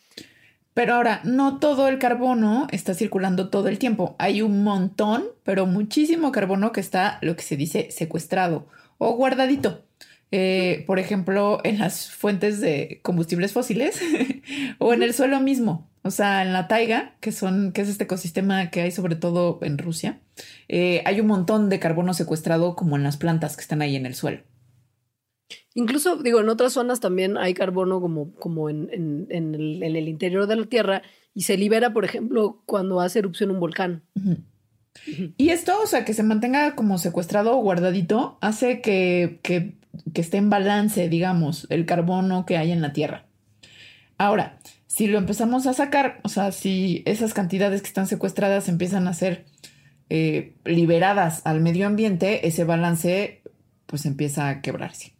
Pero 0.74 0.94
ahora, 0.94 1.20
no 1.22 1.60
todo 1.60 1.86
el 1.86 1.98
carbono 2.00 2.66
está 2.72 2.92
circulando 2.92 3.50
todo 3.50 3.68
el 3.68 3.78
tiempo. 3.78 4.16
Hay 4.18 4.42
un 4.42 4.64
montón, 4.64 5.26
pero 5.44 5.64
muchísimo 5.64 6.32
carbono 6.32 6.72
que 6.72 6.80
está, 6.80 7.18
lo 7.22 7.36
que 7.36 7.42
se 7.42 7.56
dice, 7.56 7.90
secuestrado 7.92 8.66
o 8.98 9.12
guardadito. 9.14 9.84
Eh, 10.30 10.84
por 10.86 10.98
ejemplo, 10.98 11.60
en 11.64 11.78
las 11.78 12.10
fuentes 12.10 12.60
de 12.60 13.00
combustibles 13.02 13.52
fósiles 13.52 14.00
o 14.78 14.92
en 14.92 15.02
el 15.02 15.14
suelo 15.14 15.40
mismo. 15.40 15.88
O 16.02 16.10
sea, 16.10 16.42
en 16.42 16.52
la 16.52 16.68
taiga, 16.68 17.16
que 17.20 17.32
son, 17.32 17.72
que 17.72 17.82
es 17.82 17.88
este 17.88 18.04
ecosistema 18.04 18.70
que 18.70 18.82
hay 18.82 18.90
sobre 18.90 19.16
todo 19.16 19.58
en 19.62 19.78
Rusia, 19.78 20.20
eh, 20.68 21.02
hay 21.04 21.20
un 21.20 21.26
montón 21.26 21.68
de 21.68 21.78
carbono 21.78 22.14
secuestrado 22.14 22.76
como 22.76 22.96
en 22.96 23.02
las 23.02 23.16
plantas 23.16 23.56
que 23.56 23.62
están 23.62 23.82
ahí 23.82 23.96
en 23.96 24.06
el 24.06 24.14
suelo. 24.14 24.42
Incluso, 25.74 26.16
digo, 26.16 26.40
en 26.40 26.48
otras 26.48 26.72
zonas 26.72 27.00
también 27.00 27.36
hay 27.36 27.54
carbono 27.54 28.00
como, 28.00 28.34
como 28.34 28.68
en, 28.68 28.88
el, 29.30 30.08
interior 30.08 30.46
de 30.46 30.56
la 30.56 30.66
Tierra 30.66 31.02
y 31.34 31.42
se 31.42 31.56
libera, 31.56 31.92
por 31.92 32.04
ejemplo, 32.04 32.62
cuando 32.66 33.00
hace 33.00 33.20
erupción 33.20 33.50
un 33.50 33.60
volcán. 33.60 34.02
Y 35.36 35.50
esto, 35.50 35.80
o 35.82 35.86
sea, 35.86 36.04
que 36.04 36.14
se 36.14 36.22
mantenga 36.22 36.74
como 36.74 36.98
secuestrado 36.98 37.56
o 37.56 37.62
guardadito, 37.62 38.38
hace 38.40 38.80
que, 38.80 39.38
que, 39.42 39.77
que 40.12 40.20
esté 40.20 40.36
en 40.36 40.50
balance, 40.50 41.08
digamos, 41.08 41.66
el 41.70 41.86
carbono 41.86 42.46
que 42.46 42.56
hay 42.56 42.72
en 42.72 42.82
la 42.82 42.92
Tierra. 42.92 43.26
Ahora, 44.16 44.58
si 44.86 45.06
lo 45.06 45.18
empezamos 45.18 45.66
a 45.66 45.74
sacar, 45.74 46.20
o 46.24 46.28
sea, 46.28 46.50
si 46.50 47.02
esas 47.06 47.34
cantidades 47.34 47.82
que 47.82 47.88
están 47.88 48.06
secuestradas 48.06 48.68
empiezan 48.68 49.06
a 49.06 49.14
ser 49.14 49.44
eh, 50.10 50.56
liberadas 50.64 51.42
al 51.44 51.60
medio 51.60 51.86
ambiente, 51.86 52.46
ese 52.48 52.64
balance 52.64 53.42
pues 53.86 54.06
empieza 54.06 54.48
a 54.48 54.60
quebrarse. 54.60 55.14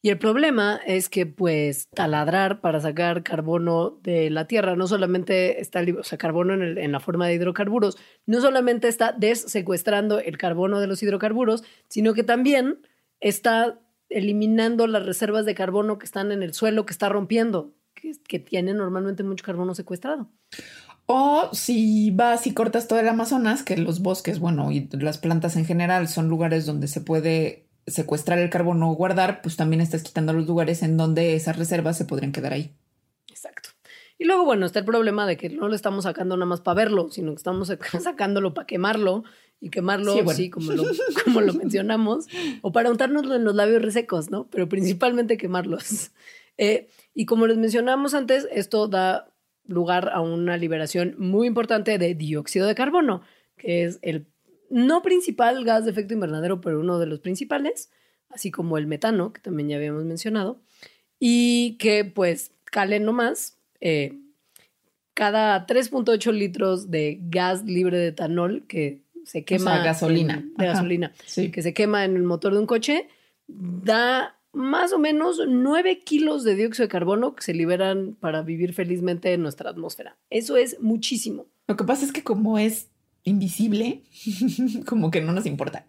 Y 0.00 0.10
el 0.10 0.18
problema 0.18 0.80
es 0.86 1.08
que, 1.08 1.26
pues, 1.26 1.88
taladrar 1.88 2.60
para 2.60 2.80
sacar 2.80 3.24
carbono 3.24 3.98
de 4.02 4.30
la 4.30 4.46
tierra 4.46 4.76
no 4.76 4.86
solamente 4.86 5.60
está, 5.60 5.82
o 5.98 6.04
sea, 6.04 6.18
carbono 6.18 6.54
en, 6.54 6.78
en, 6.78 6.92
la 6.92 7.00
forma 7.00 7.26
de 7.26 7.34
hidrocarburos, 7.34 7.98
no 8.24 8.40
solamente 8.40 8.86
está 8.86 9.10
desecuestrando 9.10 10.20
el 10.20 10.38
carbono 10.38 10.78
de 10.78 10.86
los 10.86 11.02
hidrocarburos, 11.02 11.64
sino 11.88 12.14
que 12.14 12.22
también 12.22 12.78
está 13.20 13.78
eliminando 14.08 14.86
las 14.86 15.04
reservas 15.04 15.44
de 15.44 15.54
carbono 15.54 15.98
que 15.98 16.06
están 16.06 16.32
en 16.32 16.42
el 16.42 16.54
suelo, 16.54 16.86
que 16.86 16.92
está 16.92 17.08
rompiendo, 17.08 17.74
que, 17.94 18.12
que 18.26 18.38
tiene 18.38 18.74
normalmente 18.74 19.22
mucho 19.22 19.44
carbono 19.44 19.74
secuestrado. 19.74 20.30
O 21.06 21.48
si 21.52 22.10
vas 22.10 22.46
y 22.46 22.52
cortas 22.52 22.86
todo 22.86 23.00
el 23.00 23.08
Amazonas, 23.08 23.62
que 23.62 23.78
los 23.78 24.00
bosques, 24.00 24.40
bueno, 24.40 24.70
y 24.70 24.88
las 24.92 25.16
plantas 25.16 25.56
en 25.56 25.64
general 25.64 26.06
son 26.06 26.28
lugares 26.28 26.66
donde 26.66 26.86
se 26.86 27.00
puede 27.00 27.66
secuestrar 27.86 28.38
el 28.38 28.50
carbono 28.50 28.90
o 28.90 28.94
guardar, 28.94 29.40
pues 29.40 29.56
también 29.56 29.80
estás 29.80 30.02
quitando 30.02 30.34
los 30.34 30.46
lugares 30.46 30.82
en 30.82 30.98
donde 30.98 31.34
esas 31.34 31.56
reservas 31.56 31.96
se 31.96 32.04
podrían 32.04 32.32
quedar 32.32 32.52
ahí. 32.52 32.76
Exacto. 33.26 33.70
Y 34.18 34.24
luego, 34.24 34.44
bueno, 34.44 34.66
está 34.66 34.80
el 34.80 34.84
problema 34.84 35.26
de 35.26 35.36
que 35.36 35.48
no 35.48 35.68
lo 35.68 35.74
estamos 35.74 36.04
sacando 36.04 36.36
nada 36.36 36.46
más 36.46 36.60
para 36.60 36.74
verlo, 36.74 37.08
sino 37.10 37.32
que 37.32 37.38
estamos 37.38 37.72
sacándolo 38.02 38.52
para 38.52 38.66
quemarlo 38.66 39.24
y 39.60 39.70
quemarlo, 39.70 40.14
sí, 40.32 40.50
como, 40.50 40.72
lo, 40.72 40.84
como 41.24 41.40
lo 41.40 41.54
mencionamos, 41.54 42.26
o 42.62 42.72
para 42.72 42.90
untárnoslo 42.90 43.34
en 43.34 43.44
los 43.44 43.54
labios 43.54 43.82
resecos, 43.82 44.30
¿no? 44.30 44.48
Pero 44.50 44.68
principalmente 44.68 45.36
quemarlos. 45.36 46.10
Eh, 46.60 46.88
y 47.14 47.24
como 47.24 47.46
les 47.46 47.56
mencionamos 47.56 48.14
antes, 48.14 48.48
esto 48.50 48.88
da 48.88 49.32
lugar 49.64 50.10
a 50.12 50.20
una 50.20 50.56
liberación 50.56 51.14
muy 51.16 51.46
importante 51.46 51.98
de 51.98 52.16
dióxido 52.16 52.66
de 52.66 52.74
carbono, 52.74 53.22
que 53.56 53.84
es 53.84 54.00
el 54.02 54.26
no 54.68 55.02
principal 55.02 55.64
gas 55.64 55.84
de 55.84 55.92
efecto 55.92 56.14
invernadero, 56.14 56.60
pero 56.60 56.80
uno 56.80 56.98
de 56.98 57.06
los 57.06 57.20
principales, 57.20 57.90
así 58.28 58.50
como 58.50 58.76
el 58.76 58.88
metano, 58.88 59.32
que 59.32 59.40
también 59.40 59.68
ya 59.68 59.76
habíamos 59.76 60.04
mencionado, 60.04 60.60
y 61.20 61.76
que 61.78 62.04
pues 62.04 62.50
calen 62.64 63.04
nomás, 63.04 63.56
eh, 63.80 64.18
cada 65.14 65.66
3.8 65.66 66.32
litros 66.32 66.90
de 66.90 67.18
gas 67.22 67.64
libre 67.64 67.98
de 67.98 68.08
etanol 68.08 68.64
que 68.68 69.02
se 69.28 69.44
quema. 69.44 69.78
gasolina. 69.84 70.44
de 70.56 70.66
gasolina. 70.66 71.12
Que 71.52 71.62
se 71.62 71.74
quema 71.74 72.04
en 72.04 72.16
el 72.16 72.22
motor 72.22 72.54
de 72.54 72.60
un 72.60 72.66
coche, 72.66 73.08
da 73.46 74.38
más 74.52 74.92
o 74.92 74.98
menos 74.98 75.40
9 75.46 76.00
kilos 76.00 76.42
de 76.44 76.56
dióxido 76.56 76.86
de 76.86 76.90
carbono 76.90 77.34
que 77.34 77.42
se 77.42 77.52
liberan 77.54 78.16
para 78.18 78.42
vivir 78.42 78.72
felizmente 78.72 79.32
en 79.32 79.42
nuestra 79.42 79.70
atmósfera. 79.70 80.16
Eso 80.30 80.56
es 80.56 80.80
muchísimo. 80.80 81.46
Lo 81.66 81.76
que 81.76 81.84
pasa 81.84 82.04
es 82.04 82.12
que 82.12 82.24
como 82.24 82.58
es 82.58 82.88
invisible, 83.24 84.02
como 84.86 85.10
que 85.10 85.20
no 85.20 85.32
nos 85.32 85.46
importa. 85.46 85.86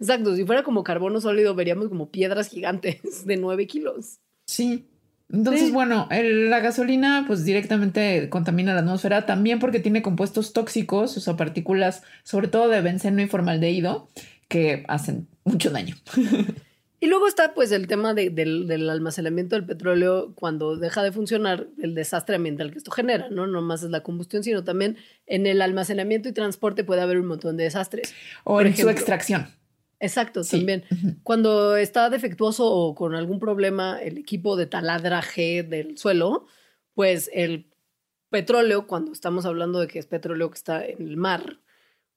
Exacto, 0.00 0.34
si 0.34 0.44
fuera 0.44 0.64
como 0.64 0.82
carbono 0.82 1.20
sólido 1.20 1.54
veríamos 1.54 1.88
como 1.88 2.10
piedras 2.10 2.48
gigantes 2.48 3.24
de 3.24 3.36
9 3.36 3.66
kilos. 3.68 4.18
Sí. 4.46 4.88
Entonces, 5.32 5.72
bueno, 5.72 6.08
la 6.10 6.60
gasolina 6.60 7.24
pues 7.26 7.44
directamente 7.44 8.28
contamina 8.28 8.74
la 8.74 8.80
atmósfera 8.80 9.24
también 9.24 9.58
porque 9.58 9.80
tiene 9.80 10.02
compuestos 10.02 10.52
tóxicos, 10.52 11.16
o 11.16 11.20
sea, 11.20 11.36
partículas 11.36 12.02
sobre 12.22 12.48
todo 12.48 12.68
de 12.68 12.82
benceno 12.82 13.22
y 13.22 13.26
formaldehído 13.26 14.08
que 14.48 14.84
hacen 14.88 15.28
mucho 15.44 15.70
daño. 15.70 15.96
Y 17.02 17.08
luego 17.08 17.26
está 17.26 17.52
pues 17.52 17.72
el 17.72 17.88
tema 17.88 18.14
del, 18.14 18.88
almacenamiento 18.88 19.56
del 19.56 19.66
petróleo 19.66 20.34
cuando 20.36 20.76
deja 20.76 21.02
de 21.02 21.10
funcionar, 21.10 21.66
el 21.82 21.96
desastre 21.96 22.36
ambiental 22.36 22.70
que 22.70 22.78
esto 22.78 22.92
genera, 22.92 23.28
¿no? 23.28 23.48
No 23.48 23.60
más 23.60 23.82
es 23.82 23.90
la 23.90 24.04
combustión, 24.04 24.44
sino 24.44 24.62
también 24.62 24.96
en 25.26 25.48
el 25.48 25.62
almacenamiento 25.62 26.28
y 26.28 26.32
transporte 26.32 26.84
puede 26.84 27.00
haber 27.00 27.18
un 27.18 27.26
montón 27.26 27.56
de 27.56 27.64
desastres. 27.64 28.14
O 28.44 28.60
en 28.60 28.76
su 28.76 28.88
extracción. 28.88 29.48
Exacto, 30.02 30.42
también. 30.42 30.84
Cuando 31.22 31.76
está 31.76 32.10
defectuoso 32.10 32.68
o 32.68 32.94
con 32.96 33.14
algún 33.14 33.38
problema 33.38 34.02
el 34.02 34.18
equipo 34.18 34.56
de 34.56 34.66
taladraje 34.66 35.62
del 35.62 35.96
suelo, 35.96 36.46
pues 36.94 37.30
el 37.32 37.70
petróleo, 38.28 38.88
cuando 38.88 39.12
estamos 39.12 39.46
hablando 39.46 39.78
de 39.78 39.86
que 39.86 40.00
es 40.00 40.06
petróleo 40.06 40.50
que 40.50 40.56
está 40.56 40.84
en 40.84 41.06
el 41.06 41.16
mar, 41.16 41.60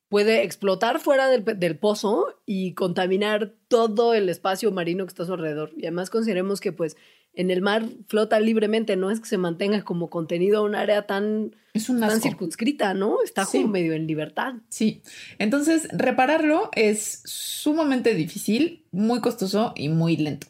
puede 0.09 0.41
explotar 0.41 0.99
fuera 0.99 1.27
del, 1.29 1.77
pozo 1.77 2.41
y 2.47 2.73
contaminar 2.73 3.53
todo 3.67 4.15
el 4.15 4.29
espacio 4.29 4.71
marino 4.71 5.05
que 5.05 5.09
está 5.09 5.21
a 5.21 5.27
su 5.27 5.33
alrededor. 5.33 5.71
Y 5.77 5.81
además 5.81 6.09
consideremos 6.09 6.61
que 6.61 6.71
pues 6.71 6.97
en 7.35 7.51
el 7.51 7.61
mar 7.61 7.85
flota 8.07 8.39
libremente, 8.39 8.95
no 8.95 9.11
es 9.11 9.19
que 9.19 9.27
se 9.27 9.37
mantenga 9.37 9.83
como 9.83 10.09
contenido 10.09 10.59
a 10.59 10.61
un 10.61 10.75
área 10.75 11.05
tan, 11.05 11.51
tan 11.73 12.21
circunscrita, 12.21 12.93
¿no? 12.93 13.21
Está 13.23 13.45
como 13.45 13.67
medio 13.67 13.93
en 13.93 14.07
libertad. 14.07 14.53
Sí, 14.69 15.01
entonces 15.39 15.87
repararlo 15.91 16.69
es 16.73 17.21
sumamente 17.25 18.15
difícil, 18.15 18.83
muy 18.91 19.21
costoso 19.21 19.73
y 19.75 19.89
muy 19.89 20.17
lento. 20.17 20.47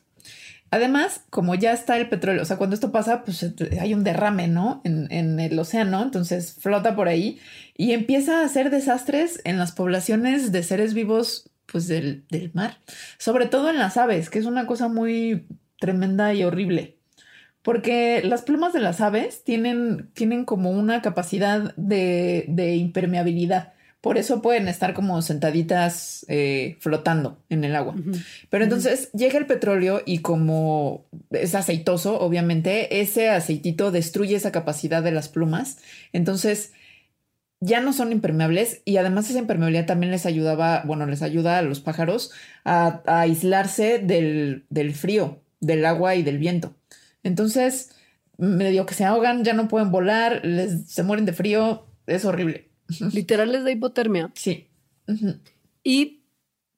Además, 0.72 1.22
como 1.30 1.56
ya 1.56 1.72
está 1.74 1.98
el 1.98 2.10
petróleo, 2.10 2.42
o 2.42 2.46
sea, 2.46 2.58
cuando 2.58 2.74
esto 2.74 2.92
pasa, 2.92 3.24
pues 3.24 3.46
hay 3.80 3.94
un 3.94 4.04
derrame, 4.04 4.48
¿no? 4.48 4.82
En, 4.84 5.10
en, 5.12 5.40
el 5.40 5.58
océano, 5.58 6.04
entonces 6.04 6.54
flota 6.60 6.96
por 6.96 7.08
ahí 7.08 7.40
y 7.78 7.92
empieza 7.92 8.42
a 8.42 8.46
hacer 8.46 8.72
desastres 8.72 9.40
en 9.46 9.58
las 9.58 9.72
poblaciones 9.72 10.52
de 10.52 10.64
seres 10.64 10.94
vivos, 10.94 11.50
pues 11.66 11.88
del, 11.88 12.26
del 12.30 12.52
mar, 12.54 12.80
sobre 13.18 13.46
todo 13.46 13.70
en 13.70 13.78
las 13.78 13.96
aves, 13.98 14.30
que 14.30 14.40
es 14.40 14.46
una 14.46 14.66
cosa 14.66 14.88
muy 14.88 15.46
tremenda 15.80 16.34
y 16.34 16.44
horrible. 16.44 16.98
Porque 17.62 18.22
las 18.24 18.44
plumas 18.44 18.74
de 18.74 18.80
las 18.80 19.02
aves 19.02 19.44
tienen, 19.44 20.10
tienen 20.14 20.46
como 20.46 20.70
una 20.70 21.02
capacidad 21.02 21.74
de, 21.76 22.46
de 22.48 22.76
impermeabilidad. 22.76 23.74
Por 24.06 24.20
eso 24.20 24.40
pueden 24.40 24.68
estar 24.68 24.94
como 24.94 25.20
sentaditas 25.24 26.28
eh, 26.30 26.78
flotando 26.80 27.40
en 27.50 27.64
el 27.64 27.76
agua. 27.76 27.96
Pero 28.52 28.64
entonces 28.64 29.12
llega 29.14 29.40
el 29.40 29.48
petróleo 29.48 30.04
y 30.06 30.20
como 30.20 31.08
es 31.32 31.56
aceitoso, 31.56 32.20
obviamente, 32.20 33.02
ese 33.02 33.32
aceitito 33.32 33.90
destruye 33.90 34.36
esa 34.36 34.52
capacidad 34.52 35.02
de 35.02 35.12
las 35.12 35.28
plumas. 35.28 35.80
Entonces 36.14 36.72
ya 37.62 37.82
no 37.82 37.94
son 37.94 38.12
impermeables 38.12 38.84
y 38.86 38.98
además 38.98 39.28
esa 39.32 39.40
impermeabilidad 39.40 39.88
también 39.88 40.12
les 40.12 40.28
ayudaba, 40.28 40.84
bueno, 40.86 41.08
les 41.08 41.24
ayuda 41.24 41.58
a 41.58 41.64
los 41.64 41.80
pájaros 41.80 42.32
a, 42.64 43.02
aislarse 43.08 43.98
del, 43.98 44.66
del 44.70 44.94
frío, 44.94 45.42
del 45.66 45.86
agua 45.86 46.16
y 46.16 46.24
del 46.24 46.38
viento. 46.38 46.76
Entonces, 47.24 47.92
medio 48.38 48.86
que 48.86 48.94
se 48.94 49.06
ahogan, 49.06 49.44
ya 49.44 49.54
no 49.54 49.68
pueden 49.68 49.92
volar, 49.92 50.46
les, 50.46 50.90
se 50.90 51.04
mueren 51.04 51.26
de 51.26 51.34
frío, 51.34 51.86
es 52.06 52.26
horrible. 52.26 52.70
Literal 53.14 53.54
es 53.56 53.64
de 53.64 53.72
hipotermia. 53.72 54.32
Sí. 54.36 54.68
Y 55.84 56.24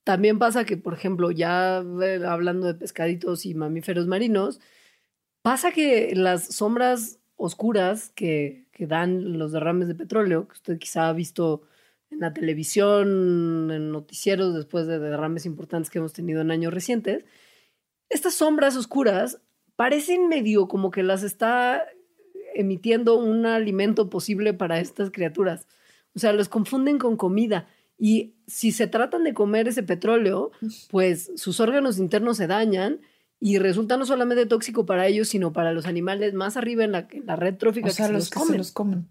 también 0.03 0.39
pasa 0.39 0.65
que, 0.65 0.77
por 0.77 0.93
ejemplo, 0.93 1.31
ya 1.31 1.83
eh, 2.01 2.21
hablando 2.25 2.67
de 2.67 2.75
pescaditos 2.75 3.45
y 3.45 3.53
mamíferos 3.53 4.07
marinos, 4.07 4.59
pasa 5.41 5.71
que 5.71 6.13
las 6.15 6.45
sombras 6.47 7.19
oscuras 7.35 8.09
que, 8.15 8.67
que 8.71 8.87
dan 8.87 9.37
los 9.37 9.51
derrames 9.51 9.87
de 9.87 9.95
petróleo, 9.95 10.47
que 10.47 10.53
usted 10.53 10.79
quizá 10.79 11.09
ha 11.09 11.13
visto 11.13 11.63
en 12.09 12.21
la 12.21 12.33
televisión, 12.33 13.69
en 13.71 13.91
noticieros 13.91 14.55
después 14.55 14.87
de 14.87 14.99
derrames 14.99 15.45
importantes 15.45 15.89
que 15.89 15.99
hemos 15.99 16.13
tenido 16.13 16.41
en 16.41 16.51
años 16.51 16.73
recientes, 16.73 17.25
estas 18.09 18.35
sombras 18.35 18.75
oscuras 18.75 19.39
parecen 19.75 20.27
medio 20.27 20.67
como 20.67 20.91
que 20.91 21.03
las 21.03 21.23
está 21.23 21.85
emitiendo 22.55 23.17
un 23.17 23.45
alimento 23.45 24.09
posible 24.09 24.53
para 24.53 24.79
estas 24.79 25.11
criaturas. 25.11 25.67
O 26.15 26.19
sea, 26.19 26.33
los 26.33 26.49
confunden 26.49 26.97
con 26.97 27.15
comida. 27.15 27.67
Y 27.99 28.35
si 28.47 28.71
se 28.71 28.87
tratan 28.87 29.23
de 29.23 29.33
comer 29.33 29.67
ese 29.67 29.83
petróleo, 29.83 30.51
pues 30.89 31.31
sus 31.35 31.59
órganos 31.59 31.99
internos 31.99 32.37
se 32.37 32.47
dañan 32.47 33.01
y 33.39 33.59
resulta 33.59 33.97
no 33.97 34.05
solamente 34.05 34.47
tóxico 34.47 34.85
para 34.85 35.05
ellos, 35.05 35.27
sino 35.29 35.53
para 35.53 35.71
los 35.71 35.85
animales 35.85 36.33
más 36.33 36.57
arriba 36.57 36.83
en 36.83 36.91
la, 36.91 37.07
red 37.35 37.55
trófica 37.55 37.89
o 37.89 37.91
sea, 37.91 38.07
que, 38.07 38.13
los, 38.13 38.29
que 38.31 38.39
se 38.39 38.57
los 38.57 38.71
comen. 38.71 39.07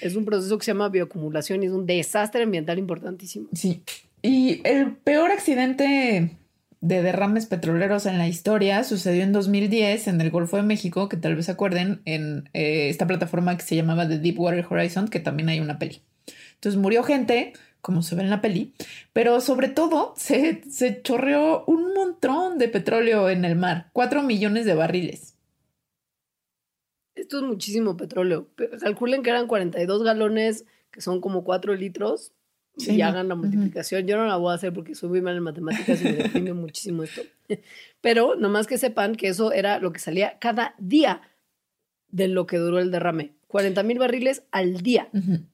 Es 0.00 0.16
un 0.16 0.24
proceso 0.24 0.56
que 0.56 0.64
se 0.64 0.70
llama 0.70 0.88
bioacumulación 0.88 1.62
y 1.62 1.66
es 1.66 1.72
un 1.72 1.84
desastre 1.84 2.42
ambiental 2.42 2.78
importantísimo. 2.78 3.48
Sí. 3.52 3.82
Y 4.22 4.62
el 4.64 4.96
peor 4.96 5.30
accidente 5.30 6.38
de 6.80 7.02
derrames 7.02 7.46
petroleros 7.46 8.06
en 8.06 8.18
la 8.18 8.28
historia 8.28 8.84
sucedió 8.84 9.22
en 9.22 9.32
2010 9.32 10.08
en 10.08 10.20
el 10.20 10.30
Golfo 10.30 10.56
de 10.56 10.62
México, 10.62 11.08
que 11.08 11.16
tal 11.16 11.36
vez 11.36 11.46
se 11.46 11.52
acuerden, 11.52 12.00
en 12.04 12.48
eh, 12.52 12.88
esta 12.88 13.06
plataforma 13.06 13.56
que 13.56 13.64
se 13.64 13.76
llamaba 13.76 14.08
The 14.08 14.18
Deepwater 14.18 14.66
Horizon, 14.68 15.08
que 15.08 15.20
también 15.20 15.48
hay 15.48 15.60
una 15.60 15.78
peli. 15.78 16.02
Entonces 16.54 16.80
murió 16.80 17.02
gente, 17.02 17.52
como 17.80 18.02
se 18.02 18.14
ve 18.14 18.22
en 18.22 18.30
la 18.30 18.40
peli, 18.40 18.74
pero 19.12 19.40
sobre 19.40 19.68
todo 19.68 20.14
se, 20.16 20.62
se 20.70 21.02
chorreó 21.02 21.64
un 21.66 21.94
montón 21.94 22.58
de 22.58 22.68
petróleo 22.68 23.30
en 23.30 23.44
el 23.44 23.56
mar, 23.56 23.90
cuatro 23.92 24.22
millones 24.22 24.64
de 24.64 24.74
barriles. 24.74 25.36
Esto 27.14 27.38
es 27.38 27.42
muchísimo 27.42 27.96
petróleo. 27.96 28.48
Calculen 28.80 29.22
que 29.22 29.30
eran 29.30 29.48
42 29.48 30.04
galones 30.04 30.64
que 30.90 31.00
son 31.00 31.20
como 31.20 31.44
cuatro 31.44 31.74
litros, 31.74 32.32
y 32.86 33.00
hagan 33.02 33.28
la 33.28 33.34
multiplicación. 33.34 34.06
Yo 34.06 34.16
no 34.16 34.26
la 34.26 34.36
voy 34.36 34.52
a 34.52 34.54
hacer 34.54 34.72
porque 34.72 34.94
soy 34.94 35.08
muy 35.08 35.20
mal 35.20 35.36
en 35.36 35.42
matemáticas 35.42 36.00
y 36.00 36.04
me 36.04 36.12
deprime 36.12 36.52
muchísimo 36.52 37.02
esto. 37.02 37.22
Pero 38.00 38.36
nomás 38.36 38.66
que 38.66 38.78
sepan 38.78 39.14
que 39.14 39.28
eso 39.28 39.52
era 39.52 39.78
lo 39.80 39.92
que 39.92 39.98
salía 39.98 40.38
cada 40.38 40.74
día 40.78 41.22
de 42.08 42.28
lo 42.28 42.46
que 42.46 42.58
duró 42.58 42.78
el 42.78 42.90
derrame. 42.90 43.34
40 43.48 43.82
mil 43.82 43.98
barriles 43.98 44.44
al 44.52 44.82
día. 44.82 45.08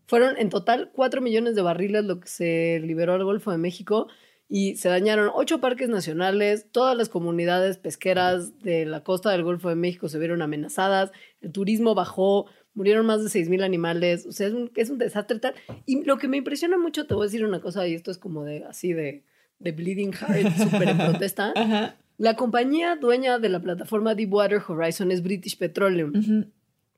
Fueron 0.06 0.36
en 0.36 0.50
total 0.50 0.90
4 0.92 1.20
millones 1.20 1.54
de 1.54 1.62
barriles 1.62 2.04
lo 2.04 2.18
que 2.18 2.28
se 2.28 2.80
liberó 2.80 3.14
al 3.14 3.24
Golfo 3.24 3.52
de 3.52 3.58
México 3.58 4.08
y 4.48 4.76
se 4.76 4.88
dañaron 4.88 5.30
ocho 5.32 5.60
parques 5.60 5.88
nacionales, 5.88 6.66
todas 6.70 6.96
las 6.96 7.08
comunidades 7.08 7.78
pesqueras 7.78 8.58
de 8.60 8.84
la 8.84 9.02
costa 9.02 9.30
del 9.30 9.42
Golfo 9.42 9.68
de 9.68 9.74
México 9.74 10.08
se 10.08 10.18
vieron 10.18 10.42
amenazadas, 10.42 11.12
el 11.40 11.52
turismo 11.52 11.94
bajó, 11.94 12.46
murieron 12.74 13.06
más 13.06 13.22
de 13.22 13.28
6 13.28 13.48
mil 13.48 13.62
animales, 13.62 14.26
o 14.26 14.32
sea, 14.32 14.48
es 14.48 14.52
un, 14.52 14.70
es 14.74 14.90
un 14.90 14.98
desastre 14.98 15.38
tal. 15.38 15.54
Y 15.86 16.04
lo 16.04 16.18
que 16.18 16.28
me 16.28 16.36
impresiona 16.36 16.76
mucho, 16.76 17.06
te 17.06 17.14
voy 17.14 17.24
a 17.24 17.26
decir 17.26 17.44
una 17.44 17.60
cosa, 17.60 17.86
y 17.86 17.94
esto 17.94 18.10
es 18.10 18.18
como 18.18 18.44
de 18.44 18.64
así 18.64 18.92
de, 18.92 19.24
de 19.58 19.72
Bleeding 19.72 20.12
Heart, 20.12 20.56
súper 20.70 20.88
en 20.88 20.98
protesta. 20.98 21.96
La 22.16 22.36
compañía 22.36 22.96
dueña 22.96 23.38
de 23.38 23.48
la 23.48 23.60
plataforma 23.60 24.14
Deepwater 24.14 24.62
Horizon 24.66 25.10
es 25.10 25.22
British 25.22 25.58
Petroleum, 25.58 26.12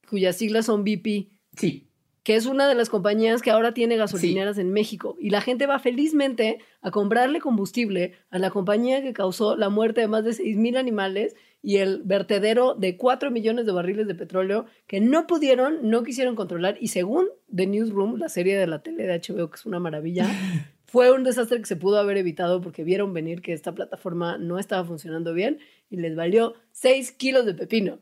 cuyas 0.08 0.36
siglas 0.36 0.66
son 0.66 0.84
BP. 0.84 1.28
Sí 1.56 1.86
que 2.26 2.34
es 2.34 2.46
una 2.46 2.66
de 2.66 2.74
las 2.74 2.88
compañías 2.88 3.40
que 3.40 3.52
ahora 3.52 3.72
tiene 3.72 3.96
gasolineras 3.96 4.58
en 4.58 4.72
México. 4.72 5.14
Y 5.20 5.30
la 5.30 5.40
gente 5.40 5.66
va 5.66 5.78
felizmente 5.78 6.58
a 6.80 6.90
comprarle 6.90 7.38
combustible 7.38 8.14
a 8.30 8.40
la 8.40 8.50
compañía 8.50 9.00
que 9.00 9.12
causó 9.12 9.54
la 9.54 9.68
muerte 9.68 10.00
de 10.00 10.08
más 10.08 10.24
de 10.24 10.32
6 10.32 10.56
mil 10.56 10.76
animales 10.76 11.36
y 11.66 11.78
el 11.78 12.02
vertedero 12.04 12.76
de 12.76 12.96
4 12.96 13.32
millones 13.32 13.66
de 13.66 13.72
barriles 13.72 14.06
de 14.06 14.14
petróleo 14.14 14.66
que 14.86 15.00
no 15.00 15.26
pudieron, 15.26 15.90
no 15.90 16.04
quisieron 16.04 16.36
controlar. 16.36 16.76
Y 16.80 16.88
según 16.88 17.26
The 17.52 17.66
Newsroom, 17.66 18.18
la 18.18 18.28
serie 18.28 18.56
de 18.56 18.68
la 18.68 18.84
tele 18.84 19.04
de 19.04 19.18
HBO, 19.18 19.50
que 19.50 19.56
es 19.56 19.66
una 19.66 19.80
maravilla, 19.80 20.28
fue 20.86 21.10
un 21.10 21.24
desastre 21.24 21.58
que 21.58 21.66
se 21.66 21.74
pudo 21.74 21.98
haber 21.98 22.18
evitado 22.18 22.60
porque 22.60 22.84
vieron 22.84 23.12
venir 23.12 23.42
que 23.42 23.52
esta 23.52 23.74
plataforma 23.74 24.38
no 24.38 24.60
estaba 24.60 24.84
funcionando 24.84 25.34
bien 25.34 25.58
y 25.90 25.96
les 25.96 26.14
valió 26.14 26.54
6 26.70 27.10
kilos 27.10 27.44
de 27.46 27.54
pepino. 27.54 27.98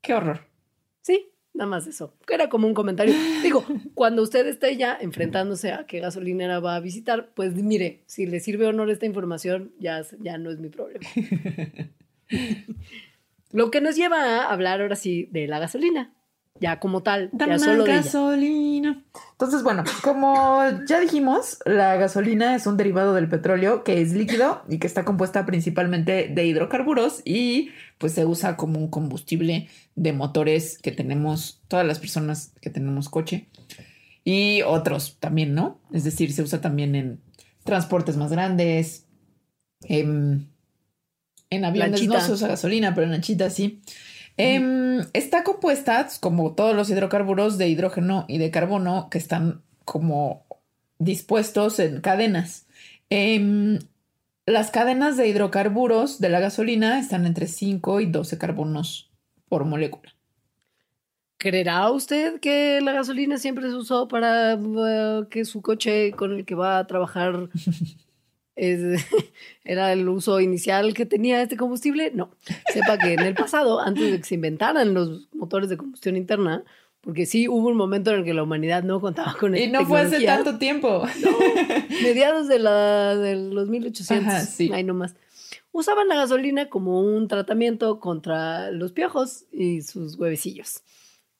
Qué 0.00 0.14
horror. 0.14 0.42
Sí, 1.00 1.28
Nada 1.54 1.68
más 1.68 1.88
eso, 1.88 2.14
que 2.24 2.34
era 2.34 2.48
como 2.48 2.68
un 2.68 2.72
comentario. 2.72 3.14
Digo, 3.42 3.64
cuando 3.94 4.22
usted 4.22 4.46
esté 4.46 4.76
ya 4.76 4.96
enfrentándose 4.98 5.72
a 5.72 5.86
qué 5.86 5.98
gasolinera 5.98 6.60
va 6.60 6.76
a 6.76 6.80
visitar, 6.80 7.34
pues 7.34 7.54
mire, 7.54 8.04
si 8.06 8.26
le 8.26 8.38
sirve 8.38 8.66
honor 8.66 8.88
esta 8.90 9.06
información, 9.06 9.74
ya, 9.78 10.00
ya 10.20 10.38
no 10.38 10.52
es 10.52 10.60
mi 10.60 10.68
problema. 10.70 11.06
Lo 13.52 13.70
que 13.70 13.80
nos 13.80 13.96
lleva 13.96 14.44
a 14.44 14.52
hablar 14.52 14.80
ahora 14.80 14.96
sí 14.96 15.28
de 15.30 15.46
la 15.46 15.58
gasolina 15.58 16.12
ya 16.62 16.78
como 16.78 17.02
tal, 17.02 17.30
ya 17.32 17.58
solo 17.58 17.84
gasolina. 17.84 19.02
Entonces, 19.32 19.62
bueno, 19.64 19.82
como 20.02 20.62
ya 20.86 21.00
dijimos, 21.00 21.58
la 21.64 21.96
gasolina 21.96 22.54
es 22.54 22.66
un 22.66 22.76
derivado 22.76 23.14
del 23.14 23.28
petróleo 23.28 23.82
que 23.82 24.00
es 24.00 24.12
líquido 24.12 24.62
y 24.68 24.78
que 24.78 24.86
está 24.86 25.04
compuesta 25.04 25.44
principalmente 25.44 26.28
de 26.28 26.46
hidrocarburos 26.46 27.20
y 27.24 27.70
pues 27.98 28.12
se 28.12 28.24
usa 28.24 28.56
como 28.56 28.78
un 28.78 28.88
combustible 28.88 29.68
de 29.96 30.12
motores 30.12 30.78
que 30.78 30.92
tenemos 30.92 31.60
todas 31.66 31.84
las 31.84 31.98
personas 31.98 32.52
que 32.60 32.70
tenemos 32.70 33.08
coche 33.08 33.48
y 34.22 34.62
otros 34.62 35.18
también, 35.18 35.54
¿no? 35.54 35.80
Es 35.92 36.04
decir, 36.04 36.32
se 36.32 36.42
usa 36.42 36.60
también 36.60 36.94
en 36.94 37.20
transportes 37.64 38.16
más 38.16 38.30
grandes, 38.30 39.06
en, 39.82 40.51
en 41.52 41.64
aviones 41.64 42.06
no 42.08 42.20
se 42.20 42.32
usa 42.32 42.48
gasolina, 42.48 42.94
pero 42.94 43.04
en 43.04 43.12
lanchitas 43.12 43.54
sí. 43.54 43.82
Em, 44.38 45.00
está 45.12 45.44
compuesta, 45.44 46.08
como 46.20 46.54
todos 46.54 46.74
los 46.74 46.88
hidrocarburos, 46.88 47.58
de 47.58 47.68
hidrógeno 47.68 48.24
y 48.28 48.38
de 48.38 48.50
carbono 48.50 49.08
que 49.10 49.18
están 49.18 49.62
como 49.84 50.46
dispuestos 50.98 51.78
en 51.78 52.00
cadenas. 52.00 52.66
Em, 53.10 53.78
las 54.46 54.70
cadenas 54.70 55.18
de 55.18 55.28
hidrocarburos 55.28 56.18
de 56.20 56.30
la 56.30 56.40
gasolina 56.40 56.98
están 56.98 57.26
entre 57.26 57.46
5 57.46 58.00
y 58.00 58.06
12 58.06 58.38
carbonos 58.38 59.10
por 59.48 59.66
molécula. 59.66 60.14
¿Creerá 61.36 61.90
usted 61.90 62.40
que 62.40 62.80
la 62.80 62.92
gasolina 62.92 63.36
siempre 63.36 63.68
se 63.68 63.74
usó 63.74 64.08
para 64.08 64.54
eh, 64.54 65.24
que 65.28 65.44
su 65.44 65.60
coche 65.60 66.12
con 66.12 66.32
el 66.32 66.46
que 66.46 66.54
va 66.54 66.78
a 66.78 66.86
trabajar 66.86 67.50
era 69.64 69.92
el 69.92 70.08
uso 70.08 70.40
inicial 70.40 70.94
que 70.94 71.06
tenía 71.06 71.42
este 71.42 71.56
combustible. 71.56 72.10
No, 72.14 72.30
sepa 72.72 72.98
que 72.98 73.14
en 73.14 73.20
el 73.20 73.34
pasado, 73.34 73.80
antes 73.80 74.10
de 74.10 74.18
que 74.18 74.24
se 74.24 74.34
inventaran 74.34 74.94
los 74.94 75.28
motores 75.32 75.68
de 75.68 75.76
combustión 75.76 76.16
interna, 76.16 76.64
porque 77.00 77.26
sí 77.26 77.48
hubo 77.48 77.68
un 77.68 77.76
momento 77.76 78.12
en 78.12 78.20
el 78.20 78.24
que 78.24 78.34
la 78.34 78.42
humanidad 78.42 78.82
no 78.84 79.00
contaba 79.00 79.34
con 79.38 79.56
Y 79.56 79.66
no 79.66 79.84
fue 79.86 80.00
hace 80.00 80.24
tanto 80.24 80.58
tiempo. 80.58 81.02
mediados 82.02 82.48
de, 82.48 82.58
la, 82.58 83.16
de 83.16 83.36
los 83.36 83.68
1800, 83.68 84.42
sí. 84.48 84.70
ahí 84.72 84.84
nomás. 84.84 85.14
Usaban 85.72 86.06
la 86.06 86.16
gasolina 86.16 86.68
como 86.68 87.00
un 87.00 87.28
tratamiento 87.28 87.98
contra 87.98 88.70
los 88.70 88.92
piojos 88.92 89.46
y 89.50 89.82
sus 89.82 90.16
huevecillos 90.16 90.82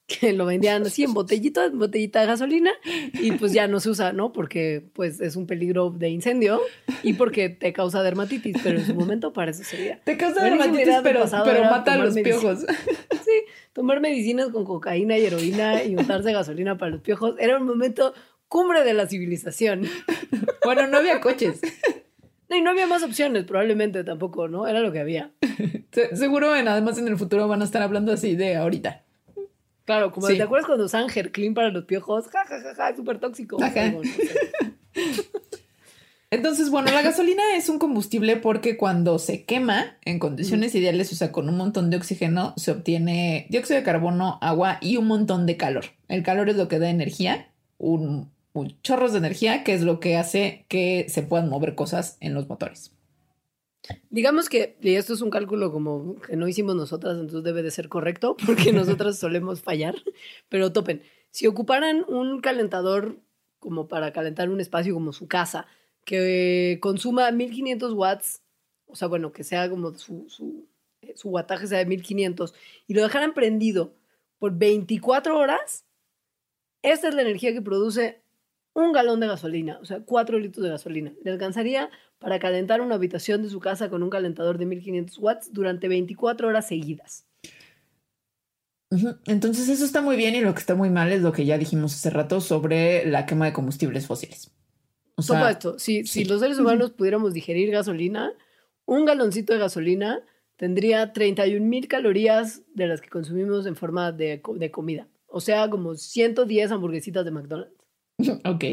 que 0.07 0.33
lo 0.33 0.47
vendían 0.47 0.83
así 0.83 1.05
en 1.05 1.15
botellita, 1.15 1.67
en 1.67 1.79
botellita 1.79 2.21
de 2.21 2.27
gasolina 2.27 2.73
y 3.15 3.33
pues 3.33 3.53
ya 3.53 3.69
no 3.69 3.81
se 3.81 3.91
usa, 3.91 4.13
¿no? 4.13 4.33
Porque 4.33 4.85
pues 4.93 5.21
es 5.21 5.37
un 5.37 5.47
peligro 5.47 5.91
de 5.91 6.11
incendio 6.11 6.61
y 7.03 7.15
porque 7.15 7.49
te 7.49 7.73
causa 7.73 8.03
dermatitis, 8.03 8.57
pero 8.63 8.79
en 8.79 8.87
su 8.87 8.95
momento 8.95 9.33
para 9.33 9.51
eso 9.51 9.65
sería. 9.65 10.01
Te 10.05 10.17
causa 10.17 10.43
dermatitis, 10.43 10.97
pero, 11.03 11.25
pero 11.45 11.65
mata 11.65 11.95
a 11.95 11.99
los 11.99 12.15
piojos. 12.15 12.67
Sí, 13.23 13.45
tomar 13.73 14.01
medicinas 14.01 14.49
con 14.49 14.65
cocaína 14.65 15.17
y 15.17 15.25
heroína 15.25 15.85
y 15.85 15.95
untarse 15.95 16.33
gasolina 16.33 16.77
para 16.77 16.91
los 16.91 17.01
piojos 17.01 17.37
era 17.39 17.57
un 17.57 17.65
momento 17.65 18.15
cumbre 18.49 18.85
de 18.85 18.95
la 18.95 19.07
civilización. 19.07 19.87
Bueno, 20.65 20.87
no 20.89 20.99
había 20.99 21.21
coches. 21.21 21.61
Y 22.51 22.61
no 22.61 22.71
había 22.71 22.87
más 22.87 23.03
opciones, 23.03 23.45
probablemente 23.45 24.05
tampoco, 24.05 24.49
¿no? 24.49 24.67
Era 24.67 24.81
lo 24.81 24.93
que 24.93 25.01
había. 25.01 25.31
Seguro, 26.13 26.55
en, 26.55 26.69
además 26.69 26.99
en 26.99 27.09
el 27.09 27.17
futuro 27.17 27.49
van 27.49 27.63
a 27.63 27.65
estar 27.65 27.81
hablando 27.81 28.13
así 28.13 28.37
de 28.37 28.57
ahorita. 28.57 29.05
Claro, 29.85 30.13
como 30.13 30.29
te 30.29 30.43
acuerdas 30.43 30.67
cuando 30.67 30.85
usaban 30.85 31.09
Clean 31.09 31.55
para 31.55 31.71
los 31.71 31.85
piojos, 31.85 32.29
ja, 32.29 32.45
ja, 32.47 32.75
ja, 32.75 32.97
súper 32.97 33.19
tóxico. 33.19 33.59
Entonces, 36.31 36.71
bueno, 36.71 36.91
la 36.93 37.03
gasolina 37.03 37.43
es 37.57 37.69
un 37.69 37.79
combustible 37.79 38.37
porque 38.37 38.79
cuando 38.79 39.19
se 39.19 39.45
quema 39.45 39.99
en 40.03 40.19
condiciones 40.19 40.75
ideales, 40.75 41.13
o 41.13 41.15
sea, 41.15 41.31
con 41.31 41.47
un 41.47 41.59
montón 41.59 41.91
de 41.91 41.99
oxígeno, 41.99 42.55
se 42.57 42.71
obtiene 42.71 43.47
dióxido 43.51 43.79
de 43.79 43.85
carbono, 43.85 44.39
agua 44.41 44.79
y 44.81 44.97
un 44.97 45.09
montón 45.09 45.45
de 45.45 45.59
calor. 45.59 45.85
El 46.09 46.23
calor 46.23 46.49
es 46.49 46.57
lo 46.57 46.69
que 46.69 46.79
da 46.79 46.89
energía, 46.89 47.51
un, 47.77 48.31
un 48.55 48.81
chorros 48.83 49.13
de 49.13 49.19
energía, 49.19 49.63
que 49.63 49.75
es 49.75 49.83
lo 49.83 50.01
que 50.01 50.17
hace 50.17 50.65
que 50.69 51.05
se 51.11 51.23
puedan 51.23 51.51
mover 51.51 51.75
cosas 51.75 52.17
en 52.21 52.33
los 52.33 52.49
motores. 52.49 52.93
Digamos 54.11 54.49
que, 54.49 54.77
y 54.81 54.95
esto 54.95 55.15
es 55.15 55.23
un 55.23 55.31
cálculo 55.31 55.73
como 55.73 56.17
que 56.21 56.37
no 56.37 56.47
hicimos 56.47 56.77
nosotras, 56.77 57.15
entonces 57.15 57.43
debe 57.43 57.63
de 57.63 57.71
ser 57.71 57.89
correcto, 57.89 58.37
porque 58.47 58.73
nosotras 58.73 59.19
solemos 59.19 59.63
fallar, 59.63 59.95
pero 60.49 60.73
topen, 60.73 61.03
si 61.31 61.47
ocuparan 61.47 62.05
un 62.09 62.41
calentador 62.41 63.19
como 63.59 63.89
para 63.89 64.13
calentar 64.13 64.51
un 64.51 64.61
espacio 64.61 64.95
como 64.95 65.13
su 65.13 65.27
casa, 65.27 65.67
que 66.05 66.79
consuma 66.81 67.31
1500 67.31 67.93
watts, 67.95 68.43
o 68.87 68.97
sea, 68.97 69.09
bueno, 69.09 69.33
que 69.33 69.45
sea 69.45 69.69
como 69.71 69.95
su, 69.95 70.27
su, 70.29 70.69
su 71.15 71.29
wattaje 71.31 71.67
sea 71.67 71.79
de 71.79 71.87
1500, 71.87 72.55
y 72.87 72.95
lo 72.95 73.03
dejaran 73.03 73.35
prendido 73.35 73.95
por 74.39 74.57
24 74.57 75.39
horas, 75.39 75.85
esta 76.83 77.09
es 77.09 77.15
la 77.15 77.23
energía 77.23 77.53
que 77.53 77.63
produce 77.63 78.22
un 78.75 78.93
galón 78.93 79.21
de 79.21 79.27
gasolina, 79.27 79.79
o 79.81 79.85
sea, 79.85 80.01
4 80.01 80.39
litros 80.39 80.65
de 80.65 80.71
gasolina. 80.71 81.13
Le 81.23 81.31
alcanzaría 81.31 81.91
para 82.19 82.39
calentar 82.39 82.81
una 82.81 82.95
habitación 82.95 83.43
de 83.43 83.51
su 83.51 83.61
casa 83.61 83.91
con 83.91 84.03
un 84.03 84.11
calentador 84.11 84.59
de 84.59 84.67
1500 84.67 85.19
watts 85.19 85.53
durante 85.53 85.89
24 85.89 86.49
horas 86.49 86.69
seguidas. 86.69 87.27
Entonces 89.27 89.69
eso 89.69 89.85
está 89.85 90.03
muy 90.03 90.17
bien 90.17 90.35
y 90.35 90.41
lo 90.41 90.53
que 90.53 90.61
está 90.61 90.75
muy 90.75 90.91
mal 90.91 91.13
es 91.13 91.23
lo 91.23 91.33
que 91.33 91.47
ya 91.47 91.57
dijimos 91.57 91.95
hace 91.95 92.11
rato 92.11 92.41
sobre 92.41 93.07
la 93.07 93.25
quema 93.27 93.47
de 93.47 93.53
combustibles 93.53 94.07
fósiles. 94.07 94.51
O 95.17 95.23
sea, 95.23 95.59
si, 95.79 96.05
si 96.05 96.25
los 96.25 96.41
seres 96.41 96.59
humanos 96.59 96.91
pudiéramos 96.91 97.33
digerir 97.33 97.71
gasolina, 97.71 98.33
un 98.87 99.05
galoncito 99.05 99.53
de 99.53 99.59
gasolina 99.59 100.23
tendría 100.57 101.13
31 101.13 101.65
mil 101.65 101.89
calorías 101.89 102.63
de 102.75 102.87
las 102.87 103.01
que 103.01 103.09
consumimos 103.09 103.67
en 103.67 103.77
forma 103.77 104.13
de, 104.13 104.43
de 104.57 104.71
comida. 104.71 105.09
O 105.27 105.41
sea, 105.41 105.69
como 105.71 105.95
110 105.95 106.73
hamburguesitas 106.73 107.25
de 107.25 107.31
McDonald's. 107.31 107.82
Ok. 108.45 108.65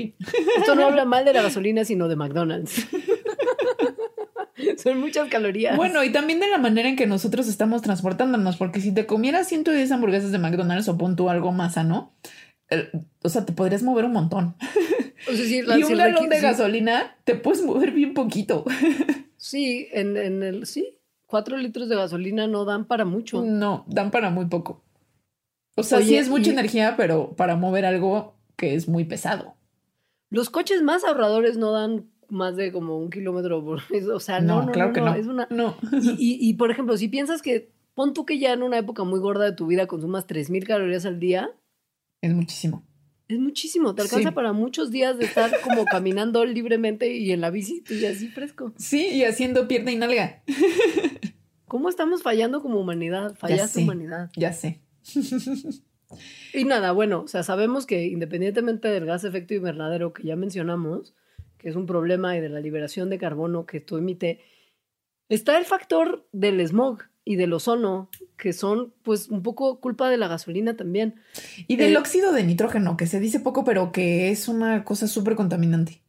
Esto 0.58 0.76
no 0.76 0.86
habla 0.86 1.06
mal 1.06 1.26
de 1.26 1.34
la 1.34 1.42
gasolina, 1.42 1.86
sino 1.86 2.08
de 2.08 2.16
McDonald's. 2.16 2.88
Son 4.78 5.00
muchas 5.00 5.30
calorías. 5.30 5.78
Bueno, 5.78 6.04
y 6.04 6.12
también 6.12 6.40
de 6.40 6.50
la 6.50 6.58
manera 6.58 6.90
en 6.90 6.96
que 6.96 7.08
nosotros 7.08 7.48
estamos 7.48 7.82
transportándonos, 7.82 8.58
porque 8.58 8.82
si 8.82 8.94
te 8.94 9.06
comieras 9.06 9.48
110 9.48 9.92
hamburguesas 9.92 10.32
de 10.32 10.38
McDonald's 10.38 10.90
o 10.90 10.98
pon 10.98 11.16
tú 11.16 11.30
algo 11.30 11.52
más 11.52 11.76
sano, 11.76 12.14
o 13.24 13.30
sea, 13.30 13.46
te 13.46 13.54
podrías 13.54 13.84
mover 13.84 14.06
un 14.06 14.14
montón. 14.14 14.56
y 15.28 15.84
un 15.84 15.98
galón 15.98 16.30
de 16.30 16.40
gasolina 16.40 17.16
te 17.24 17.36
puedes 17.36 17.64
mover 17.64 17.92
bien 17.92 18.14
poquito. 18.14 18.66
sí, 19.38 19.88
en, 19.92 20.18
en 20.18 20.44
el, 20.44 20.66
sí, 20.66 21.00
cuatro 21.26 21.58
litros 21.58 21.90
de 21.90 21.96
gasolina 21.96 22.48
no 22.48 22.66
dan 22.66 22.86
para 22.86 23.06
mucho. 23.06 23.42
No, 23.44 23.86
dan 23.88 24.12
para 24.12 24.30
muy 24.30 24.46
poco. 24.46 24.84
O 25.76 25.84
sea, 25.84 26.02
sí 26.02 26.16
es 26.16 26.28
mucha 26.28 26.52
energía, 26.52 26.96
pero 26.98 27.36
para 27.36 27.56
mover 27.56 27.86
algo 27.86 28.39
que 28.60 28.76
es 28.76 28.88
muy 28.88 29.06
pesado. 29.06 29.56
Los 30.30 30.52
coches 30.52 30.84
más 30.84 31.04
ahorradores 31.04 31.58
no 31.58 31.72
dan 31.72 32.06
más 32.28 32.56
de 32.56 32.72
como 32.72 33.00
un 33.00 33.10
kilómetro 33.10 33.64
por... 33.64 33.82
O 34.14 34.20
sea, 34.20 34.42
no, 34.42 34.64
no, 34.64 34.72
claro 34.72 34.94
que 34.94 35.02
no. 35.02 35.16
Es 35.16 35.26
una... 35.26 35.48
No. 35.50 35.76
Y, 36.20 36.38
y, 36.40 36.54
por 36.54 36.70
ejemplo, 36.70 36.96
si 36.98 37.08
piensas 37.08 37.42
que 37.42 37.72
pon 37.96 38.14
tú 38.14 38.26
que 38.26 38.38
ya 38.38 38.54
en 38.54 38.62
una 38.62 38.78
época 38.78 39.04
muy 39.04 39.20
gorda 39.20 39.46
de 39.46 39.54
tu 39.54 39.66
vida 39.66 39.88
consumas 39.88 40.28
3.000 40.28 40.68
calorías 40.68 41.06
al 41.06 41.20
día. 41.20 41.50
Es 42.22 42.34
muchísimo. 42.34 42.84
Es 43.30 43.40
muchísimo, 43.40 43.94
te 43.94 44.02
alcanza 44.02 44.32
para 44.32 44.54
muchos 44.54 44.90
días 44.90 45.18
de 45.20 45.26
estar 45.26 45.52
como 45.62 45.86
caminando 45.92 46.44
libremente 46.46 47.16
y 47.16 47.32
en 47.32 47.42
la 47.42 47.52
bici 47.52 47.84
y 47.88 48.06
así 48.06 48.28
fresco. 48.28 48.74
Sí, 48.76 49.08
y 49.08 49.24
haciendo 49.24 49.68
pierna 49.68 49.92
y 49.92 49.98
nalga. 49.98 50.42
¿Cómo 51.68 51.90
estamos 51.90 52.24
fallando 52.24 52.62
como 52.62 52.80
humanidad? 52.80 53.36
Fallaste 53.36 53.84
humanidad. 53.84 54.32
Ya 54.36 54.52
sé. 54.52 54.82
y 56.54 56.64
nada, 56.64 56.92
bueno, 56.92 57.22
o 57.22 57.28
sea, 57.28 57.44
sabemos 57.44 57.86
que 57.86 58.06
independientemente 58.06 58.88
del 58.88 59.06
gas 59.06 59.24
efecto 59.24 59.54
invernadero 59.54 60.14
que 60.14 60.24
ya 60.24 60.36
mencionamos, 60.36 61.14
que 61.58 61.70
es 61.70 61.76
un 61.76 61.86
problema 61.86 62.36
y 62.38 62.42
de 62.42 62.50
la 62.50 62.60
liberación 62.60 63.10
de 63.10 63.18
carbono 63.18 63.66
que 63.66 63.78
esto 63.78 63.98
emite, 63.98 64.42
está 65.28 65.58
el 65.58 65.66
factor 65.66 66.28
del 66.32 66.66
smog 66.68 67.04
y 67.26 67.36
del 67.36 67.54
ozono, 67.54 68.10
que 68.38 68.54
son 68.54 68.94
pues 69.04 69.30
un 69.30 69.44
poco 69.44 69.80
culpa 69.80 70.10
de 70.10 70.18
la 70.18 70.28
gasolina 70.28 70.76
también. 70.76 71.22
Y 71.68 71.76
del 71.76 71.94
eh, 71.94 71.98
óxido 71.98 72.32
de 72.32 72.44
nitrógeno, 72.44 72.98
que 72.98 73.06
se 73.06 73.20
dice 73.20 73.40
poco, 73.40 73.64
pero 73.64 73.92
que 73.92 74.32
es 74.32 74.48
una 74.48 74.84
cosa 74.84 75.08
súper 75.08 75.36
contaminante. 75.36 76.02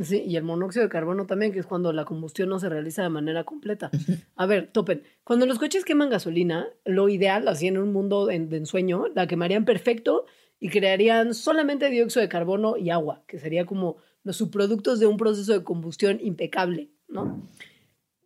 Sí, 0.00 0.22
y 0.24 0.36
el 0.36 0.44
monóxido 0.44 0.84
de 0.84 0.90
carbono 0.90 1.26
también, 1.26 1.52
que 1.52 1.58
es 1.58 1.66
cuando 1.66 1.92
la 1.92 2.04
combustión 2.04 2.48
no 2.48 2.60
se 2.60 2.68
realiza 2.68 3.02
de 3.02 3.08
manera 3.08 3.42
completa. 3.42 3.90
A 4.36 4.46
ver, 4.46 4.70
topen, 4.70 5.02
cuando 5.24 5.44
los 5.44 5.58
coches 5.58 5.84
queman 5.84 6.08
gasolina, 6.08 6.68
lo 6.84 7.08
ideal, 7.08 7.48
así 7.48 7.66
en 7.66 7.78
un 7.78 7.92
mundo 7.92 8.26
de, 8.26 8.36
ensueño, 8.36 9.08
la 9.14 9.26
quemarían 9.26 9.64
perfecto 9.64 10.26
y 10.60 10.68
crearían 10.68 11.34
solamente 11.34 11.90
dióxido 11.90 12.22
de 12.22 12.28
carbono 12.28 12.76
y 12.76 12.90
agua, 12.90 13.24
que 13.26 13.40
sería 13.40 13.66
como 13.66 13.96
los 14.22 14.36
subproductos 14.36 15.00
de 15.00 15.06
un 15.06 15.16
proceso 15.16 15.52
de 15.52 15.64
combustión 15.64 16.18
impecable, 16.22 16.90
¿no? 17.08 17.48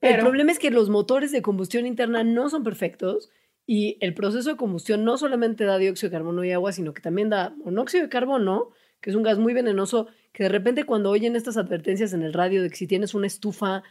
el 0.03 0.19
problema 0.19 0.51
es 0.51 0.59
que 0.59 0.73
los 0.73 0.91
motores 0.91 1.31
de 1.31 1.43
combustión 1.43 1.87
interna 1.87 2.25
no 2.25 2.51
son 2.51 2.65
perfectos 2.65 3.31
y 3.67 3.99
el 4.01 4.15
proceso 4.15 4.51
de 4.51 4.57
combustión 4.57 5.05
no 5.05 5.17
solamente 5.17 5.65
da 5.65 5.79
dióxido 5.79 6.11
de 6.11 6.17
carbono 6.17 6.43
y 6.45 6.51
agua, 6.51 6.73
sino 6.73 6.93
que 6.93 7.01
también 7.01 7.31
da 7.31 7.55
monóxido 7.65 8.03
de 8.03 8.09
carbono, 8.09 8.71
que 9.03 9.11
es 9.11 9.17
un 9.17 9.23
gas 9.23 9.39
muy 9.39 9.53
venenoso, 9.53 10.07
que 10.33 10.45
de 10.45 10.49
repente 10.49 10.85
cuando 10.85 11.11
oyen 11.11 11.37
estas 11.37 11.59
advertencias 11.59 12.15
en 12.15 12.23
el 12.23 12.33
radio 12.33 12.63
de 12.63 12.71
que 12.71 12.77
si 12.77 12.87
tienes 12.87 13.13
una 13.13 13.27
estufa 13.27 13.83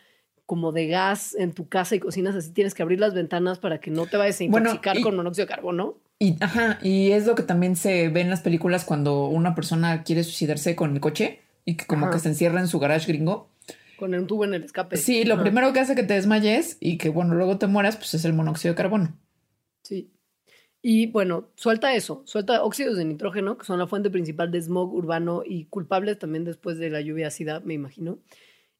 como 0.48 0.72
de 0.72 0.88
gas 0.88 1.36
en 1.36 1.54
tu 1.54 1.70
casa 1.70 1.96
y 1.96 2.00
cocinas 2.00 2.36
así, 2.36 2.52
tienes 2.52 2.74
que 2.74 2.82
abrir 2.82 3.00
las 3.00 3.14
ventanas 3.14 3.60
para 3.60 3.80
que 3.80 3.92
no 3.92 4.08
te 4.08 4.18
vayas 4.18 4.42
a 4.42 4.44
intoxicar 4.46 5.00
con 5.02 5.16
monóxido 5.16 5.46
de 5.46 5.54
carbono. 5.54 5.98
Y, 6.18 6.38
ajá, 6.42 6.80
y 6.82 7.12
es 7.12 7.28
lo 7.28 7.36
que 7.36 7.44
también 7.44 7.76
se 7.76 8.10
ve 8.10 8.22
en 8.22 8.30
las 8.30 8.42
películas 8.42 8.86
cuando 8.86 9.28
una 9.28 9.54
persona 9.54 10.04
quiere 10.04 10.24
suicidarse 10.24 10.76
con 10.76 10.94
el 10.94 11.00
coche 11.00 11.42
y 11.66 11.76
que 11.76 11.86
como 11.86 12.10
que 12.10 12.20
se 12.20 12.30
encierra 12.30 12.60
en 12.60 12.68
su 12.68 12.80
garage 12.80 13.08
gringo 13.08 13.52
con 14.02 14.16
un 14.16 14.26
tubo 14.26 14.46
en 14.46 14.56
el 14.56 14.64
escape. 14.64 14.98
Sí, 14.98 15.26
lo 15.26 15.40
primero 15.40 15.72
que 15.74 15.80
hace 15.80 15.94
que 15.94 16.02
te 16.02 16.16
desmayes 16.16 16.76
y 16.80 16.98
que, 16.98 17.10
bueno, 17.10 17.36
luego 17.36 17.60
te 17.60 17.68
mueras, 17.68 17.98
pues 17.98 18.16
es 18.16 18.26
el 18.26 18.34
monóxido 18.34 18.74
de 18.74 18.78
carbono. 18.78 19.16
Sí. 19.84 20.10
Y 20.84 21.08
bueno, 21.08 21.50
suelta 21.56 21.94
eso, 21.94 22.24
suelta 22.26 22.64
óxidos 22.64 22.98
de 22.98 23.06
nitrógeno, 23.06 23.58
que 23.58 23.66
son 23.66 23.78
la 23.78 23.86
fuente 23.86 24.10
principal 24.10 24.50
de 24.52 24.62
smog 24.62 24.94
urbano 24.94 25.44
y 25.46 25.66
culpables 25.66 26.18
también 26.18 26.44
después 26.44 26.80
de 26.80 26.90
la 26.90 27.02
lluvia 27.02 27.28
ácida, 27.28 27.60
me 27.60 27.76
imagino. 27.76 28.18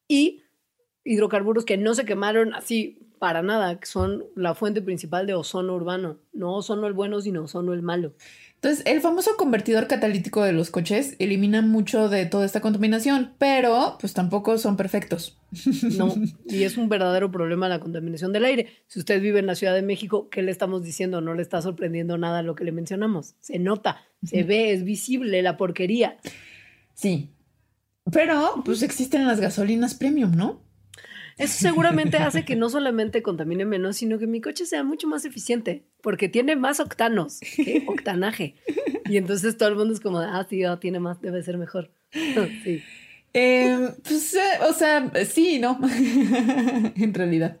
Y 0.08 0.42
hidrocarburos 1.04 1.64
que 1.64 1.76
no 1.78 1.94
se 1.94 2.04
quemaron 2.04 2.54
así 2.54 2.98
para 3.20 3.42
nada, 3.42 3.78
que 3.78 3.86
son 3.86 4.24
la 4.34 4.54
fuente 4.56 4.82
principal 4.82 5.28
de 5.28 5.34
ozono 5.34 5.76
urbano. 5.76 6.18
No 6.32 6.56
ozono 6.56 6.88
el 6.88 6.92
bueno, 6.92 7.20
sino 7.20 7.44
ozono 7.44 7.72
el 7.72 7.82
malo. 7.82 8.14
Entonces, 8.62 8.86
el 8.86 9.00
famoso 9.00 9.32
convertidor 9.36 9.88
catalítico 9.88 10.44
de 10.44 10.52
los 10.52 10.70
coches 10.70 11.16
elimina 11.18 11.62
mucho 11.62 12.08
de 12.08 12.26
toda 12.26 12.46
esta 12.46 12.60
contaminación, 12.60 13.32
pero 13.36 13.96
pues 13.98 14.14
tampoco 14.14 14.56
son 14.56 14.76
perfectos. 14.76 15.36
No, 15.98 16.14
y 16.46 16.62
es 16.62 16.76
un 16.76 16.88
verdadero 16.88 17.32
problema 17.32 17.68
la 17.68 17.80
contaminación 17.80 18.32
del 18.32 18.44
aire. 18.44 18.68
Si 18.86 19.00
usted 19.00 19.20
vive 19.20 19.40
en 19.40 19.46
la 19.46 19.56
Ciudad 19.56 19.74
de 19.74 19.82
México, 19.82 20.30
¿qué 20.30 20.42
le 20.42 20.52
estamos 20.52 20.84
diciendo? 20.84 21.20
No 21.20 21.34
le 21.34 21.42
está 21.42 21.60
sorprendiendo 21.60 22.16
nada 22.18 22.42
lo 22.42 22.54
que 22.54 22.62
le 22.62 22.70
mencionamos. 22.70 23.34
Se 23.40 23.58
nota, 23.58 24.00
se 24.22 24.44
ve, 24.44 24.72
es 24.72 24.84
visible 24.84 25.42
la 25.42 25.56
porquería. 25.56 26.18
Sí, 26.94 27.30
pero 28.12 28.62
pues 28.64 28.82
existen 28.84 29.26
las 29.26 29.40
gasolinas 29.40 29.94
premium, 29.94 30.36
¿no? 30.36 30.62
Eso 31.38 31.58
seguramente 31.58 32.16
hace 32.18 32.44
que 32.44 32.56
no 32.56 32.68
solamente 32.68 33.22
contamine 33.22 33.64
menos, 33.64 33.96
sino 33.96 34.18
que 34.18 34.26
mi 34.26 34.40
coche 34.40 34.66
sea 34.66 34.84
mucho 34.84 35.06
más 35.06 35.24
eficiente, 35.24 35.84
porque 36.00 36.28
tiene 36.28 36.56
más 36.56 36.80
octanos, 36.80 37.40
octanaje. 37.86 38.56
Y 39.06 39.16
entonces 39.16 39.56
todo 39.56 39.68
el 39.70 39.76
mundo 39.76 39.94
es 39.94 40.00
como, 40.00 40.18
ah, 40.18 40.46
sí, 40.48 40.64
oh, 40.64 40.78
tiene 40.78 41.00
más, 41.00 41.20
debe 41.20 41.42
ser 41.42 41.58
mejor. 41.58 41.90
sí. 42.64 42.82
Em, 43.34 43.94
pues, 44.02 44.34
eh, 44.34 44.58
o 44.68 44.72
sea, 44.72 45.10
sí, 45.24 45.58
¿no? 45.58 45.80
en 46.96 47.14
realidad. 47.14 47.58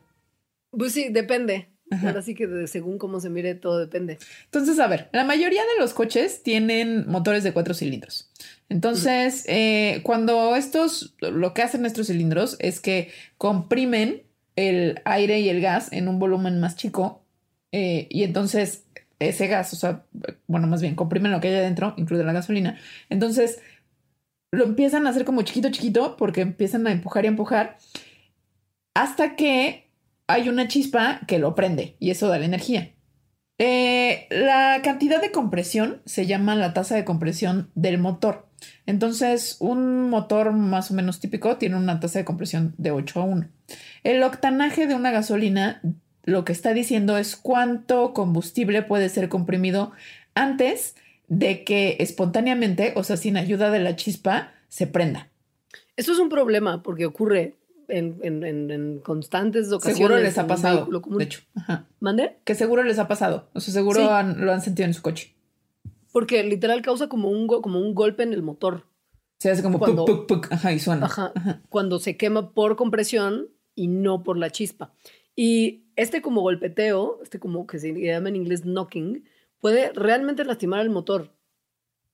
Pues 0.70 0.92
sí, 0.92 1.08
depende. 1.10 1.71
Ahora 2.04 2.22
sí 2.22 2.34
que 2.34 2.66
según 2.66 2.98
cómo 2.98 3.20
se 3.20 3.30
mire, 3.30 3.54
todo 3.54 3.78
depende. 3.78 4.18
Entonces, 4.44 4.78
a 4.78 4.86
ver, 4.86 5.08
la 5.12 5.24
mayoría 5.24 5.62
de 5.62 5.80
los 5.80 5.94
coches 5.94 6.42
tienen 6.42 7.06
motores 7.08 7.44
de 7.44 7.52
cuatro 7.52 7.74
cilindros. 7.74 8.30
Entonces, 8.68 9.44
eh, 9.48 10.00
cuando 10.02 10.56
estos, 10.56 11.14
lo 11.20 11.52
que 11.54 11.62
hacen 11.62 11.84
estos 11.84 12.06
cilindros 12.06 12.56
es 12.58 12.80
que 12.80 13.10
comprimen 13.36 14.22
el 14.56 15.00
aire 15.04 15.40
y 15.40 15.48
el 15.48 15.60
gas 15.60 15.92
en 15.92 16.08
un 16.08 16.18
volumen 16.18 16.60
más 16.60 16.76
chico 16.76 17.22
eh, 17.72 18.06
y 18.10 18.22
entonces 18.22 18.84
ese 19.18 19.46
gas, 19.46 19.72
o 19.72 19.76
sea, 19.76 20.04
bueno, 20.46 20.66
más 20.66 20.82
bien 20.82 20.94
comprimen 20.94 21.32
lo 21.32 21.40
que 21.40 21.48
hay 21.48 21.54
adentro, 21.54 21.94
incluye 21.96 22.24
la 22.24 22.32
gasolina. 22.32 22.78
Entonces, 23.08 23.60
lo 24.50 24.64
empiezan 24.64 25.06
a 25.06 25.10
hacer 25.10 25.24
como 25.24 25.42
chiquito, 25.42 25.70
chiquito, 25.70 26.16
porque 26.16 26.42
empiezan 26.42 26.86
a 26.86 26.92
empujar 26.92 27.24
y 27.24 27.28
empujar 27.28 27.78
hasta 28.94 29.36
que 29.36 29.81
hay 30.26 30.48
una 30.48 30.68
chispa 30.68 31.20
que 31.26 31.38
lo 31.38 31.54
prende 31.54 31.96
y 31.98 32.10
eso 32.10 32.28
da 32.28 32.38
la 32.38 32.46
energía. 32.46 32.92
Eh, 33.58 34.26
la 34.30 34.80
cantidad 34.82 35.20
de 35.20 35.30
compresión 35.30 36.02
se 36.04 36.26
llama 36.26 36.56
la 36.56 36.74
tasa 36.74 36.96
de 36.96 37.04
compresión 37.04 37.70
del 37.74 37.98
motor. 37.98 38.48
Entonces, 38.86 39.56
un 39.60 40.08
motor 40.10 40.52
más 40.52 40.90
o 40.90 40.94
menos 40.94 41.20
típico 41.20 41.56
tiene 41.56 41.76
una 41.76 42.00
tasa 42.00 42.18
de 42.18 42.24
compresión 42.24 42.74
de 42.78 42.90
8 42.90 43.20
a 43.20 43.24
1. 43.24 43.48
El 44.04 44.22
octanaje 44.22 44.86
de 44.86 44.94
una 44.94 45.10
gasolina 45.10 45.80
lo 46.24 46.44
que 46.44 46.52
está 46.52 46.72
diciendo 46.72 47.18
es 47.18 47.36
cuánto 47.36 48.12
combustible 48.12 48.82
puede 48.82 49.08
ser 49.08 49.28
comprimido 49.28 49.92
antes 50.34 50.94
de 51.28 51.64
que 51.64 51.96
espontáneamente, 52.00 52.92
o 52.96 53.04
sea, 53.04 53.16
sin 53.16 53.36
ayuda 53.36 53.70
de 53.70 53.80
la 53.80 53.96
chispa, 53.96 54.52
se 54.68 54.86
prenda. 54.86 55.28
Esto 55.96 56.12
es 56.12 56.18
un 56.18 56.28
problema 56.28 56.82
porque 56.82 57.06
ocurre 57.06 57.56
en, 57.92 59.00
constantes 59.00 59.70
ocasiones. 59.72 59.98
Seguro 59.98 60.16
les 60.18 60.38
ha 60.38 60.46
pasado. 60.46 60.88
De 60.90 61.24
hecho. 61.24 61.40
¿Mande? 62.00 62.38
Que 62.44 62.54
seguro 62.54 62.82
les 62.82 62.98
ha 62.98 63.08
pasado. 63.08 63.48
O 63.52 63.60
sea, 63.60 63.72
seguro 63.72 64.00
lo 64.00 64.52
han 64.52 64.62
sentido 64.62 64.86
en 64.86 64.94
su 64.94 65.02
coche. 65.02 65.34
Porque 66.12 66.42
literal 66.44 66.82
causa 66.82 67.08
como 67.08 67.30
un, 67.30 67.46
como 67.46 67.78
un 67.78 67.94
golpe 67.94 68.22
en 68.22 68.32
el 68.32 68.42
motor. 68.42 68.84
Se 69.38 69.50
hace 69.50 69.62
como 69.62 69.78
cuando, 69.78 70.04
Ajá, 70.50 70.72
y 70.72 70.78
suena. 70.78 71.08
Cuando 71.68 71.98
se 71.98 72.16
quema 72.16 72.52
por 72.52 72.76
compresión 72.76 73.48
y 73.74 73.88
no 73.88 74.22
por 74.22 74.36
la 74.36 74.50
chispa. 74.50 74.92
Y 75.34 75.86
este 75.96 76.22
como 76.22 76.42
golpeteo, 76.42 77.20
este 77.22 77.40
como 77.40 77.66
que 77.66 77.78
se 77.78 77.92
llama 77.92 78.28
en 78.28 78.36
inglés 78.36 78.64
knocking, 78.64 79.24
puede 79.58 79.92
realmente 79.94 80.44
lastimar 80.44 80.80
el 80.80 80.90
motor. 80.90 81.34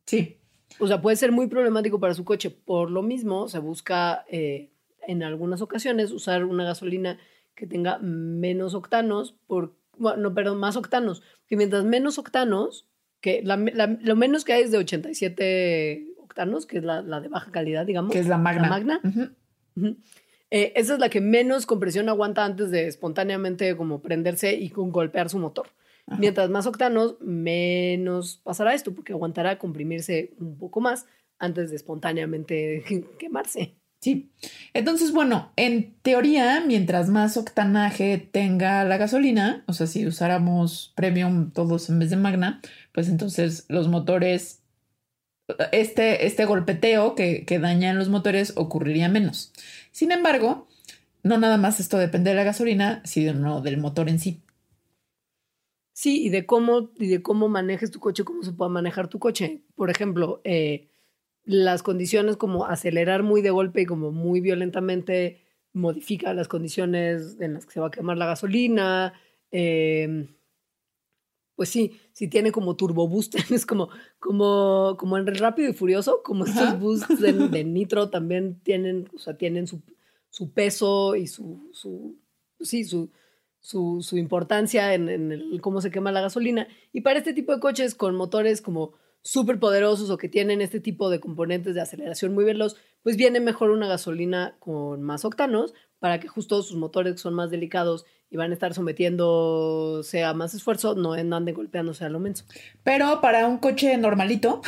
Sí. 0.06 0.38
O 0.78 0.86
sea, 0.86 1.02
puede 1.02 1.16
ser 1.16 1.32
muy 1.32 1.48
problemático 1.48 1.98
para 1.98 2.14
su 2.14 2.24
coche. 2.24 2.50
Por 2.50 2.90
lo 2.90 3.02
mismo, 3.02 3.48
se 3.48 3.58
busca 3.58 4.24
eh, 4.30 4.70
en 5.08 5.22
algunas 5.22 5.62
ocasiones 5.62 6.12
usar 6.12 6.44
una 6.44 6.64
gasolina 6.64 7.18
que 7.54 7.66
tenga 7.66 7.98
menos 7.98 8.74
octanos, 8.74 9.34
por, 9.46 9.74
bueno, 9.96 10.18
no, 10.18 10.34
perdón, 10.34 10.58
más 10.58 10.76
octanos. 10.76 11.22
Que 11.46 11.56
mientras 11.56 11.84
menos 11.84 12.18
octanos, 12.18 12.86
que 13.20 13.42
lo 13.42 14.16
menos 14.16 14.44
que 14.44 14.52
hay 14.52 14.62
es 14.62 14.70
de 14.70 14.78
87 14.78 16.14
octanos, 16.18 16.66
que 16.66 16.78
es 16.78 16.84
la, 16.84 17.02
de 17.02 17.28
baja 17.28 17.50
calidad, 17.50 17.86
digamos. 17.86 18.12
Que 18.12 18.20
es 18.20 18.28
la 18.28 18.36
magna. 18.36 18.68
magna. 18.68 19.00
Eh, 20.50 20.72
esa 20.76 20.94
es 20.94 21.00
la 21.00 21.08
que 21.08 21.20
menos 21.20 21.66
compresión 21.66 22.08
aguanta 22.08 22.44
antes 22.44 22.70
de 22.70 22.86
espontáneamente 22.86 23.76
como 23.76 24.02
prenderse 24.02 24.54
y 24.54 24.68
con 24.68 24.92
golpear 24.92 25.30
su 25.30 25.38
motor. 25.38 25.68
Mientras 26.18 26.48
más 26.48 26.66
octanos, 26.66 27.20
menos 27.20 28.40
pasará 28.44 28.72
esto, 28.72 28.94
porque 28.94 29.12
aguantará 29.12 29.58
comprimirse 29.58 30.34
un 30.38 30.56
poco 30.56 30.80
más 30.80 31.06
antes 31.38 31.70
de 31.70 31.76
espontáneamente 31.76 32.84
quemarse. 33.18 33.77
Sí. 34.00 34.30
Entonces, 34.74 35.12
bueno, 35.12 35.52
en 35.56 35.94
teoría, 36.02 36.62
mientras 36.64 37.08
más 37.08 37.36
octanaje 37.36 38.18
tenga 38.18 38.84
la 38.84 38.96
gasolina, 38.96 39.64
o 39.66 39.72
sea, 39.72 39.88
si 39.88 40.06
usáramos 40.06 40.92
premium 40.94 41.50
todos 41.50 41.88
en 41.90 41.98
vez 41.98 42.10
de 42.10 42.16
magna, 42.16 42.60
pues 42.92 43.08
entonces 43.08 43.64
los 43.68 43.88
motores, 43.88 44.62
este, 45.72 46.26
este 46.26 46.44
golpeteo 46.44 47.14
que, 47.16 47.44
que 47.44 47.58
daña 47.58 47.90
en 47.90 47.98
los 47.98 48.08
motores 48.08 48.52
ocurriría 48.56 49.08
menos. 49.08 49.52
Sin 49.90 50.12
embargo, 50.12 50.68
no 51.24 51.38
nada 51.38 51.56
más 51.56 51.80
esto 51.80 51.98
depende 51.98 52.30
de 52.30 52.36
la 52.36 52.44
gasolina, 52.44 53.02
sino 53.04 53.60
del 53.60 53.78
motor 53.78 54.08
en 54.08 54.20
sí. 54.20 54.42
Sí, 55.92 56.24
y 56.24 56.28
de 56.28 56.46
cómo, 56.46 56.90
y 56.96 57.08
de 57.08 57.22
cómo 57.22 57.48
manejes 57.48 57.90
tu 57.90 57.98
coche, 57.98 58.22
cómo 58.22 58.44
se 58.44 58.52
puede 58.52 58.70
manejar 58.70 59.08
tu 59.08 59.18
coche. 59.18 59.62
Por 59.74 59.90
ejemplo, 59.90 60.40
eh, 60.44 60.88
las 61.48 61.82
condiciones 61.82 62.36
como 62.36 62.66
acelerar 62.66 63.22
muy 63.22 63.40
de 63.40 63.48
golpe 63.48 63.80
y 63.80 63.86
como 63.86 64.12
muy 64.12 64.42
violentamente 64.42 65.40
modifica 65.72 66.34
las 66.34 66.46
condiciones 66.46 67.38
en 67.40 67.54
las 67.54 67.64
que 67.64 67.72
se 67.72 67.80
va 67.80 67.86
a 67.86 67.90
quemar 67.90 68.18
la 68.18 68.26
gasolina. 68.26 69.14
Em, 69.50 70.28
pues 71.56 71.70
sí, 71.70 71.98
si 72.12 72.28
tiene 72.28 72.52
como 72.52 72.76
turbo 72.76 73.08
boost, 73.08 73.34
es 73.50 73.64
como, 73.64 73.88
como, 74.18 74.96
como 74.98 75.16
en 75.16 75.26
el 75.26 75.38
Rápido 75.38 75.70
y 75.70 75.72
Furioso, 75.72 76.22
como 76.22 76.44
estos 76.44 76.78
boosts 76.78 77.18
de, 77.18 77.64
nitro 77.64 78.10
también 78.10 78.60
tienen, 78.60 79.08
o 79.14 79.18
sea, 79.18 79.38
tienen 79.38 79.66
su, 79.66 79.80
su 80.28 80.52
peso 80.52 81.16
y 81.16 81.28
su, 81.28 81.70
su 81.72 82.18
sí, 82.60 82.84
su, 82.84 83.10
su, 83.58 84.02
su 84.02 84.18
importancia 84.18 84.92
en, 84.92 85.08
en 85.08 85.32
el, 85.32 85.62
cómo 85.62 85.80
se 85.80 85.90
quema 85.90 86.12
la 86.12 86.20
gasolina. 86.20 86.68
Y 86.92 87.00
para 87.00 87.20
este 87.20 87.32
tipo 87.32 87.54
de 87.54 87.60
coches 87.60 87.94
con 87.94 88.16
motores 88.16 88.60
como 88.60 88.92
súper 89.28 89.58
poderosos 89.58 90.08
o 90.08 90.16
que 90.16 90.30
tienen 90.30 90.62
este 90.62 90.80
tipo 90.80 91.10
de 91.10 91.20
componentes 91.20 91.74
de 91.74 91.82
aceleración 91.82 92.32
muy 92.32 92.44
veloz, 92.44 92.76
pues 93.02 93.18
viene 93.18 93.40
mejor 93.40 93.70
una 93.70 93.86
gasolina 93.86 94.56
con 94.58 95.02
más 95.02 95.26
octanos 95.26 95.74
para 95.98 96.18
que 96.18 96.28
justo 96.28 96.62
sus 96.62 96.78
motores 96.78 97.20
son 97.20 97.34
más 97.34 97.50
delicados 97.50 98.06
y 98.30 98.38
van 98.38 98.52
a 98.52 98.54
estar 98.54 98.72
sometiéndose 98.72 100.24
a 100.24 100.32
más 100.32 100.54
esfuerzo, 100.54 100.94
no 100.94 101.12
anden 101.12 101.54
golpeándose 101.54 102.06
a 102.06 102.08
lo 102.08 102.20
menso. 102.20 102.46
Pero 102.84 103.20
para 103.20 103.46
un 103.46 103.58
coche 103.58 103.98
normalito. 103.98 104.62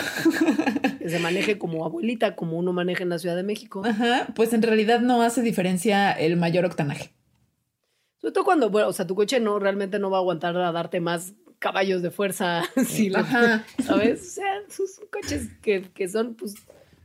que 0.99 1.09
se 1.09 1.19
maneje 1.21 1.59
como 1.59 1.87
abuelita, 1.87 2.37
como 2.37 2.59
uno 2.59 2.75
maneja 2.75 3.03
en 3.03 3.09
la 3.09 3.19
Ciudad 3.19 3.37
de 3.37 3.43
México. 3.43 3.81
Ajá, 3.83 4.29
pues 4.35 4.53
en 4.53 4.61
realidad 4.61 5.01
no 5.01 5.23
hace 5.23 5.41
diferencia 5.41 6.13
el 6.13 6.37
mayor 6.37 6.67
octanaje. 6.67 7.15
Sobre 8.19 8.33
todo 8.33 8.45
cuando, 8.45 8.69
bueno, 8.69 8.89
o 8.89 8.93
sea, 8.93 9.07
tu 9.07 9.15
coche 9.15 9.41
no 9.41 9.59
realmente 9.59 9.99
no 9.99 10.11
va 10.11 10.19
a 10.19 10.21
aguantar 10.21 10.55
a 10.59 10.73
darte 10.73 11.01
más 11.01 11.33
caballos 11.61 12.03
de 12.03 12.11
fuerza, 12.11 12.65
si 12.87 13.15
Ajá. 13.15 13.65
¿sabes? 13.87 14.21
O 14.21 14.25
sea, 14.25 14.63
son 14.69 14.87
coches 15.11 15.49
que, 15.63 15.83
que 15.95 16.09
son, 16.09 16.35
pues, 16.35 16.57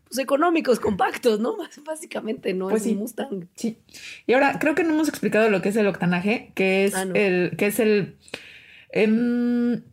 pues, 0.08 0.18
económicos, 0.18 0.80
compactos, 0.80 1.40
¿no? 1.40 1.56
Básicamente, 1.86 2.54
no 2.56 2.70
pues 2.70 2.86
es 2.86 2.94
un 2.94 3.00
Mustang. 3.00 3.48
Sí. 3.56 3.78
Y 4.26 4.34
ahora, 4.34 4.58
creo 4.58 4.74
que 4.74 4.84
no 4.84 4.94
hemos 4.94 5.10
explicado 5.10 5.50
lo 5.50 5.62
que 5.62 5.70
es 5.70 5.76
el 5.76 5.86
octanaje, 5.86 6.52
que 6.56 6.86
es 6.86 6.96
ah, 6.96 7.06
el, 7.14 7.56
que 7.58 7.68
es 7.68 7.80
el, 7.80 8.18
em, 8.90 9.84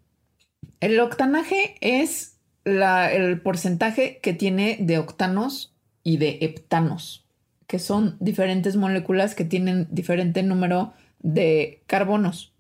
el 0.81 1.01
octanaje 1.01 1.77
es 1.81 2.39
la, 2.65 3.13
el 3.13 3.41
porcentaje 3.41 4.21
que 4.23 4.33
tiene 4.33 4.79
de 4.81 4.99
octanos 4.99 5.75
y 6.05 6.19
de 6.19 6.39
heptanos, 6.41 7.27
que 7.67 7.79
son 7.79 8.17
diferentes 8.21 8.77
moléculas 8.77 9.35
que 9.35 9.45
tienen 9.45 9.89
diferente 9.91 10.43
número 10.43 10.95
de 11.19 11.83
carbonos. 11.87 12.52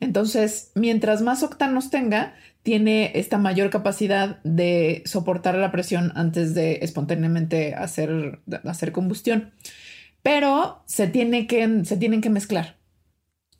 Entonces, 0.00 0.70
mientras 0.74 1.22
más 1.22 1.42
octanos 1.42 1.90
tenga, 1.90 2.34
tiene 2.62 3.12
esta 3.14 3.38
mayor 3.38 3.70
capacidad 3.70 4.42
de 4.44 5.02
soportar 5.06 5.56
la 5.56 5.72
presión 5.72 6.12
antes 6.14 6.54
de 6.54 6.80
espontáneamente 6.82 7.74
hacer, 7.74 8.40
hacer 8.64 8.92
combustión. 8.92 9.52
Pero 10.22 10.82
se, 10.86 11.06
tiene 11.06 11.46
que, 11.46 11.84
se 11.84 11.96
tienen 11.96 12.20
que 12.20 12.30
mezclar. 12.30 12.78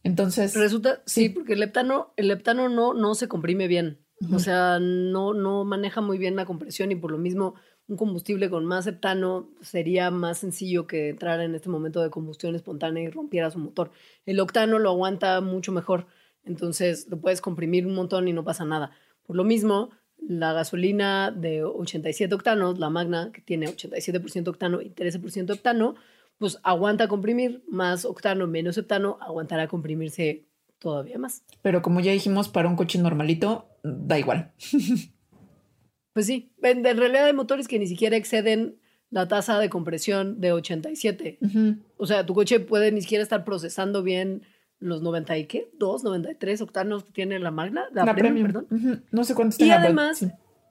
Entonces. 0.02 0.54
Resulta, 0.54 1.02
sí, 1.06 1.28
porque 1.28 1.54
el 1.54 1.60
leptano, 1.60 2.12
el 2.16 2.28
leptano 2.28 2.68
no, 2.68 2.94
no 2.94 3.14
se 3.14 3.28
comprime 3.28 3.66
bien. 3.66 3.98
O 4.32 4.40
sea, 4.40 4.78
no, 4.80 5.32
no 5.32 5.64
maneja 5.64 6.00
muy 6.00 6.18
bien 6.18 6.34
la 6.34 6.44
compresión 6.44 6.90
y 6.90 6.96
por 6.96 7.12
lo 7.12 7.18
mismo 7.18 7.54
un 7.86 7.96
combustible 7.96 8.50
con 8.50 8.66
más 8.66 8.86
heptano 8.86 9.48
sería 9.60 10.10
más 10.10 10.38
sencillo 10.38 10.86
que 10.86 11.10
entrar 11.10 11.40
en 11.40 11.54
este 11.54 11.68
momento 11.68 12.02
de 12.02 12.10
combustión 12.10 12.54
espontánea 12.54 13.04
y 13.04 13.10
rompiera 13.10 13.50
su 13.50 13.58
motor. 13.58 13.92
El 14.26 14.40
octano 14.40 14.78
lo 14.78 14.90
aguanta 14.90 15.40
mucho 15.40 15.72
mejor. 15.72 16.06
Entonces 16.44 17.06
lo 17.08 17.20
puedes 17.20 17.40
comprimir 17.40 17.86
un 17.86 17.94
montón 17.94 18.28
y 18.28 18.32
no 18.32 18.44
pasa 18.44 18.64
nada. 18.64 18.90
Por 19.24 19.36
lo 19.36 19.44
mismo, 19.44 19.90
la 20.16 20.52
gasolina 20.52 21.30
de 21.30 21.64
87 21.64 22.34
octanos, 22.34 22.78
la 22.78 22.90
Magna, 22.90 23.30
que 23.32 23.40
tiene 23.40 23.66
87% 23.68 24.48
octano 24.48 24.80
y 24.80 24.90
13% 24.90 25.50
octano, 25.52 25.94
pues 26.38 26.58
aguanta 26.62 27.08
comprimir 27.08 27.62
más 27.68 28.04
octano, 28.04 28.46
menos 28.46 28.78
octano, 28.78 29.18
aguantará 29.20 29.68
comprimirse 29.68 30.46
todavía 30.78 31.18
más. 31.18 31.44
Pero 31.62 31.82
como 31.82 32.00
ya 32.00 32.12
dijimos, 32.12 32.48
para 32.48 32.68
un 32.68 32.76
coche 32.76 32.98
normalito, 32.98 33.68
da 33.82 34.18
igual. 34.18 34.52
pues 36.12 36.26
sí, 36.26 36.52
en, 36.62 36.84
realidad 36.84 37.26
hay 37.26 37.32
motores 37.32 37.68
que 37.68 37.78
ni 37.78 37.86
siquiera 37.86 38.16
exceden 38.16 38.78
la 39.10 39.26
tasa 39.26 39.58
de 39.58 39.70
compresión 39.70 40.40
de 40.40 40.52
87. 40.52 41.38
O 41.96 42.06
sea, 42.06 42.26
tu 42.26 42.34
coche 42.34 42.60
puede 42.60 42.92
ni 42.92 43.00
siquiera 43.00 43.22
estar 43.22 43.44
procesando 43.44 44.02
bien 44.02 44.42
los 44.80 45.02
90 45.02 45.38
y 45.38 45.46
qué, 45.46 45.70
2, 45.78 46.04
93 46.04 46.60
octanos 46.60 47.04
que 47.04 47.12
tiene 47.12 47.38
la 47.38 47.50
Magna, 47.50 47.86
la, 47.92 48.14
premium, 48.14 48.46
perdón. 48.46 49.04
No 49.10 49.24
sé 49.24 49.34
cuántos 49.34 49.58
Y 49.60 49.70
además, 49.70 50.24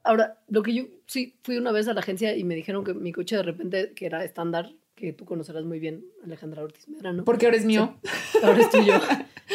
ahora, 0.04 0.40
lo 0.48 0.64
que 0.64 0.74
yo 0.74 0.84
sí 1.06 1.38
fui 1.44 1.58
una 1.58 1.72
vez 1.72 1.88
a 1.88 1.94
la 1.94 2.00
agencia 2.00 2.36
y 2.36 2.44
me 2.44 2.56
dijeron 2.56 2.84
que 2.84 2.94
mi 2.94 3.12
coche 3.12 3.36
de 3.36 3.44
repente, 3.44 3.94
que 3.94 4.06
era 4.06 4.24
estándar, 4.24 4.72
que 4.96 5.14
tú 5.14 5.26
conocerás 5.26 5.64
muy 5.64 5.80
bien, 5.80 6.06
Alejandra 6.24 6.64
Ortiz 6.64 6.88
Medrano. 6.88 7.24
Porque 7.24 7.46
ahora 7.46 7.58
es 7.58 7.66
mío. 7.66 7.98
ahora 8.44 8.60
es 8.60 8.70
tuyo. 8.70 8.94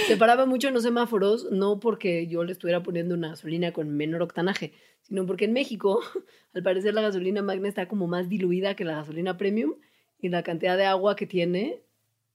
Se 0.07 0.16
paraba 0.16 0.46
mucho 0.46 0.68
en 0.68 0.74
los 0.74 0.84
semáforos, 0.84 1.50
no 1.50 1.80
porque 1.80 2.28
yo 2.28 2.44
le 2.44 2.53
estuviera 2.53 2.82
poniendo 2.82 3.14
una 3.14 3.30
gasolina 3.30 3.72
con 3.72 3.90
menor 3.90 4.22
octanaje, 4.22 4.72
sino 5.00 5.26
porque 5.26 5.46
en 5.46 5.53
México, 5.53 6.00
al 6.55 6.62
parecer, 6.62 6.94
la 6.94 7.03
gasolina 7.03 7.42
Magna 7.42 7.68
está 7.68 7.88
como 7.88 8.07
más 8.07 8.28
diluida 8.28 8.76
que 8.76 8.84
la 8.84 8.94
gasolina 8.94 9.36
premium 9.36 9.74
y 10.20 10.28
la 10.28 10.42
cantidad 10.42 10.76
de 10.76 10.86
agua 10.86 11.16
que 11.16 11.26
tiene 11.26 11.82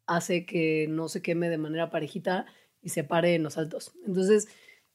hace 0.08 0.46
que 0.46 0.88
no 0.90 1.10
se 1.10 1.22
queme 1.22 1.50
de 1.50 1.58
manera 1.58 1.90
parejita 1.90 2.46
y 2.82 2.90
se 2.90 3.04
pare 3.04 3.36
en 3.36 3.44
los 3.44 3.58
altos. 3.58 3.94
Entonces, 4.06 4.48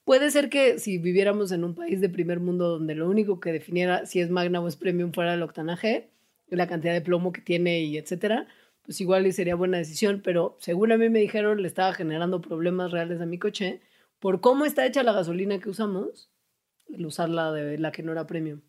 puede 0.05 0.31
ser 0.31 0.49
que 0.49 0.79
si 0.79 0.99
viviéramos 0.99 1.53
en 1.53 1.65
un 1.65 1.75
país 1.75 2.01
de 2.01 2.09
primer 2.09 2.41
mundo 2.41 2.69
donde 2.69 2.95
lo 2.95 3.09
único 3.09 3.41
que 3.41 3.53
definiera 3.53 4.07
si 4.07 4.21
es 4.21 4.31
magna 4.31 4.61
o 4.61 4.69
es 4.69 4.77
premium 4.77 5.13
fuera 5.13 5.35
el 5.35 5.43
octanaje, 5.43 6.11
la 6.49 6.67
cantidad 6.67 6.93
de 6.93 7.01
plomo 7.01 7.33
que 7.33 7.41
tiene 7.41 7.81
y 7.83 7.97
etcétera, 7.97 8.47
pues 8.85 9.01
igual 9.01 9.31
sería 9.33 9.55
buena 9.55 9.79
decisión, 9.79 10.21
pero 10.25 10.57
según 10.61 10.93
a 10.93 10.99
mí 10.99 11.09
me 11.09 11.21
dijeron, 11.21 11.63
le 11.63 11.69
estaba 11.69 11.95
generando 11.95 12.41
problemas 12.41 12.91
reales 12.91 13.21
a 13.21 13.27
mi 13.27 13.39
coche 13.39 13.81
por 14.19 14.41
cómo 14.41 14.65
está 14.65 14.87
hecha 14.87 15.03
la 15.03 15.13
gasolina 15.13 15.59
que 15.59 15.71
usamos, 15.71 16.31
el 16.89 17.07
usarla 17.07 17.53
de 17.53 17.79
la 17.79 17.93
que 17.93 18.03
no 18.03 18.13
era 18.13 18.27
premium. 18.27 18.61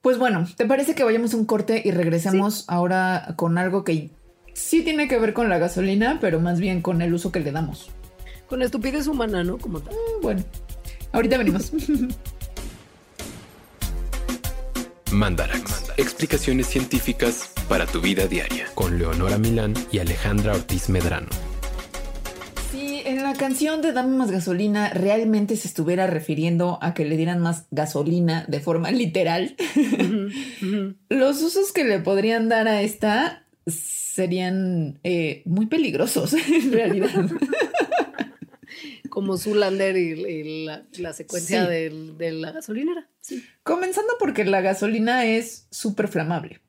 Pues 0.00 0.18
bueno, 0.18 0.46
¿te 0.56 0.66
parece 0.66 0.94
que 0.94 1.04
vayamos 1.04 1.32
a 1.32 1.38
un 1.38 1.46
corte 1.46 1.80
y 1.84 1.90
regresemos 1.90 2.64
ahora 2.68 3.34
con 3.36 3.56
algo 3.56 3.84
que 3.84 4.10
sí 4.54 4.82
tiene 4.82 5.06
que 5.08 5.18
ver 5.18 5.34
con 5.34 5.50
la 5.50 5.58
gasolina, 5.58 6.18
pero 6.20 6.40
más 6.40 6.58
bien 6.58 6.80
con 6.80 7.02
el 7.02 7.12
uso 7.12 7.30
que 7.30 7.40
le 7.40 7.52
damos. 7.52 7.90
Con 8.46 8.60
la 8.60 8.64
estupidez 8.64 9.06
humana, 9.06 9.44
¿no? 9.44 9.58
Como 9.58 9.80
tal. 9.80 9.94
Ah, 9.94 10.18
bueno, 10.22 10.42
ahorita 11.12 11.36
venimos. 11.36 11.72
Mandarax. 15.12 15.92
Explicaciones 15.96 16.66
científicas 16.66 17.52
para 17.68 17.86
tu 17.86 18.00
vida 18.00 18.26
diaria. 18.26 18.66
Con 18.74 18.98
Leonora 18.98 19.38
Milán 19.38 19.74
y 19.92 19.98
Alejandra 19.98 20.54
Ortiz 20.54 20.88
Medrano. 20.88 21.28
Si 22.72 23.02
en 23.04 23.22
la 23.22 23.34
canción 23.34 23.80
de 23.80 23.92
Dame 23.92 24.16
más 24.16 24.32
gasolina 24.32 24.90
realmente 24.90 25.56
se 25.56 25.68
estuviera 25.68 26.08
refiriendo 26.08 26.78
a 26.82 26.94
que 26.94 27.04
le 27.04 27.16
dieran 27.16 27.40
más 27.40 27.66
gasolina 27.70 28.44
de 28.48 28.58
forma 28.58 28.90
literal, 28.90 29.54
los 31.08 31.42
usos 31.42 31.70
que 31.72 31.84
le 31.84 32.00
podrían 32.00 32.48
dar 32.48 32.66
a 32.66 32.82
esta 32.82 33.44
serían 34.14 35.00
eh, 35.02 35.42
muy 35.44 35.66
peligrosos 35.66 36.34
en 36.48 36.72
realidad. 36.72 37.10
Como 39.08 39.36
Zulander 39.36 39.96
y, 39.96 40.66
la, 40.66 41.12
secuencia 41.12 41.66
de, 41.66 41.90
la 42.32 42.52
gasolinera. 42.52 43.08
Comenzando 43.64 44.12
porque 44.20 44.44
la 44.44 44.60
gasolina 44.60 45.24
es 45.24 45.66
súper 45.70 46.06
flamable. 46.06 46.60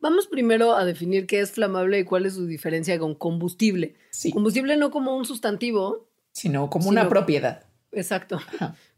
Vamos 0.00 0.26
primero 0.26 0.74
a 0.74 0.86
definir 0.86 1.26
qué 1.26 1.40
es 1.40 1.52
flamable 1.52 1.98
y 1.98 2.04
cuál 2.04 2.24
es 2.24 2.34
su 2.34 2.46
diferencia 2.46 2.98
con 2.98 3.14
combustible. 3.14 3.94
Combustible 4.32 4.78
no 4.78 4.90
como 4.90 5.14
un 5.14 5.26
sustantivo, 5.26 6.08
sino 6.32 6.70
como 6.70 6.88
una 6.88 7.10
propiedad. 7.10 7.66
Exacto. 7.92 8.40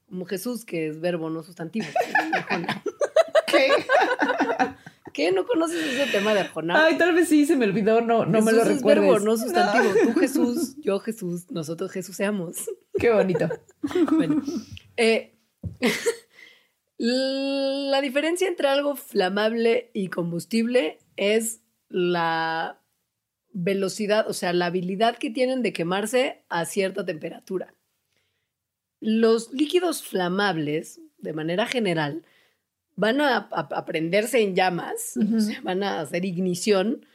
Como 0.09 0.25
Jesús, 0.27 0.65
que 0.65 0.87
es 0.87 1.01
verbo, 1.01 1.31
no 1.31 1.43
sustantivo. 1.43 1.87
¿Qué? 3.49 3.71
¿Qué? 5.13 5.33
¿No 5.33 5.47
conoces 5.47 5.85
ese 5.85 6.11
tema 6.11 6.35
de 6.35 6.41
Arjona? 6.41 6.85
Ay, 6.85 6.97
tal 6.97 7.15
vez 7.15 7.29
sí, 7.29 7.47
se 7.47 7.57
me 7.57 7.67
olvidó, 7.67 8.01
no, 8.01 8.25
no 8.25 8.41
me 8.43 8.53
lo 8.53 8.63
es 8.63 8.83
verbo, 8.83 9.19
no 9.19 9.37
sustantivo. 9.37 9.93
Tú 10.05 10.19
Jesús, 10.19 10.77
yo 10.81 10.99
Jesús, 11.01 11.51
nosotros 11.51 11.93
Jesús 11.93 12.17
seamos. 12.17 12.71
Qué 12.99 13.11
bonito. 13.11 13.49
bueno, 14.13 14.43
eh, 14.97 15.35
la 16.99 18.01
diferencia 18.01 18.49
entre 18.49 18.69
algo 18.69 18.97
flamable 18.97 19.91
y 19.93 20.09
combustible 20.09 20.99
es 21.17 21.61
la 21.89 22.81
velocidad, 23.53 24.29
o 24.29 24.33
sea, 24.33 24.53
la 24.53 24.67
habilidad 24.67 25.19
que 25.19 25.31
tienen 25.31 25.63
de 25.63 25.73
quemarse 25.73 26.45
a 26.49 26.65
cierta 26.65 27.05
temperatura. 27.05 27.75
Los 29.01 29.53
líquidos 29.53 30.03
flamables, 30.03 31.01
de 31.19 31.33
manera 31.33 31.67
general, 31.67 32.25
van 32.97 33.21
a, 33.21 33.49
prenderse 33.87 34.41
en 34.41 34.55
llamas, 34.55 35.19
van 35.63 35.83
a 35.83 36.01
hacer 36.01 36.25
ignición 36.25 37.07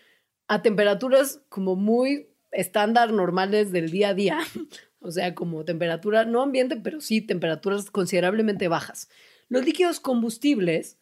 a 0.47 0.61
temperaturas 0.61 1.41
como 1.49 1.75
muy 1.75 2.29
estándar 2.51 3.11
normales 3.11 3.71
del 3.71 3.91
día 3.91 4.09
a 4.09 4.13
día, 4.13 4.39
o 4.99 5.11
sea, 5.11 5.35
como 5.35 5.65
temperatura, 5.65 6.25
no 6.25 6.41
ambiente, 6.41 6.77
pero 6.77 7.01
sí 7.01 7.21
temperaturas 7.21 7.91
considerablemente 7.91 8.67
bajas. 8.67 9.09
Los 9.49 9.65
líquidos 9.65 9.99
combustibles 9.99 10.97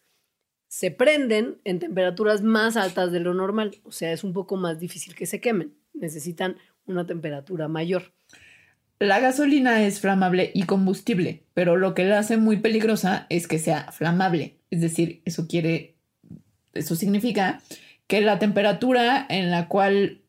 se 0.68 0.90
prenden 0.90 1.58
en 1.64 1.78
temperaturas 1.78 2.42
más 2.42 2.76
altas 2.76 3.12
de 3.12 3.20
lo 3.20 3.34
normal. 3.34 3.76
O 3.84 3.92
sea, 3.92 4.12
es 4.12 4.24
un 4.24 4.32
poco 4.32 4.56
más 4.56 4.78
difícil 4.78 5.14
que 5.14 5.26
se 5.26 5.40
quemen. 5.40 5.74
Necesitan 5.94 6.56
una 6.86 7.06
temperatura 7.06 7.68
mayor. 7.68 8.12
La 8.98 9.20
gasolina 9.20 9.82
es 9.82 10.00
flamable 10.00 10.50
y 10.54 10.64
combustible, 10.64 11.44
pero 11.54 11.76
lo 11.76 11.94
que 11.94 12.04
la 12.04 12.18
hace 12.18 12.38
muy 12.38 12.58
peligrosa 12.58 13.26
es 13.28 13.46
que 13.46 13.58
sea 13.58 13.92
flamable. 13.92 14.55
Es 14.70 14.80
decir, 14.80 15.22
eso 15.24 15.46
quiere, 15.46 15.96
eso 16.74 16.96
significa 16.96 17.62
que 18.06 18.20
la 18.20 18.38
temperatura 18.38 19.26
en 19.28 19.50
la 19.50 19.68
cual 19.68 20.22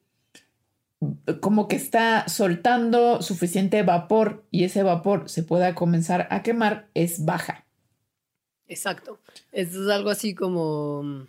como 1.41 1.67
que 1.67 1.75
está 1.75 2.27
soltando 2.27 3.21
suficiente 3.21 3.83
vapor 3.83 4.43
y 4.49 4.63
ese 4.63 4.81
vapor 4.83 5.29
se 5.29 5.43
pueda 5.43 5.75
comenzar 5.75 6.27
a 6.31 6.41
quemar 6.41 6.87
es 6.93 7.23
baja. 7.23 7.65
Exacto. 8.67 9.19
Esto 9.51 9.83
es 9.83 9.89
algo 9.89 10.09
así 10.09 10.33
como, 10.33 11.27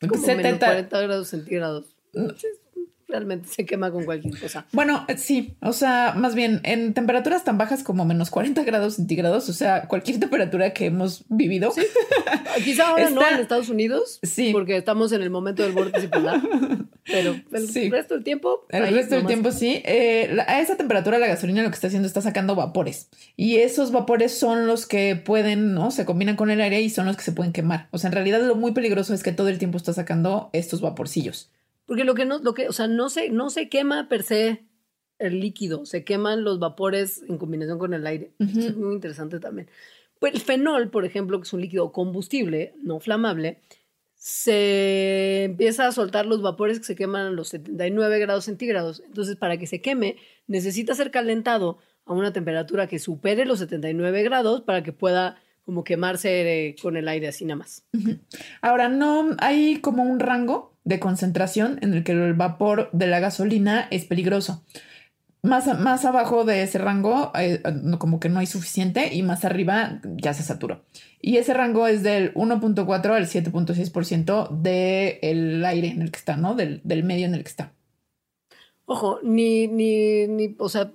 como 0.00 0.22
40 0.22 1.00
grados 1.02 1.28
centígrados. 1.28 1.96
Realmente 3.10 3.48
se 3.48 3.66
quema 3.66 3.90
con 3.90 4.04
cualquier 4.04 4.38
cosa. 4.38 4.66
Bueno, 4.72 5.04
eh, 5.08 5.16
sí, 5.16 5.54
o 5.60 5.72
sea, 5.72 6.14
más 6.16 6.34
bien 6.34 6.60
en 6.64 6.94
temperaturas 6.94 7.44
tan 7.44 7.58
bajas 7.58 7.82
como 7.82 8.04
menos 8.04 8.30
40 8.30 8.62
grados 8.64 8.94
centígrados, 8.94 9.48
o 9.48 9.52
sea, 9.52 9.88
cualquier 9.88 10.20
temperatura 10.20 10.72
que 10.72 10.86
hemos 10.86 11.24
vivido. 11.28 11.72
Sí. 11.72 11.82
Quizá 12.64 12.88
ahora 12.88 13.10
no 13.10 13.26
en 13.28 13.40
Estados 13.40 13.68
Unidos, 13.68 14.20
sí. 14.22 14.50
porque 14.52 14.76
estamos 14.76 15.12
en 15.12 15.22
el 15.22 15.30
momento 15.30 15.62
del 15.62 15.72
vórtice 15.72 16.08
polar, 16.08 16.40
pero 17.04 17.30
el 17.52 17.90
resto 17.90 18.14
del 18.14 18.24
tiempo. 18.24 18.66
El 18.68 18.94
resto 18.94 19.16
del 19.16 19.26
tiempo 19.26 19.50
sí. 19.52 19.82
Eh, 19.84 20.36
a 20.46 20.60
esa 20.60 20.76
temperatura 20.76 21.18
la 21.18 21.26
gasolina 21.26 21.62
lo 21.62 21.70
que 21.70 21.74
está 21.74 21.88
haciendo 21.88 22.06
está 22.06 22.20
sacando 22.20 22.54
vapores 22.54 23.08
y 23.36 23.56
esos 23.56 23.92
vapores 23.92 24.36
son 24.36 24.66
los 24.66 24.86
que 24.86 25.16
pueden, 25.16 25.74
¿no? 25.74 25.90
Se 25.90 26.04
combinan 26.04 26.36
con 26.36 26.50
el 26.50 26.60
aire 26.60 26.80
y 26.80 26.90
son 26.90 27.06
los 27.06 27.16
que 27.16 27.22
se 27.22 27.32
pueden 27.32 27.52
quemar. 27.52 27.88
O 27.90 27.98
sea, 27.98 28.08
en 28.08 28.14
realidad 28.14 28.40
lo 28.42 28.54
muy 28.54 28.72
peligroso 28.72 29.14
es 29.14 29.22
que 29.22 29.32
todo 29.32 29.48
el 29.48 29.58
tiempo 29.58 29.76
está 29.76 29.92
sacando 29.92 30.50
estos 30.52 30.80
vaporcillos. 30.80 31.50
Porque 31.90 32.04
lo 32.04 32.14
que 32.14 32.24
no, 32.24 32.38
lo 32.38 32.54
que, 32.54 32.68
o 32.68 32.72
sea, 32.72 32.86
no 32.86 33.08
se, 33.08 33.30
no 33.30 33.50
se 33.50 33.68
quema 33.68 34.08
per 34.08 34.22
se 34.22 34.64
el 35.18 35.40
líquido, 35.40 35.84
se 35.86 36.04
queman 36.04 36.44
los 36.44 36.60
vapores 36.60 37.24
en 37.28 37.36
combinación 37.36 37.80
con 37.80 37.94
el 37.94 38.06
aire. 38.06 38.30
Eso 38.38 38.60
es 38.60 38.76
muy 38.76 38.94
interesante 38.94 39.40
también. 39.40 39.68
Pues 40.20 40.34
el 40.34 40.40
fenol, 40.40 40.90
por 40.90 41.04
ejemplo, 41.04 41.40
que 41.40 41.48
es 41.48 41.52
un 41.52 41.62
líquido 41.62 41.90
combustible, 41.90 42.74
no 42.80 43.00
flamable, 43.00 43.58
se 44.14 45.42
empieza 45.42 45.88
a 45.88 45.90
soltar 45.90 46.26
los 46.26 46.42
vapores 46.42 46.78
que 46.78 46.84
se 46.84 46.94
queman 46.94 47.26
a 47.26 47.30
los 47.30 47.48
79 47.48 48.20
grados 48.20 48.44
centígrados. 48.44 49.02
Entonces, 49.04 49.34
para 49.34 49.56
que 49.56 49.66
se 49.66 49.80
queme, 49.80 50.14
necesita 50.46 50.94
ser 50.94 51.10
calentado 51.10 51.78
a 52.04 52.12
una 52.12 52.32
temperatura 52.32 52.86
que 52.86 53.00
supere 53.00 53.44
los 53.46 53.58
79 53.58 54.22
grados 54.22 54.60
para 54.60 54.84
que 54.84 54.92
pueda 54.92 55.42
como 55.64 55.82
quemarse 55.82 56.68
eh, 56.68 56.76
con 56.80 56.96
el 56.96 57.08
aire 57.08 57.26
así 57.26 57.44
nada 57.44 57.56
más. 57.56 57.84
Ahora, 58.62 58.88
no 58.88 59.34
hay 59.40 59.80
como 59.80 60.04
un 60.04 60.20
rango 60.20 60.69
de 60.84 61.00
concentración 61.00 61.78
en 61.82 61.94
el 61.94 62.04
que 62.04 62.12
el 62.12 62.34
vapor 62.34 62.90
de 62.92 63.06
la 63.06 63.20
gasolina 63.20 63.86
es 63.90 64.04
peligroso. 64.04 64.64
Más, 65.42 65.78
más 65.78 66.04
abajo 66.04 66.44
de 66.44 66.62
ese 66.62 66.78
rango, 66.78 67.32
eh, 67.34 67.62
como 67.98 68.20
que 68.20 68.28
no 68.28 68.40
hay 68.40 68.46
suficiente, 68.46 69.14
y 69.14 69.22
más 69.22 69.44
arriba 69.44 70.00
ya 70.16 70.34
se 70.34 70.42
saturó. 70.42 70.84
Y 71.22 71.38
ese 71.38 71.54
rango 71.54 71.86
es 71.86 72.02
del 72.02 72.34
1.4 72.34 73.14
al 73.14 73.26
7.6% 73.26 74.50
del 74.60 75.64
aire 75.64 75.88
en 75.88 76.02
el 76.02 76.10
que 76.10 76.18
está, 76.18 76.36
¿no? 76.36 76.54
Del, 76.54 76.82
del 76.84 77.04
medio 77.04 77.26
en 77.26 77.34
el 77.34 77.42
que 77.42 77.48
está. 77.48 77.72
Ojo, 78.84 79.20
ni, 79.22 79.66
ni, 79.68 80.26
ni, 80.26 80.56
o 80.58 80.68
sea, 80.68 80.92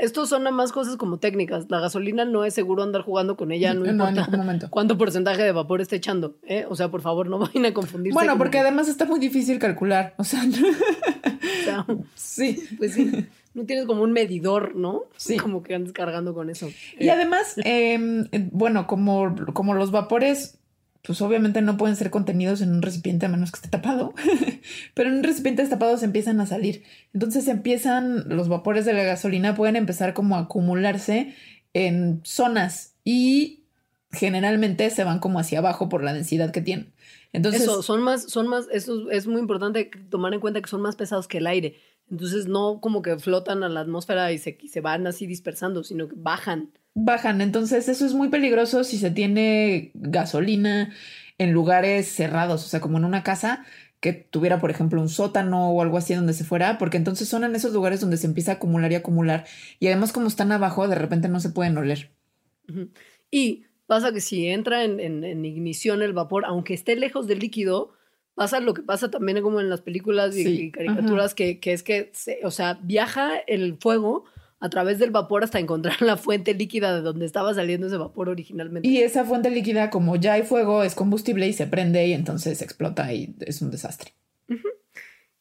estos 0.00 0.28
son 0.28 0.44
nada 0.44 0.56
más 0.56 0.72
cosas 0.72 0.96
como 0.96 1.18
técnicas. 1.18 1.66
La 1.68 1.80
gasolina 1.80 2.24
no 2.24 2.44
es 2.44 2.54
seguro 2.54 2.82
andar 2.82 3.02
jugando 3.02 3.36
con 3.36 3.52
ella, 3.52 3.74
no, 3.74 3.86
importa 3.90 4.28
cuánto 4.70 4.98
porcentaje 4.98 5.42
de 5.42 5.52
vapor 5.52 5.80
esté 5.80 5.96
echando. 5.96 6.36
¿eh? 6.46 6.66
O 6.68 6.76
sea, 6.76 6.90
por 6.90 7.02
favor, 7.02 7.28
no 7.28 7.38
vayan 7.40 7.66
a 7.66 7.74
confundirse. 7.74 8.14
Bueno, 8.14 8.38
porque 8.38 8.58
además 8.58 8.88
está 8.88 9.04
muy 9.04 9.20
difícil 9.20 9.58
calcular. 9.58 10.14
O 10.20 10.24
sea, 10.24 11.84
sí. 12.14 12.62
Pues 12.78 12.94
sí. 12.94 13.26
No 13.54 13.64
tienes 13.64 13.86
como 13.86 14.02
un 14.02 14.12
medidor, 14.12 14.76
¿no? 14.76 15.04
Sí. 15.16 15.36
Como 15.36 15.62
que 15.62 15.74
andes 15.74 15.92
cargando 15.92 16.34
con 16.34 16.50
eso. 16.50 16.68
Y 16.98 17.08
además, 17.08 17.54
em, 17.64 18.28
bueno, 18.52 18.86
como, 18.86 19.34
como 19.52 19.74
los 19.74 19.90
vapores 19.90 20.59
pues 21.02 21.22
obviamente 21.22 21.62
no 21.62 21.76
pueden 21.76 21.96
ser 21.96 22.10
contenidos 22.10 22.60
en 22.60 22.70
un 22.70 22.82
recipiente 22.82 23.26
a 23.26 23.28
menos 23.28 23.50
que 23.50 23.56
esté 23.56 23.68
tapado, 23.68 24.14
pero 24.94 25.08
en 25.08 25.16
un 25.16 25.24
recipiente 25.24 25.62
destapado 25.62 25.96
se 25.96 26.04
empiezan 26.04 26.40
a 26.40 26.46
salir. 26.46 26.82
Entonces 27.14 27.48
empiezan, 27.48 28.28
los 28.28 28.48
vapores 28.48 28.84
de 28.84 28.92
la 28.92 29.02
gasolina 29.02 29.54
pueden 29.54 29.76
empezar 29.76 30.14
como 30.14 30.36
a 30.36 30.40
acumularse 30.40 31.34
en 31.72 32.20
zonas 32.24 32.94
y 33.04 33.64
generalmente 34.12 34.90
se 34.90 35.04
van 35.04 35.20
como 35.20 35.38
hacia 35.38 35.60
abajo 35.60 35.88
por 35.88 36.02
la 36.02 36.12
densidad 36.12 36.50
que 36.50 36.60
tienen. 36.60 36.92
Entonces, 37.32 37.62
eso, 37.62 37.82
son 37.82 38.02
más, 38.02 38.24
son 38.24 38.48
más, 38.48 38.66
eso 38.72 39.08
es 39.10 39.26
muy 39.28 39.40
importante 39.40 39.90
tomar 40.10 40.34
en 40.34 40.40
cuenta 40.40 40.60
que 40.60 40.68
son 40.68 40.82
más 40.82 40.96
pesados 40.96 41.28
que 41.28 41.38
el 41.38 41.46
aire. 41.46 41.76
Entonces 42.10 42.46
no 42.46 42.80
como 42.80 43.02
que 43.02 43.18
flotan 43.18 43.62
a 43.62 43.68
la 43.68 43.80
atmósfera 43.80 44.32
y 44.32 44.38
se, 44.38 44.58
se 44.66 44.80
van 44.80 45.06
así 45.06 45.26
dispersando, 45.26 45.84
sino 45.84 46.08
que 46.08 46.16
bajan 46.16 46.70
bajan. 46.94 47.40
Entonces 47.40 47.88
eso 47.88 48.04
es 48.06 48.14
muy 48.14 48.28
peligroso 48.28 48.84
si 48.84 48.98
se 48.98 49.10
tiene 49.10 49.90
gasolina 49.94 50.92
en 51.38 51.52
lugares 51.52 52.08
cerrados, 52.08 52.64
o 52.64 52.68
sea, 52.68 52.80
como 52.80 52.98
en 52.98 53.04
una 53.04 53.22
casa 53.22 53.64
que 54.00 54.12
tuviera, 54.12 54.60
por 54.60 54.70
ejemplo, 54.70 55.00
un 55.00 55.08
sótano 55.08 55.70
o 55.70 55.82
algo 55.82 55.98
así 55.98 56.14
donde 56.14 56.32
se 56.32 56.44
fuera, 56.44 56.78
porque 56.78 56.96
entonces 56.96 57.28
son 57.28 57.44
en 57.44 57.54
esos 57.54 57.72
lugares 57.72 58.00
donde 58.00 58.16
se 58.16 58.26
empieza 58.26 58.52
a 58.52 58.54
acumular 58.54 58.90
y 58.92 58.94
acumular. 58.94 59.44
Y 59.78 59.88
además 59.88 60.12
como 60.12 60.26
están 60.26 60.52
abajo, 60.52 60.88
de 60.88 60.94
repente 60.94 61.28
no 61.28 61.40
se 61.40 61.50
pueden 61.50 61.76
oler. 61.76 62.10
Y 63.30 63.64
pasa 63.86 64.12
que 64.12 64.20
si 64.20 64.46
entra 64.46 64.84
en, 64.84 65.44
ignición 65.44 66.00
el 66.02 66.14
vapor, 66.14 66.44
aunque 66.46 66.72
esté 66.74 66.96
lejos 66.96 67.26
del 67.26 67.40
líquido, 67.40 67.92
pasa 68.40 68.58
lo 68.58 68.72
que 68.72 68.80
pasa 68.80 69.10
también 69.10 69.42
como 69.42 69.60
en 69.60 69.68
las 69.68 69.82
películas 69.82 70.34
y, 70.34 70.70
caricaturas, 70.70 71.34
que, 71.34 71.60
que, 71.60 71.74
es 71.74 71.82
que, 71.82 72.10
o 72.42 72.50
sea, 72.50 72.78
viaja 72.82 73.36
el 73.36 73.76
fuego 73.76 74.24
a 74.60 74.70
través 74.70 74.98
del 74.98 75.10
vapor 75.10 75.44
hasta 75.44 75.58
encontrar 75.58 76.00
la 76.00 76.16
fuente 76.16 76.54
líquida 76.54 76.94
de 76.94 77.02
donde 77.02 77.26
estaba 77.26 77.52
saliendo 77.52 77.88
ese 77.88 77.98
vapor 77.98 78.30
originalmente. 78.30 78.88
Y 78.88 79.02
esa 79.02 79.26
fuente 79.26 79.50
líquida, 79.50 79.90
como 79.90 80.16
ya 80.16 80.32
hay 80.32 80.42
fuego, 80.44 80.82
es 80.82 80.94
combustible 80.94 81.46
y 81.48 81.52
se 81.52 81.66
prende 81.66 82.06
y 82.06 82.14
entonces 82.14 82.62
explota 82.62 83.12
y 83.12 83.36
es 83.40 83.60
un 83.60 83.70
desastre. 83.70 84.12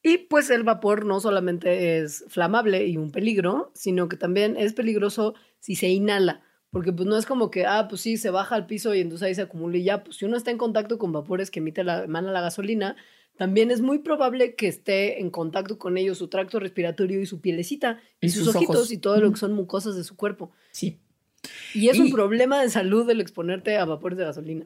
Y 0.04 0.18
pues 0.18 0.50
el 0.50 0.64
vapor 0.64 1.06
no 1.06 1.22
solamente 1.22 2.00
es 2.00 2.26
flamable 2.28 2.86
y 2.86 2.98
un 2.98 3.12
peligro, 3.12 3.72
sino 3.76 4.10
que 4.10 4.18
también 4.18 4.58
es 4.58 4.74
peligroso 4.74 5.36
si 5.60 5.76
se 5.76 5.88
inhala. 5.88 6.42
Porque 6.72 6.94
pues 6.94 7.08
no 7.08 7.18
es 7.18 7.26
como 7.26 7.50
que, 7.50 7.66
ah, 7.66 7.88
pues 7.90 8.02
sí, 8.02 8.18
se 8.18 8.30
baja 8.30 8.56
al 8.56 8.68
piso 8.68 8.94
y 8.94 9.02
entonces 9.02 9.26
ahí 9.26 9.36
se 9.36 9.42
acumula 9.42 9.78
y 9.78 9.84
ya. 9.84 10.04
Pues 10.04 10.18
si 10.18 10.26
uno 10.26 10.38
está 10.38 10.52
en 10.52 10.58
contacto 10.58 11.00
con 11.00 11.12
vapores 11.12 11.50
que 11.50 11.60
emite 11.60 11.84
la, 11.84 12.04
emana 12.04 12.32
la 12.32 12.42
gasolina, 12.42 12.96
también 13.38 13.72
es 13.72 13.82
muy 13.82 14.00
probable 14.00 14.56
que 14.56 14.68
esté 14.68 15.22
en 15.22 15.30
contacto 15.30 15.80
con 15.80 15.98
ellos 15.98 16.18
su 16.18 16.28
tracto 16.28 16.60
respiratorio 16.60 17.22
y 17.22 17.26
su 17.26 17.40
pielecita 17.40 18.00
y, 18.20 18.30
sus, 18.30 18.54
ojitos 18.54 18.92
y 18.92 18.98
todo 18.98 19.20
lo 19.20 19.32
que 19.32 19.38
son 19.38 19.54
mucosas 19.54 19.96
de 19.96 20.04
su 20.04 20.16
cuerpo. 20.16 20.52
Sí. 20.72 21.00
Y 21.74 21.88
es 21.90 22.00
un 22.00 22.12
problema 22.12 22.62
de 22.62 22.70
salud 22.70 23.10
el 23.10 23.22
exponerte 23.22 23.78
a 23.78 23.86
vapores 23.86 24.18
de 24.18 24.26
gasolina. 24.26 24.66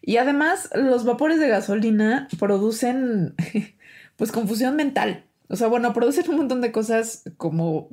Y 0.00 0.18
además, 0.18 0.70
los 0.74 1.04
vapores 1.04 1.40
de 1.40 1.48
gasolina 1.48 2.28
producen, 2.38 3.34
pues, 4.16 4.30
confusión 4.30 4.76
mental. 4.76 5.24
O 5.48 5.56
sea, 5.56 5.66
bueno, 5.66 5.92
producen 5.92 6.30
un 6.30 6.36
montón 6.36 6.60
de 6.60 6.72
cosas 6.72 7.24
como 7.36 7.90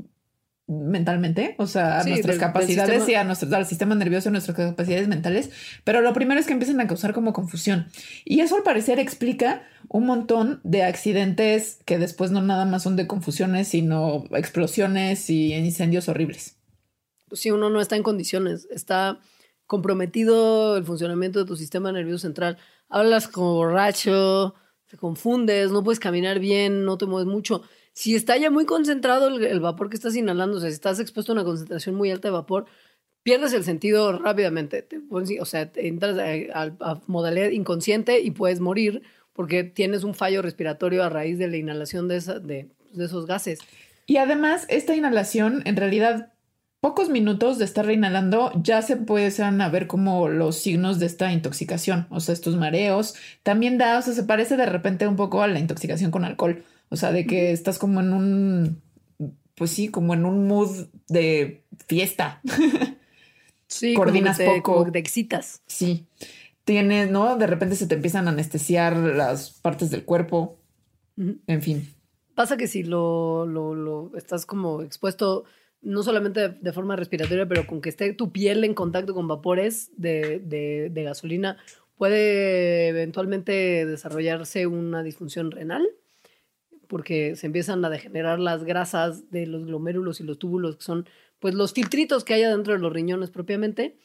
mentalmente, 0.70 1.56
o 1.58 1.66
sea, 1.66 2.00
a 2.00 2.04
nuestras 2.04 2.38
capacidades 2.38 3.10
y 3.10 3.16
a 3.16 3.24
nuestro, 3.24 3.54
al 3.56 3.66
sistema 3.66 3.96
nervioso, 3.96 4.30
nuestras 4.30 4.56
capacidades 4.56 5.08
mentales, 5.08 5.50
pero 5.84 6.02
lo 6.02 6.14
primero 6.14 6.40
es 6.40 6.46
que 6.46 6.54
empiezan 6.54 6.80
a 6.80 6.88
causar 6.88 7.14
como 7.14 7.34
confusión. 7.34 7.88
Y 8.24 8.42
eso 8.42 8.56
al 8.56 8.62
parecer 8.62 9.00
explica 9.00 9.64
un 9.88 10.06
montón 10.06 10.62
de 10.64 10.84
accidentes 10.84 11.80
que 11.86 11.98
después 11.98 12.30
no 12.30 12.44
nada 12.44 12.66
más 12.66 12.84
son 12.84 12.96
de 12.96 13.08
confusiones, 13.08 13.70
sino 13.70 14.26
explosiones 14.32 15.30
y 15.32 15.56
incendios 15.56 16.08
horribles. 16.08 16.58
Si 17.32 17.50
uno 17.50 17.72
no 17.72 17.82
está 17.82 17.96
en 17.96 18.04
condiciones, 18.04 18.68
está 18.70 19.20
comprometido 19.66 20.78
el 20.78 20.84
funcionamiento 20.84 21.40
de 21.40 21.46
tu 21.46 21.56
sistema 21.56 21.92
nervioso 21.92 22.28
central, 22.28 22.58
hablas 22.90 23.28
como 23.28 23.56
borracho, 23.56 24.54
te 24.88 24.98
confundes, 24.98 25.72
no 25.72 25.84
puedes 25.84 26.00
caminar 26.00 26.40
bien, 26.40 26.86
no 26.86 27.00
te 27.00 27.08
mueves 27.08 27.28
mucho 27.28 27.64
si 27.94 28.16
está 28.16 28.38
ya 28.38 28.50
muy 28.50 28.66
concentrado 28.66 29.28
el, 29.28 29.60
vapor 29.60 29.90
que 29.90 29.96
estás 29.96 30.16
inhalando, 30.16 30.58
o 30.58 30.60
sea, 30.60 30.70
si 30.70 30.76
estás 30.76 31.00
expuesto 31.00 31.32
a 31.32 31.36
una 31.36 31.44
concentración 31.44 31.96
muy 31.96 32.12
alta 32.12 32.30
de 32.30 32.34
vapor, 32.34 32.66
pierdes 33.24 33.54
el 33.54 33.64
sentido 33.64 34.18
rápidamente. 34.18 34.88
o 35.10 35.46
sea, 35.46 35.72
entras 35.76 36.18
a, 36.54 37.02
modalidad 37.08 37.50
inconsciente 37.50 38.20
y 38.22 38.32
puedes 38.32 38.60
morir 38.60 39.04
porque 39.34 39.64
tienes 39.64 40.04
un 40.04 40.16
fallo 40.16 40.42
respiratorio 40.42 41.04
a 41.04 41.10
raíz 41.10 41.38
de 41.38 41.48
la 41.48 41.58
inhalación 41.58 42.08
de, 42.08 42.18
esos 42.18 43.26
gases. 43.26 43.60
Y 44.06 44.18
además, 44.18 44.66
esta 44.70 44.96
inhalación, 44.96 45.62
en 45.66 45.76
realidad, 45.76 46.34
pocos 46.82 47.10
minutos 47.10 47.58
de 47.60 47.66
estar 47.66 47.90
inhalando 47.92 48.52
ya 48.62 48.82
se 48.82 48.96
pueden 48.96 49.62
a 49.62 49.70
ver 49.70 49.88
como 49.88 50.28
los 50.28 50.58
signos 50.58 51.00
de 51.00 51.06
esta 51.06 51.32
intoxicación, 51.32 52.08
o 52.10 52.20
sea, 52.20 52.34
estos 52.34 52.56
mareos. 52.56 53.16
También 53.44 53.78
da, 53.78 54.00
o 54.00 54.02
sea, 54.02 54.14
se 54.14 54.24
parece 54.24 54.58
de 54.58 54.66
repente 54.66 55.08
un 55.08 55.16
poco 55.16 55.44
a 55.44 55.48
la 55.48 55.60
intoxicación 55.60 56.12
con 56.12 56.26
alcohol. 56.26 56.64
O 56.90 56.96
sea, 56.96 57.12
de 57.12 57.26
que 57.26 57.52
estás 57.52 57.80
como 57.80 58.02
en 58.02 58.14
un, 58.14 58.82
pues 59.56 59.72
sí, 59.72 59.90
como 59.90 60.14
en 60.14 60.26
un 60.26 60.48
mood 60.48 60.88
de 61.08 61.64
fiesta. 61.88 62.42
coordinas 63.96 64.40
poco. 64.40 64.92
te 64.92 65.00
excitas. 65.00 65.62
Sí. 65.68 66.08
Tienes, 66.64 67.10
¿no? 67.10 67.38
De 67.38 67.48
repente 67.48 67.76
se 67.76 67.88
te 67.88 67.96
empiezan 67.96 68.28
a 68.28 68.32
anestesiar 68.32 68.96
las 68.96 69.52
partes 69.52 69.90
del 69.90 70.06
cuerpo. 70.06 70.58
En 71.18 71.62
fin. 71.62 71.94
Pasa 72.36 72.58
que 72.58 72.68
si 72.68 72.84
lo, 72.84 73.46
lo, 73.46 73.76
lo 73.76 74.12
estás 74.16 74.46
como 74.46 74.82
expuesto 74.82 75.46
no 75.82 76.04
solamente 76.04 76.50
de, 76.50 76.74
forma 76.74 76.96
respiratoria, 76.96 77.48
pero 77.48 77.66
con 77.66 77.82
que 77.82 77.90
esté 77.90 78.14
tu 78.14 78.32
piel 78.32 78.64
en 78.64 78.74
contacto 78.74 79.14
con 79.14 79.28
vapores 79.28 79.92
de, 79.96 80.40
de, 80.40 80.90
de, 80.92 81.04
gasolina, 81.04 81.58
puede 81.96 82.90
eventualmente 82.90 83.86
desarrollarse 83.86 84.68
una 84.68 85.04
disfunción 85.04 85.52
renal, 85.52 85.88
porque 86.90 87.36
se 87.36 87.46
empiezan 87.46 87.86
a 87.86 87.90
degenerar 87.90 88.40
las 88.40 88.64
grasas 88.64 89.30
de 89.30 89.46
los 89.46 89.64
glomérulos 89.64 90.20
y 90.20 90.24
los 90.24 90.40
túbulos, 90.40 90.78
que 90.78 90.84
son 90.84 91.08
pues 91.38 91.54
los 91.54 91.72
filtritos 91.72 92.26
que 92.26 92.34
hay 92.34 92.42
adentro 92.42 92.74
de 92.74 92.80
los 92.80 92.92
riñones 92.92 93.30
propiamente. 93.30 93.96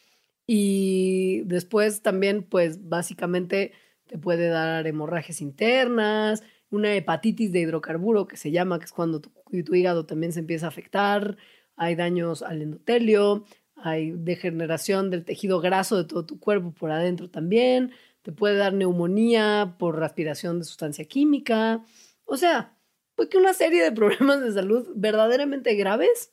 Y 0.46 1.40
después 1.46 2.02
también, 2.02 2.42
pues 2.42 2.86
básicamente 2.86 3.72
te 4.06 4.18
puede 4.18 4.48
dar 4.48 4.86
hemorragias 4.86 5.40
internas, 5.40 6.42
una 6.68 6.94
hepatitis 6.94 7.52
de 7.52 7.60
hidrocarburo 7.60 8.26
que 8.26 8.36
se 8.36 8.50
llama, 8.50 8.78
que 8.78 8.84
es 8.84 8.92
cuando 8.92 9.22
tu, 9.22 9.32
tu 9.64 9.74
hígado 9.74 10.04
también 10.04 10.32
se 10.32 10.40
empieza 10.40 10.66
a 10.66 10.68
afectar, 10.68 11.38
hay 11.76 11.94
daños 11.94 12.42
al 12.42 12.60
endotelio, 12.60 13.46
hay 13.76 14.10
degeneración 14.10 15.08
del 15.08 15.24
tejido 15.24 15.62
graso 15.62 15.96
de 15.96 16.04
todo 16.04 16.26
tu 16.26 16.38
cuerpo 16.38 16.72
por 16.72 16.90
adentro 16.90 17.30
también, 17.30 17.92
te 18.20 18.30
puede 18.30 18.58
dar 18.58 18.74
neumonía 18.74 19.76
por 19.78 19.98
respiración 19.98 20.58
de 20.58 20.66
sustancia 20.66 21.06
química, 21.06 21.82
o 22.26 22.36
sea, 22.36 22.73
pues 23.14 23.28
que 23.28 23.38
una 23.38 23.54
serie 23.54 23.82
de 23.82 23.92
problemas 23.92 24.40
de 24.40 24.52
salud 24.52 24.88
verdaderamente 24.94 25.74
graves 25.74 26.30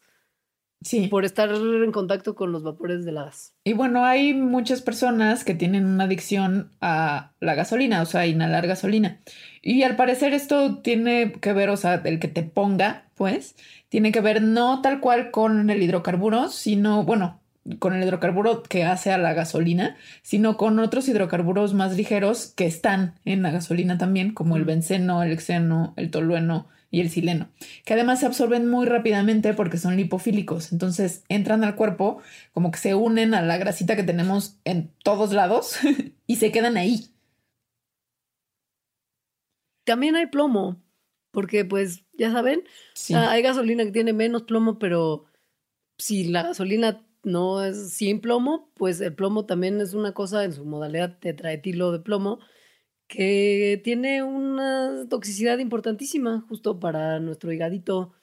Sí. 0.83 1.07
Por 1.07 1.25
estar 1.25 1.49
en 1.51 1.91
contacto 1.91 2.33
con 2.33 2.51
los 2.51 2.63
vapores 2.63 3.05
de 3.05 3.13
gas. 3.13 3.53
Y 3.63 3.73
bueno, 3.73 4.03
hay 4.03 4.33
muchas 4.33 4.81
personas 4.81 5.43
que 5.43 5.53
tienen 5.53 5.85
una 5.85 6.05
adicción 6.05 6.71
a 6.81 7.33
la 7.39 7.53
gasolina, 7.53 8.01
o 8.01 8.05
sea, 8.05 8.25
inhalar 8.25 8.65
gasolina. 8.65 9.21
Y 9.61 9.83
al 9.83 9.95
parecer 9.95 10.33
esto 10.33 10.79
tiene 10.79 11.33
que 11.33 11.53
ver, 11.53 11.69
o 11.69 11.77
sea, 11.77 12.01
el 12.03 12.19
que 12.19 12.27
te 12.27 12.41
ponga, 12.41 13.05
pues, 13.13 13.55
tiene 13.89 14.11
que 14.11 14.21
ver 14.21 14.41
no 14.41 14.81
tal 14.81 15.01
cual 15.01 15.29
con 15.29 15.69
el 15.69 15.83
hidrocarburo, 15.83 16.49
sino, 16.49 17.03
bueno, 17.03 17.40
con 17.79 17.93
el 17.93 18.03
hidrocarburo 18.03 18.63
que 18.63 18.83
hace 18.83 19.11
a 19.11 19.17
la 19.17 19.33
gasolina, 19.33 19.97
sino 20.21 20.57
con 20.57 20.79
otros 20.79 21.07
hidrocarburos 21.07 21.73
más 21.73 21.95
ligeros 21.95 22.53
que 22.55 22.65
están 22.65 23.15
en 23.25 23.41
la 23.41 23.51
gasolina 23.51 23.97
también, 23.97 24.33
como 24.33 24.57
el 24.57 24.65
benceno, 24.65 25.23
el 25.23 25.39
xeno, 25.39 25.93
el 25.97 26.11
tolueno, 26.11 26.67
y 26.91 26.99
el 26.99 27.09
sileno, 27.09 27.49
que 27.85 27.93
además 27.93 28.19
se 28.19 28.25
absorben 28.25 28.69
muy 28.69 28.85
rápidamente 28.85 29.53
porque 29.53 29.77
son 29.77 29.95
lipofílicos. 29.95 30.73
Entonces 30.73 31.23
entran 31.29 31.63
al 31.63 31.75
cuerpo, 31.75 32.21
como 32.51 32.69
que 32.69 32.79
se 32.79 32.95
unen 32.95 33.33
a 33.33 33.41
la 33.41 33.57
grasita 33.57 33.95
que 33.95 34.03
tenemos 34.03 34.57
en 34.65 34.91
todos 35.03 35.31
lados 35.31 35.77
y 36.27 36.35
se 36.35 36.51
quedan 36.51 36.75
ahí. 36.75 37.07
También 39.85 40.17
hay 40.17 40.27
plomo, 40.27 40.83
porque 41.31 41.63
pues 41.63 42.03
ya 42.13 42.31
saben, 42.31 42.63
hay 43.15 43.41
gasolina 43.41 43.85
que 43.85 43.91
tiene 43.91 44.11
menos 44.11 44.43
plomo, 44.43 44.77
pero 44.77 45.25
si 45.97 46.25
la 46.25 46.43
gasolina 46.43 47.05
no 47.23 47.63
es 47.63 47.93
sin 47.93 48.21
plomo, 48.21 48.71
pues 48.75 49.01
el 49.01 49.13
plomo 49.13 49.45
también 49.45 49.79
es 49.81 49.93
una 49.93 50.13
cosa 50.13 50.43
en 50.43 50.53
su 50.53 50.65
modalidad 50.65 51.19
tetraetilo 51.19 51.91
de 51.91 51.99
plomo 51.99 52.39
que 53.07 53.81
tiene 53.83 54.23
una 54.23 55.05
toxicidad 55.09 55.59
importantísima 55.59 56.45
justo 56.47 56.79
para 56.79 57.19
nuestro 57.19 57.51
higadito, 57.51 58.13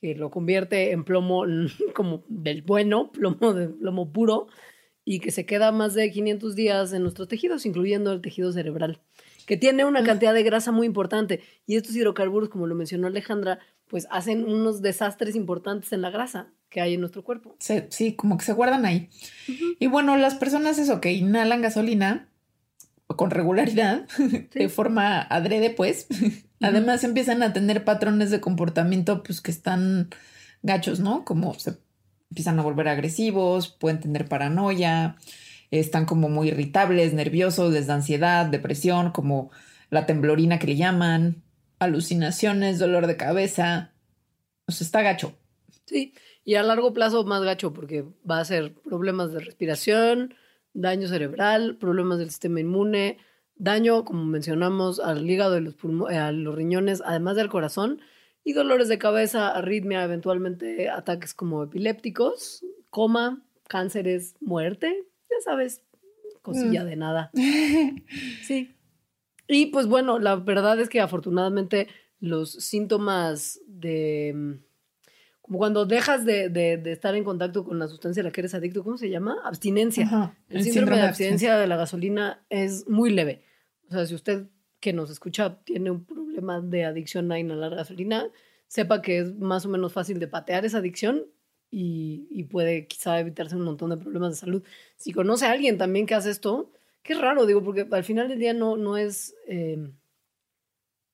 que 0.00 0.16
lo 0.16 0.32
convierte 0.32 0.90
en 0.90 1.04
plomo 1.04 1.44
como 1.94 2.24
del 2.28 2.62
bueno, 2.62 3.12
plomo 3.12 3.54
de 3.54 3.68
plomo 3.68 4.12
puro, 4.12 4.48
y 5.04 5.20
que 5.20 5.30
se 5.30 5.46
queda 5.46 5.72
más 5.72 5.94
de 5.94 6.10
500 6.10 6.54
días 6.56 6.92
en 6.92 7.02
nuestros 7.02 7.28
tejidos, 7.28 7.66
incluyendo 7.66 8.12
el 8.12 8.20
tejido 8.20 8.52
cerebral, 8.52 9.00
que 9.46 9.56
tiene 9.56 9.84
una 9.84 10.02
cantidad 10.04 10.34
de 10.34 10.42
grasa 10.42 10.72
muy 10.72 10.86
importante. 10.86 11.40
Y 11.66 11.76
estos 11.76 11.94
hidrocarburos, 11.96 12.48
como 12.48 12.66
lo 12.66 12.74
mencionó 12.74 13.06
Alejandra, 13.08 13.60
pues 13.88 14.06
hacen 14.10 14.44
unos 14.44 14.82
desastres 14.82 15.36
importantes 15.36 15.92
en 15.92 16.02
la 16.02 16.10
grasa 16.10 16.52
que 16.72 16.80
hay 16.80 16.94
en 16.94 17.00
nuestro 17.00 17.22
cuerpo. 17.22 17.54
Sí, 17.58 18.14
como 18.14 18.38
que 18.38 18.44
se 18.46 18.54
guardan 18.54 18.86
ahí. 18.86 19.10
Y 19.78 19.86
bueno, 19.88 20.16
las 20.16 20.34
personas 20.34 20.78
eso 20.78 21.00
que 21.00 21.12
inhalan 21.12 21.60
gasolina, 21.60 22.28
con 23.06 23.30
regularidad, 23.30 24.06
de 24.54 24.68
forma 24.70 25.20
adrede, 25.20 25.68
pues, 25.68 26.06
además 26.60 27.04
empiezan 27.04 27.42
a 27.42 27.52
tener 27.52 27.84
patrones 27.84 28.30
de 28.30 28.40
comportamiento, 28.40 29.22
pues, 29.22 29.42
que 29.42 29.50
están 29.50 30.08
gachos, 30.62 30.98
¿no? 30.98 31.26
Como 31.26 31.52
se 31.54 31.76
empiezan 32.30 32.58
a 32.58 32.62
volver 32.62 32.88
agresivos, 32.88 33.68
pueden 33.68 34.00
tener 34.00 34.26
paranoia, 34.26 35.16
están 35.70 36.06
como 36.06 36.30
muy 36.30 36.48
irritables, 36.48 37.12
nerviosos, 37.12 37.74
les 37.74 37.86
da 37.86 37.94
ansiedad, 37.94 38.46
depresión, 38.46 39.12
como 39.12 39.50
la 39.90 40.06
temblorina 40.06 40.58
que 40.58 40.68
le 40.68 40.76
llaman, 40.76 41.42
alucinaciones, 41.78 42.78
dolor 42.78 43.06
de 43.06 43.18
cabeza, 43.18 43.92
o 44.64 44.72
sea, 44.72 44.86
está 44.86 45.02
gacho. 45.02 45.36
Sí, 45.84 46.14
y 46.44 46.54
a 46.54 46.62
largo 46.62 46.92
plazo 46.92 47.24
más 47.24 47.42
gacho 47.42 47.72
porque 47.72 48.04
va 48.28 48.40
a 48.40 48.44
ser 48.44 48.74
problemas 48.74 49.32
de 49.32 49.40
respiración, 49.40 50.34
daño 50.74 51.08
cerebral, 51.08 51.76
problemas 51.76 52.18
del 52.18 52.30
sistema 52.30 52.60
inmune, 52.60 53.18
daño, 53.56 54.04
como 54.04 54.24
mencionamos, 54.24 54.98
al 55.00 55.28
hígado 55.28 55.58
y 55.58 55.60
los 55.60 55.76
a 56.10 56.32
los 56.32 56.54
riñones, 56.54 57.02
además 57.04 57.36
del 57.36 57.48
corazón, 57.48 58.00
y 58.44 58.54
dolores 58.54 58.88
de 58.88 58.98
cabeza, 58.98 59.50
arritmia, 59.50 60.02
eventualmente 60.02 60.90
ataques 60.90 61.32
como 61.32 61.62
epilépticos, 61.62 62.64
coma, 62.90 63.42
cánceres, 63.68 64.34
muerte, 64.40 65.06
ya 65.30 65.36
sabes, 65.44 65.82
cosilla 66.42 66.82
mm. 66.82 66.86
de 66.86 66.96
nada. 66.96 67.30
Sí. 68.42 68.74
Y 69.48 69.66
pues 69.66 69.86
bueno, 69.86 70.18
la 70.18 70.36
verdad 70.36 70.80
es 70.80 70.88
que 70.88 71.00
afortunadamente 71.00 71.88
los 72.20 72.52
síntomas 72.52 73.60
de 73.66 74.60
como 75.52 75.58
cuando 75.58 75.84
dejas 75.84 76.24
de, 76.24 76.48
de, 76.48 76.80
estar 76.92 77.14
en 77.14 77.24
contacto 77.24 77.62
con 77.62 77.78
la 77.78 77.86
sustancia 77.86 78.22
a 78.22 78.24
la 78.24 78.32
que 78.32 78.40
eres 78.40 78.54
adicto, 78.54 78.82
¿cómo 78.82 78.96
se 78.96 79.10
llama? 79.10 79.36
Abstinencia. 79.44 80.34
el, 80.48 80.64
síndrome, 80.64 80.96
de 80.96 81.02
abstinencia 81.02 81.58
de 81.58 81.66
la 81.66 81.76
gasolina 81.76 82.42
es 82.48 82.88
muy 82.88 83.10
leve. 83.10 83.42
O 83.86 83.92
sea, 83.92 84.06
si 84.06 84.14
usted 84.14 84.46
que 84.80 84.94
nos 84.94 85.10
escucha 85.10 85.62
tiene 85.62 85.90
un 85.90 86.06
problema 86.06 86.62
de 86.62 86.86
adicción 86.86 87.30
a 87.32 87.38
inhalar 87.38 87.74
gasolina, 87.74 88.30
sepa 88.66 89.02
que 89.02 89.18
es 89.18 89.36
más 89.36 89.66
o 89.66 89.68
menos 89.68 89.92
fácil 89.92 90.18
de 90.20 90.26
patear 90.26 90.64
esa 90.64 90.78
adicción 90.78 91.26
y, 91.70 92.28
y, 92.30 92.44
puede 92.44 92.86
quizá 92.86 93.20
evitarse 93.20 93.54
un 93.54 93.64
montón 93.64 93.90
de 93.90 93.98
problemas 93.98 94.30
de 94.30 94.36
salud. 94.36 94.62
Si 94.96 95.12
conoce 95.12 95.44
a 95.44 95.52
alguien 95.52 95.76
también 95.76 96.06
que 96.06 96.14
hace 96.14 96.30
esto, 96.30 96.72
qué 97.02 97.12
raro, 97.12 97.44
digo, 97.44 97.62
porque 97.62 97.86
al 97.90 98.04
final 98.04 98.28
del 98.28 98.38
día 98.38 98.54
no, 98.54 98.78
no 98.78 98.96
es... 98.96 99.34
Eh, 99.46 99.92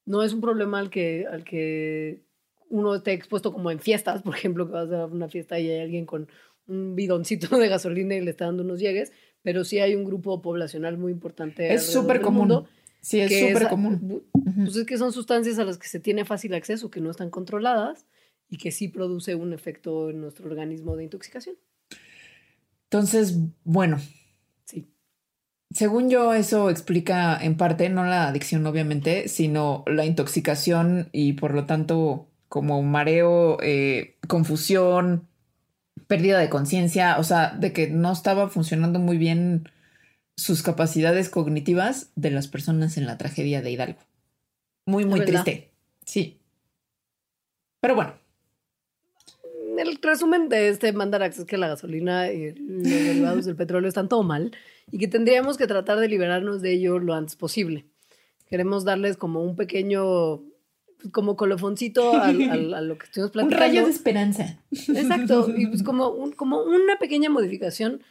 no 0.09 0.23
es 0.23 0.33
un 0.33 0.41
problema 0.41 0.79
al 0.79 0.89
que, 0.89 1.27
al 1.31 1.45
que 1.45 2.23
uno 2.71 2.95
esté 2.95 3.13
expuesto 3.13 3.53
como 3.53 3.71
en 3.71 3.81
fiestas, 3.81 4.23
por 4.23 4.35
ejemplo, 4.35 4.67
que 4.67 4.73
vas 4.73 4.91
a 4.93 5.07
una 5.07 5.29
fiesta 5.29 5.59
y 5.59 5.71
hay 5.71 5.81
alguien 5.81 6.07
con 6.07 6.29
un 6.67 6.95
bidoncito 6.95 7.57
de 7.59 7.69
gasolina 7.69 8.15
y 8.15 8.21
le 8.21 8.31
está 8.31 8.47
dando 8.47 8.63
unos 8.63 8.81
llegues, 8.81 9.13
pero 9.43 9.65
sí 9.65 9.79
hay 9.79 9.95
un 9.95 10.05
grupo 10.05 10.41
poblacional 10.43 10.99
muy 10.99 11.13
importante. 11.13 11.73
Es 11.73 11.87
súper 11.87 12.21
común. 12.21 12.67
sí, 13.01 13.21
es 13.21 13.49
súper 13.49 13.69
común. 13.69 14.23
Pues 14.33 14.77
es 14.77 14.87
que 14.87 14.99
son 14.99 15.13
sustancias 15.13 15.59
a 15.59 15.65
las 15.65 15.79
que 15.79 15.89
se 15.89 16.01
tiene 16.01 16.25
fácil 16.25 16.55
acceso, 16.55 16.91
que 16.91 17.01
no 17.01 17.11
están 17.11 17.31
controladas 17.31 18.07
y 18.49 18.59
que 18.59 18.71
sí 18.71 18.89
produce 18.89 19.35
un 19.35 19.53
efecto 19.53 20.11
en 20.11 20.21
nuestro 20.21 20.47
organismo 20.47 20.97
de 20.97 21.05
intoxicación. 21.05 21.57
Entonces, 22.85 23.37
bueno. 23.65 23.99
Sí. 24.65 24.91
Según 25.71 26.09
yo, 26.09 26.33
eso 26.33 26.71
explica 26.71 27.39
en 27.43 27.57
parte 27.57 27.89
no 27.91 28.05
la 28.05 28.29
adicción, 28.29 28.67
obviamente, 28.67 29.29
sino 29.29 29.85
la 29.87 30.07
intoxicación 30.07 31.11
y 31.13 31.35
por 31.35 31.55
lo 31.55 31.67
tanto 31.67 32.28
como 32.49 32.83
mareo, 32.83 33.59
eh, 33.63 34.17
confusión, 34.27 35.29
pérdida 36.07 36.39
de 36.39 36.49
conciencia, 36.49 37.19
o 37.19 37.25
sea, 37.25 37.51
de 37.51 37.73
que 37.73 37.89
no 37.89 38.13
estaba 38.13 38.49
funcionando 38.49 38.99
muy 38.99 39.19
bien 39.19 39.69
sus 40.37 40.63
capacidades 40.63 41.29
cognitivas 41.29 42.11
de 42.17 42.31
las 42.31 42.49
personas 42.49 42.97
en 42.97 43.07
la 43.07 43.19
tragedia 43.19 43.61
de 43.61 43.73
Hidalgo. 43.73 43.99
Muy, 44.87 45.05
muy 45.05 45.25
triste. 45.25 45.71
Sí. 46.05 46.39
Pero 47.81 47.95
bueno. 47.95 48.15
El 49.77 49.99
resumen 50.01 50.49
de 50.49 50.71
este 50.71 50.93
mandarax 50.93 51.41
es 51.41 51.45
que 51.45 51.59
la 51.59 51.69
gasolina 51.69 52.33
y 52.33 52.55
los 52.55 52.83
derivados 52.83 53.45
del 53.45 53.55
petróleo 53.55 53.89
están 53.89 54.09
todo 54.09 54.23
mal 54.23 54.53
y 54.91 54.99
que 54.99 55.07
tendríamos 55.07 55.57
que 55.57 55.67
tratar 55.67 55.99
de 56.01 56.09
liberarnos 56.09 56.63
de 56.63 56.73
ello 56.73 56.99
lo 56.99 57.15
antes 57.15 57.37
posible. 57.37 57.85
Queremos 58.49 58.85
darles 58.85 59.17
como 59.17 59.43
un 59.43 59.57
pequeño 59.57 60.43
como 61.13 61.37
colofoncito 61.37 62.13
a, 62.21 62.33
lo 62.33 62.99
que 62.99 63.07
estuvimos 63.07 63.31
platicando. 63.31 63.57
Un 63.57 63.61
rayo 63.61 63.85
de 63.85 63.91
esperanza. 63.91 64.59
Exacto, 64.71 65.53
y 65.57 65.67
pues 65.67 65.83
como, 65.83 66.31
como 66.37 66.63
una 66.63 66.99
pequeña 66.99 67.31
modificación 67.31 68.03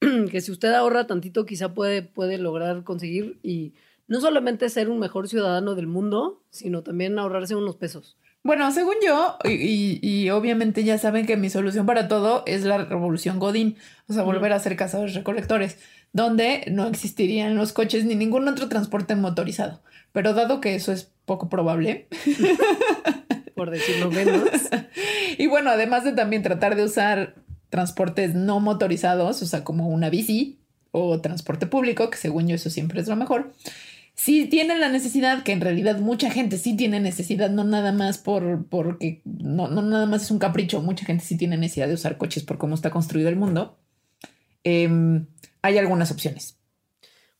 que 0.30 0.40
si 0.40 0.50
usted 0.50 0.72
ahorra 0.72 1.06
tantito 1.06 1.44
quizá 1.44 1.74
puede, 1.74 2.02
puede 2.02 2.38
lograr 2.38 2.84
conseguir 2.84 3.38
y 3.42 3.74
no 4.08 4.20
solamente 4.20 4.68
ser 4.68 4.88
un 4.90 4.98
mejor 4.98 5.28
ciudadano 5.28 5.74
del 5.74 5.86
mundo, 5.86 6.42
sino 6.50 6.82
también 6.82 7.18
ahorrarse 7.18 7.54
unos 7.54 7.76
pesos. 7.76 8.16
Bueno, 8.42 8.72
según 8.72 8.94
yo, 9.04 9.36
y, 9.44 10.30
obviamente 10.30 10.82
ya 10.82 10.96
saben 10.96 11.26
que 11.26 11.36
mi 11.36 11.50
solución 11.50 11.84
para 11.84 12.08
todo 12.08 12.42
es 12.46 12.64
la 12.64 12.78
revolución 12.78 13.38
Godín, 13.38 13.76
o 14.08 14.14
sea, 14.14 14.22
volver 14.22 14.52
a 14.54 14.58
ser 14.58 14.76
cazadores 14.76 15.14
recolectores, 15.14 15.76
donde 16.14 16.64
no 16.72 16.86
existirían 16.86 17.54
los 17.54 17.72
coches 17.72 18.06
ni 18.06 18.14
ningún 18.14 18.48
otro 18.48 18.68
transporte 18.68 19.14
motorizado. 19.14 19.82
Pero 20.12 20.34
dado 20.34 20.60
que 20.60 20.74
eso 20.74 20.92
es 20.92 21.12
poco 21.24 21.48
probable, 21.48 22.08
por 23.54 23.70
decirlo 23.70 24.10
menos. 24.10 24.48
y 25.38 25.46
bueno, 25.46 25.70
además 25.70 26.04
de 26.04 26.12
también 26.12 26.42
tratar 26.42 26.76
de 26.76 26.84
usar 26.84 27.36
transportes 27.68 28.34
no 28.34 28.60
motorizados, 28.60 29.42
o 29.42 29.46
sea, 29.46 29.62
como 29.62 29.88
una 29.88 30.10
bici 30.10 30.58
o 30.90 31.20
transporte 31.20 31.66
público, 31.66 32.10
que 32.10 32.18
según 32.18 32.48
yo 32.48 32.56
eso 32.56 32.70
siempre 32.70 33.00
es 33.00 33.08
lo 33.08 33.16
mejor 33.16 33.52
sí 34.20 34.44
tienen 34.46 34.80
la 34.80 34.90
necesidad, 34.90 35.42
que 35.42 35.52
en 35.52 35.62
realidad 35.62 35.98
mucha 35.98 36.30
gente 36.30 36.58
sí 36.58 36.76
tiene 36.76 37.00
necesidad, 37.00 37.48
no 37.48 37.64
nada 37.64 37.90
más 37.90 38.18
por 38.18 38.66
porque 38.66 39.22
no, 39.24 39.68
no 39.68 39.80
nada 39.80 40.04
más 40.04 40.24
es 40.24 40.30
un 40.30 40.38
capricho, 40.38 40.82
mucha 40.82 41.06
gente 41.06 41.24
sí 41.24 41.38
tiene 41.38 41.56
necesidad 41.56 41.88
de 41.88 41.94
usar 41.94 42.18
coches 42.18 42.42
por 42.42 42.58
cómo 42.58 42.74
está 42.74 42.90
construido 42.90 43.30
el 43.30 43.36
mundo. 43.36 43.78
Em, 44.62 45.24
hay 45.62 45.78
algunas 45.78 46.10
opciones. 46.10 46.58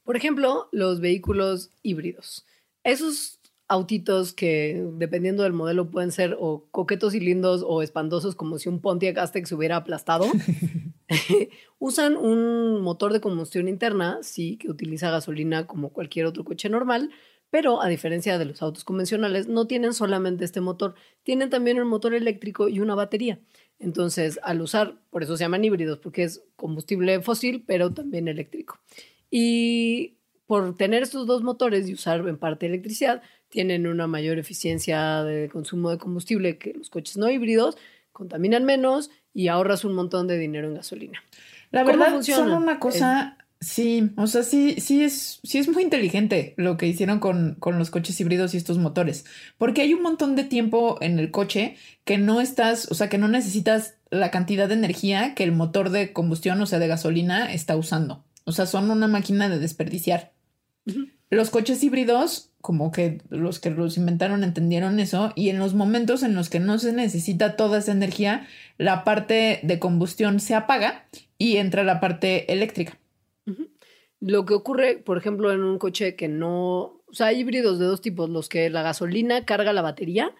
Por 0.05 0.17
ejemplo, 0.17 0.71
los 0.73 1.01
vehículos 1.01 1.71
híbridos. 1.83 2.47
Esos 2.85 3.41
autitos 3.69 4.33
que 4.33 4.85
dependiendo 4.95 5.45
del 5.45 5.53
modelo 5.53 5.91
pueden 5.91 6.11
ser 6.11 6.37
o 6.41 6.67
coquetos 6.71 7.15
y 7.15 7.21
lindos 7.21 7.65
o 7.67 7.83
espantosos 7.83 8.35
como 8.35 8.59
si 8.59 8.69
un 8.69 8.81
Pontiac 8.81 9.19
Aztek 9.19 9.47
se 9.47 9.55
hubiera 9.55 9.77
aplastado. 9.77 10.27
Usan 11.79 12.17
un 12.17 12.83
motor 12.83 13.13
de 13.13 13.21
combustión 13.21 13.69
interna, 13.69 14.19
sí, 14.23 14.57
que 14.57 14.71
utiliza 14.71 15.11
gasolina 15.11 15.67
como 15.67 15.93
cualquier 15.93 16.27
otro 16.27 16.45
coche 16.45 16.69
normal, 16.69 17.11
pero 17.51 17.83
a 17.83 17.89
diferencia 17.89 18.39
de 18.39 18.45
los 18.45 18.63
autos 18.63 18.85
convencionales, 18.85 19.49
no 19.49 19.67
tienen 19.67 19.93
solamente 19.93 20.45
este 20.45 20.61
motor, 20.61 20.95
tienen 21.25 21.51
también 21.51 21.81
un 21.81 21.89
motor 21.89 22.15
eléctrico 22.15 22.69
y 22.69 22.81
una 22.81 22.95
batería. 22.95 23.41
Entonces, 23.79 24.39
al 24.43 24.61
usar, 24.61 25.01
por 25.11 25.23
eso 25.23 25.37
se 25.37 25.45
llaman 25.45 25.65
híbridos, 25.65 25.99
porque 25.99 26.23
es 26.23 26.45
combustible 26.55 27.21
fósil, 27.23 27.65
pero 27.67 27.93
también 27.93 28.29
eléctrico. 28.29 28.79
Y 29.31 30.19
por 30.51 30.77
tener 30.77 31.05
estos 31.05 31.29
dos 31.29 31.45
motores 31.45 31.89
y 31.89 31.93
usar 31.93 32.27
en 32.27 32.37
parte 32.37 32.67
electricidad, 32.67 33.23
tienen 33.51 33.87
una 33.87 34.09
mayor 34.09 34.37
eficiencia 34.37 35.23
de 35.23 35.49
consumo 35.49 35.91
de 35.91 35.99
combustible 35.99 36.59
que 36.59 36.73
los 36.73 36.91
coches 36.91 37.17
no 37.17 37.31
híbridos, 37.31 37.79
contaminan 38.11 38.65
menos 38.65 39.13
y 39.33 39.47
ahorras 39.47 39.85
un 39.85 39.95
montón 39.95 40.27
de 40.27 40.39
dinero 40.39 40.67
en 40.67 40.75
gasolina. 40.75 41.23
La 41.71 41.85
verdad, 41.85 42.21
son 42.23 42.51
una 42.51 42.81
cosa, 42.81 43.37
sí, 43.61 44.11
o 44.17 44.27
sea, 44.27 44.43
sí, 44.43 44.75
sí 44.81 45.05
es, 45.05 45.39
sí 45.45 45.59
es 45.59 45.69
muy 45.69 45.85
inteligente 45.85 46.55
lo 46.57 46.77
que 46.77 46.89
hicieron 46.89 47.21
con, 47.21 47.55
con 47.61 47.79
los 47.79 47.93
coches 47.93 48.21
híbridos 48.21 48.53
y 48.53 48.57
estos 48.57 48.77
motores, 48.77 49.27
porque 49.57 49.83
hay 49.83 49.95
un 49.95 50.03
montón 50.03 50.35
de 50.35 50.43
tiempo 50.43 50.99
en 51.01 51.21
el 51.21 51.31
coche 51.31 51.77
que 52.03 52.19
no 52.19 52.41
estás, 52.41 52.91
o 52.91 52.95
sea, 52.95 53.09
que 53.09 53.19
no 53.19 53.29
necesitas 53.29 53.99
la 54.11 54.33
cantidad 54.33 54.67
de 54.67 54.75
energía 54.75 55.37
que 55.37 55.45
el 55.45 55.53
motor 55.53 55.91
de 55.91 56.13
combustión, 56.13 56.61
o 56.61 56.67
sea, 56.67 56.81
de 56.81 56.89
gasolina, 56.89 57.53
está 57.53 57.77
usando. 57.77 58.25
O 58.51 58.53
sea, 58.53 58.67
son 58.67 58.91
una 58.91 59.07
máquina 59.07 59.49
de 59.49 59.61
desperdiciar. 59.61 60.33
Los 61.31 61.51
coches 61.51 61.83
híbridos, 61.85 62.51
como 62.61 62.91
que 62.91 63.21
los 63.29 63.61
que 63.61 63.71
los 63.71 63.97
inventaron 63.97 64.43
entendieron 64.43 64.99
eso, 64.99 65.33
y 65.37 65.49
en 65.49 65.59
los 65.59 65.75
momentos 65.75 66.23
en 66.23 66.35
los 66.35 66.51
que 66.51 66.59
no 66.59 66.79
se 66.79 66.93
necesita 66.93 67.57
toda 67.57 67.79
esa 67.79 67.93
energía, 67.93 68.47
la 68.79 69.05
parte 69.05 69.61
de 69.63 69.79
combustión 69.79 70.41
se 70.41 70.55
apaga 70.55 71.07
y 71.39 71.57
entra 71.57 71.85
la 71.85 72.01
parte 72.01 72.53
eléctrica. 72.53 72.99
Lo 74.21 74.45
que 74.45 74.53
ocurre, 74.53 74.99
por 74.99 75.17
ejemplo, 75.17 75.51
en 75.51 75.63
un 75.63 75.79
coche 75.79 76.15
que 76.15 76.29
no, 76.29 77.03
o 77.07 77.13
sea, 77.13 77.29
hay 77.29 77.41
híbridos 77.41 77.79
de 77.79 77.87
dos 77.87 78.03
tipos, 78.03 78.29
los 78.29 78.49
que 78.51 78.69
la 78.69 78.83
gasolina 78.83 79.47
carga 79.47 79.73
la 79.73 79.81
batería 79.81 80.35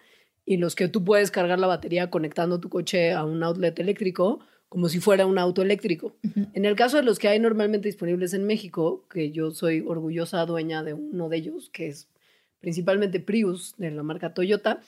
y 0.45 0.57
los 0.57 0.75
que 0.75 0.87
tú 0.87 1.03
puedes 1.03 1.31
cargar 1.31 1.57
la 1.57 1.67
batería 1.67 2.11
conectando 2.11 2.59
tu 2.59 2.69
coche 2.69 3.13
a 3.13 3.23
un 3.23 3.41
outlet 3.41 3.79
eléctrico 3.79 4.41
como 4.71 4.87
si 4.87 5.01
fuera 5.01 5.25
un 5.25 5.37
auto 5.37 5.61
eléctrico. 5.61 6.15
En 6.53 6.63
el 6.63 6.77
caso 6.77 6.95
de 6.95 7.03
los 7.03 7.19
que 7.19 7.27
hay 7.27 7.39
normalmente 7.39 7.89
disponibles 7.89 8.33
en 8.33 8.47
México, 8.47 9.03
que 9.09 9.29
yo 9.29 9.51
soy 9.51 9.83
orgullosa 9.85 10.45
dueña 10.45 10.81
de 10.81 10.93
uno 10.93 11.27
de 11.27 11.35
ellos, 11.35 11.69
que 11.73 11.89
es 11.89 12.07
principalmente 12.61 13.19
Prius 13.19 13.75
de 13.77 13.91
la 13.91 14.01
marca 14.01 14.33
Toyota, 14.33 14.79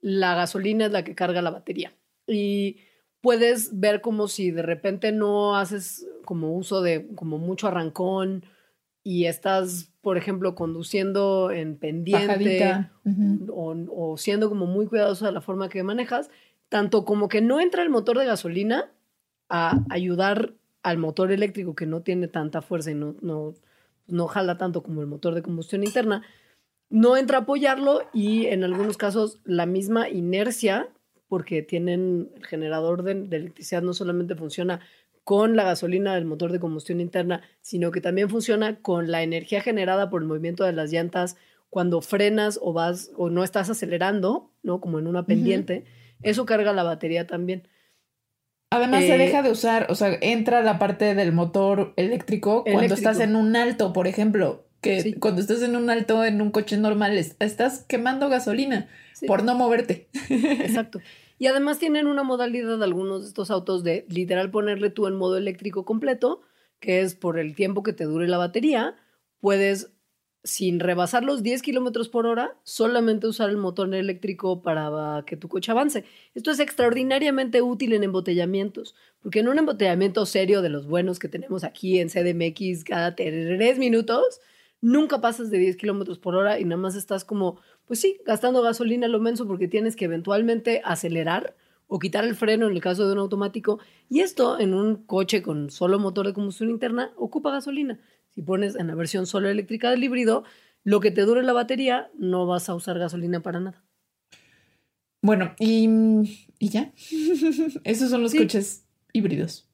la 0.00 0.36
gasolina 0.36 0.86
es 0.86 0.92
la 0.92 1.02
que 1.02 1.16
carga 1.16 1.42
la 1.42 1.50
batería. 1.50 1.92
Y 2.28 2.76
puedes 3.20 3.80
ver 3.80 4.00
como 4.00 4.28
si 4.28 4.52
de 4.52 4.62
repente 4.62 5.10
no 5.10 5.56
haces 5.56 6.06
como 6.24 6.56
uso 6.56 6.80
de 6.80 7.08
como 7.16 7.38
mucho 7.38 7.66
arrancón 7.66 8.44
y 9.02 9.24
estás, 9.24 9.90
por 10.02 10.18
ejemplo, 10.18 10.54
conduciendo 10.54 11.50
en 11.50 11.78
pendiente 11.78 12.86
o, 13.48 13.74
o 13.90 14.16
siendo 14.18 14.48
como 14.48 14.66
muy 14.66 14.86
cuidadoso 14.86 15.26
de 15.26 15.32
la 15.32 15.40
forma 15.40 15.68
que 15.68 15.82
manejas, 15.82 16.30
tanto 16.68 17.04
como 17.04 17.28
que 17.28 17.40
no 17.40 17.60
entra 17.60 17.82
el 17.82 17.90
motor 17.90 18.16
de 18.20 18.26
gasolina, 18.26 18.92
a 19.54 19.84
ayudar 19.90 20.54
al 20.82 20.96
motor 20.96 21.30
eléctrico 21.30 21.74
que 21.74 21.84
no 21.84 22.00
tiene 22.00 22.26
tanta 22.26 22.62
fuerza 22.62 22.90
y 22.90 22.94
no, 22.94 23.14
no, 23.20 23.52
no 24.08 24.26
jala 24.26 24.56
tanto 24.56 24.82
como 24.82 25.02
el 25.02 25.06
motor 25.06 25.34
de 25.34 25.42
combustión 25.42 25.84
interna, 25.84 26.22
no 26.88 27.18
entra 27.18 27.36
a 27.36 27.40
apoyarlo 27.42 28.00
y 28.14 28.46
en 28.46 28.64
algunos 28.64 28.96
casos 28.96 29.40
la 29.44 29.66
misma 29.66 30.08
inercia, 30.08 30.88
porque 31.28 31.62
tienen 31.62 32.30
el 32.34 32.46
generador 32.46 33.02
de, 33.02 33.14
de, 33.14 33.36
electricidad 33.36 33.82
no 33.82 33.92
solamente 33.92 34.34
funciona 34.36 34.80
con 35.22 35.54
la 35.54 35.64
gasolina 35.64 36.14
del 36.14 36.24
motor 36.24 36.50
de 36.50 36.58
combustión 36.58 37.02
interna, 37.02 37.42
sino 37.60 37.90
que 37.90 38.00
también 38.00 38.30
funciona 38.30 38.76
con 38.80 39.10
la 39.10 39.22
energía 39.22 39.60
generada 39.60 40.08
por 40.08 40.22
el 40.22 40.28
movimiento 40.28 40.64
de 40.64 40.72
las 40.72 40.90
llantas 40.90 41.36
cuando 41.68 42.00
frenas 42.00 42.58
o 42.62 42.72
vas 42.72 43.10
o 43.16 43.28
no 43.28 43.44
estás 43.44 43.68
acelerando, 43.68 44.50
¿no? 44.62 44.80
Como 44.80 44.98
en 44.98 45.06
una 45.06 45.26
pendiente, 45.26 45.84
eso 46.22 46.46
carga 46.46 46.72
la 46.72 46.84
batería 46.84 47.26
también. 47.26 47.68
Además, 48.72 49.04
se 49.04 49.18
deja 49.18 49.40
eh, 49.40 49.42
de 49.42 49.50
usar, 49.50 49.86
o 49.90 49.94
sea, 49.94 50.16
entra 50.22 50.62
la 50.62 50.78
parte 50.78 51.14
del 51.14 51.32
motor 51.32 51.92
eléctrico, 51.96 52.64
cuando 52.64 52.94
estás 52.94 53.20
en 53.20 53.36
un 53.36 53.54
alto, 53.54 53.92
por 53.92 54.06
ejemplo, 54.06 54.64
que 54.80 55.14
cuando 55.20 55.42
estás 55.42 55.62
en 55.62 55.76
un 55.76 55.90
alto 55.90 56.24
en 56.24 56.40
un 56.40 56.50
coche 56.50 56.78
normal, 56.78 57.16
estás 57.16 57.84
quemando 57.86 58.30
gasolina 58.30 58.88
por 59.26 59.44
no 59.44 59.54
moverte. 59.54 60.08
Exacto. 60.28 61.00
Y 61.38 61.48
además 61.48 61.80
tienen 61.80 62.06
una 62.06 62.22
modalidad 62.22 62.78
de 62.78 62.84
algunos 62.84 63.22
de 63.22 63.28
estos 63.28 63.50
autos 63.50 63.82
de 63.82 64.06
literal 64.08 64.52
ponerle 64.52 64.90
tú 64.90 65.08
en 65.08 65.16
modo 65.16 65.36
eléctrico 65.36 65.84
completo, 65.84 66.42
que 66.78 67.00
es 67.00 67.16
por 67.16 67.36
el 67.36 67.56
tiempo 67.56 67.82
que 67.82 67.92
te 67.92 68.04
dure 68.04 68.28
la 68.28 68.38
batería, 68.38 68.94
puedes 69.40 69.90
sin 70.44 70.80
rebasar 70.80 71.22
los 71.22 71.42
10 71.42 71.62
kilómetros 71.62 72.08
por 72.08 72.26
hora, 72.26 72.56
solamente 72.64 73.28
usar 73.28 73.48
el 73.50 73.56
motor 73.56 73.94
eléctrico 73.94 74.60
para 74.60 75.22
que 75.26 75.36
tu 75.36 75.48
coche 75.48 75.70
avance. 75.70 76.04
Esto 76.34 76.50
es 76.50 76.58
extraordinariamente 76.58 77.62
útil 77.62 77.92
en 77.92 78.02
embotellamientos, 78.02 78.94
porque 79.22 79.40
en 79.40 79.48
un 79.48 79.58
embotellamiento 79.58 80.26
serio 80.26 80.60
de 80.60 80.68
los 80.68 80.86
buenos 80.86 81.18
que 81.18 81.28
tenemos 81.28 81.62
aquí 81.62 82.00
en 82.00 82.08
CDMX 82.08 82.84
cada 82.84 83.14
tres 83.14 83.78
minutos, 83.78 84.40
nunca 84.80 85.20
pasas 85.20 85.50
de 85.50 85.58
10 85.58 85.76
kilómetros 85.76 86.18
por 86.18 86.34
hora 86.34 86.58
y 86.58 86.64
nada 86.64 86.80
más 86.80 86.96
estás 86.96 87.24
como, 87.24 87.60
pues 87.86 88.00
sí, 88.00 88.18
gastando 88.26 88.62
gasolina 88.62 89.06
lo 89.08 89.20
menso 89.20 89.46
porque 89.46 89.68
tienes 89.68 89.94
que 89.94 90.06
eventualmente 90.06 90.82
acelerar 90.84 91.54
o 91.86 91.98
quitar 91.98 92.24
el 92.24 92.34
freno 92.34 92.66
en 92.66 92.72
el 92.72 92.80
caso 92.80 93.06
de 93.06 93.12
un 93.12 93.18
automático. 93.18 93.78
Y 94.08 94.20
esto 94.20 94.58
en 94.58 94.74
un 94.74 94.96
coche 95.04 95.42
con 95.42 95.70
solo 95.70 95.98
motor 95.98 96.26
de 96.26 96.32
combustión 96.32 96.70
interna 96.70 97.12
ocupa 97.16 97.50
gasolina. 97.50 98.00
Si 98.34 98.42
pones 98.42 98.76
en 98.76 98.86
la 98.86 98.94
versión 98.94 99.26
solo 99.26 99.48
eléctrica 99.48 99.90
del 99.90 100.04
híbrido, 100.04 100.44
lo 100.84 101.00
que 101.00 101.10
te 101.10 101.22
dure 101.22 101.42
la 101.42 101.52
batería, 101.52 102.10
no 102.18 102.46
vas 102.46 102.68
a 102.68 102.74
usar 102.74 102.98
gasolina 102.98 103.40
para 103.40 103.60
nada. 103.60 103.82
Bueno, 105.20 105.54
y, 105.58 105.88
ya. 106.58 106.92
Esos 107.84 108.10
son 108.10 108.22
los 108.22 108.34
coches 108.34 108.84
híbridos. 109.12 109.68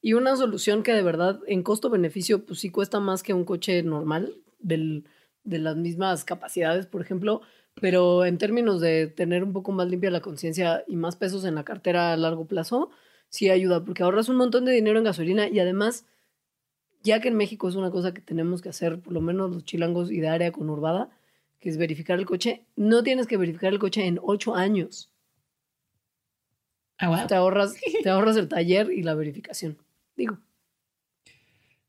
Y 0.00 0.14
una 0.14 0.36
solución 0.36 0.82
que 0.82 0.92
de 0.92 1.02
verdad 1.02 1.40
en 1.46 1.62
costo-beneficio, 1.62 2.44
pues 2.44 2.60
sí 2.60 2.70
cuesta 2.70 3.00
más 3.00 3.22
que 3.22 3.34
un 3.34 3.44
coche 3.44 3.82
normal 3.82 4.34
del, 4.58 5.04
de 5.44 5.58
las 5.58 5.76
mismas 5.76 6.24
capacidades, 6.24 6.86
por 6.86 7.00
ejemplo, 7.00 7.42
pero 7.80 8.24
en 8.24 8.38
términos 8.38 8.80
de 8.80 9.06
tener 9.06 9.44
un 9.44 9.52
poco 9.52 9.72
más 9.72 9.88
limpia 9.88 10.10
la 10.10 10.20
conciencia 10.20 10.84
y 10.86 10.96
más 10.96 11.16
pesos 11.16 11.44
en 11.44 11.54
la 11.54 11.64
cartera 11.64 12.12
a 12.12 12.16
largo 12.16 12.46
plazo, 12.46 12.90
sí 13.28 13.50
ayuda, 13.50 13.84
porque 13.84 14.02
ahorras 14.02 14.28
un 14.28 14.36
montón 14.36 14.64
de 14.64 14.72
dinero 14.72 14.98
en 14.98 15.04
gasolina 15.04 15.48
y 15.48 15.58
además 15.58 16.06
ya 17.04 17.20
que 17.20 17.28
en 17.28 17.36
México 17.36 17.68
es 17.68 17.76
una 17.76 17.90
cosa 17.90 18.12
que 18.12 18.22
tenemos 18.22 18.62
que 18.62 18.70
hacer, 18.70 18.98
por 18.98 19.12
lo 19.12 19.20
menos 19.20 19.50
los 19.50 19.64
chilangos 19.64 20.10
y 20.10 20.20
de 20.20 20.28
área 20.28 20.50
conurbada, 20.50 21.10
que 21.60 21.68
es 21.68 21.76
verificar 21.76 22.18
el 22.18 22.26
coche, 22.26 22.64
no 22.76 23.02
tienes 23.02 23.26
que 23.26 23.36
verificar 23.36 23.72
el 23.72 23.78
coche 23.78 24.06
en 24.06 24.18
ocho 24.22 24.54
años. 24.54 25.10
Ah, 26.98 27.26
te, 27.28 27.34
ahorras, 27.34 27.74
te 28.02 28.08
ahorras 28.08 28.36
el 28.36 28.48
taller 28.48 28.90
y 28.90 29.02
la 29.02 29.14
verificación. 29.14 29.76
Digo. 30.16 30.38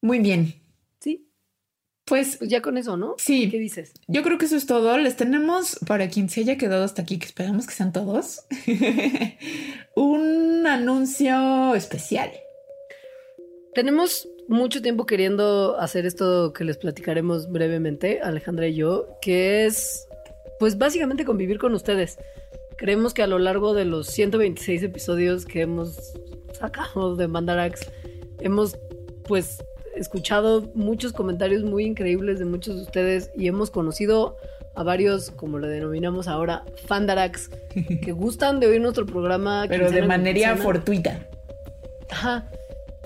Muy 0.01 0.19
bien. 0.19 0.53
Sí. 0.99 1.29
Pues, 2.03 2.37
pues, 2.37 2.49
ya 2.49 2.61
con 2.61 2.77
eso, 2.77 2.97
¿no? 2.97 3.15
Sí. 3.17 3.49
¿Qué 3.49 3.57
dices? 3.57 3.93
Yo 4.07 4.21
creo 4.21 4.37
que 4.37 4.45
eso 4.45 4.57
es 4.57 4.65
todo. 4.65 4.97
Les 4.97 5.15
tenemos, 5.15 5.79
para 5.87 6.09
quien 6.09 6.27
se 6.27 6.41
haya 6.41 6.57
quedado 6.57 6.83
hasta 6.83 7.03
aquí, 7.03 7.19
que 7.19 7.25
esperamos 7.25 7.67
que 7.67 7.73
sean 7.73 7.93
todos, 7.93 8.45
un 9.95 10.67
anuncio 10.67 11.73
especial. 11.73 12.31
Tenemos 13.73 14.27
mucho 14.47 14.81
tiempo 14.81 15.05
queriendo 15.05 15.77
hacer 15.79 16.05
esto 16.05 16.53
que 16.53 16.63
les 16.63 16.77
platicaremos 16.77 17.51
brevemente, 17.51 18.21
Alejandra 18.21 18.67
y 18.67 18.75
yo, 18.75 19.17
que 19.21 19.65
es, 19.65 20.07
pues 20.59 20.77
básicamente 20.77 21.25
convivir 21.25 21.57
con 21.57 21.73
ustedes. 21.73 22.17
creemos 22.77 23.13
que 23.13 23.23
a 23.23 23.27
lo 23.27 23.39
largo 23.39 23.73
de 23.73 23.85
los 23.85 24.07
126 24.07 24.83
episodios 24.83 25.45
que 25.45 25.61
hemos 25.61 26.13
sacado 26.53 27.15
de 27.15 27.27
Mandarax, 27.27 27.89
hemos 28.39 28.77
pues 29.27 29.63
escuchado 29.95 30.69
muchos 30.75 31.13
comentarios 31.13 31.63
muy 31.63 31.85
increíbles 31.85 32.39
de 32.39 32.45
muchos 32.45 32.75
de 32.75 32.81
ustedes 32.81 33.31
y 33.35 33.47
hemos 33.47 33.71
conocido 33.71 34.37
a 34.75 34.83
varios, 34.83 35.31
como 35.31 35.57
lo 35.57 35.67
denominamos 35.67 36.27
ahora, 36.27 36.65
fandarax, 36.85 37.49
que 38.01 38.11
gustan 38.11 38.59
de 38.59 38.67
oír 38.67 38.81
nuestro 38.81 39.05
programa. 39.05 39.65
Pero 39.69 39.89
de 39.89 40.01
manera 40.01 40.57
fortuita. 40.57 41.27
Ajá. 42.09 42.49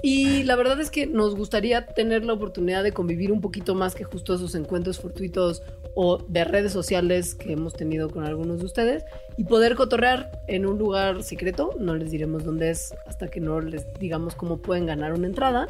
Y 0.01 0.43
la 0.43 0.55
verdad 0.55 0.79
es 0.79 0.91
que 0.91 1.07
nos 1.07 1.35
gustaría 1.35 1.85
tener 1.85 2.23
la 2.23 2.33
oportunidad 2.33 2.83
de 2.83 2.93
convivir 2.93 3.31
un 3.31 3.41
poquito 3.41 3.75
más 3.75 3.95
que 3.95 4.05
justo 4.05 4.33
esos 4.33 4.55
encuentros 4.55 4.99
fortuitos 4.99 5.61
o 5.93 6.17
de 6.17 6.45
redes 6.45 6.71
sociales 6.71 7.35
que 7.35 7.53
hemos 7.53 7.73
tenido 7.73 8.09
con 8.09 8.23
algunos 8.23 8.59
de 8.59 8.65
ustedes 8.65 9.03
y 9.37 9.43
poder 9.43 9.75
cotorrear 9.75 10.31
en 10.47 10.65
un 10.65 10.77
lugar 10.77 11.23
secreto. 11.23 11.75
No 11.79 11.95
les 11.95 12.11
diremos 12.11 12.45
dónde 12.45 12.69
es 12.69 12.93
hasta 13.07 13.27
que 13.27 13.41
no 13.41 13.59
les 13.59 13.85
digamos 13.99 14.35
cómo 14.35 14.57
pueden 14.57 14.85
ganar 14.85 15.13
una 15.13 15.27
entrada. 15.27 15.67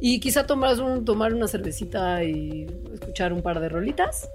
Y 0.00 0.20
quizá 0.20 0.46
tomar, 0.46 0.78
un, 0.80 1.04
tomar 1.04 1.32
una 1.32 1.48
cervecita 1.48 2.24
y 2.24 2.66
escuchar 2.92 3.32
un 3.32 3.40
par 3.40 3.60
de 3.60 3.68
rolitas 3.68 4.28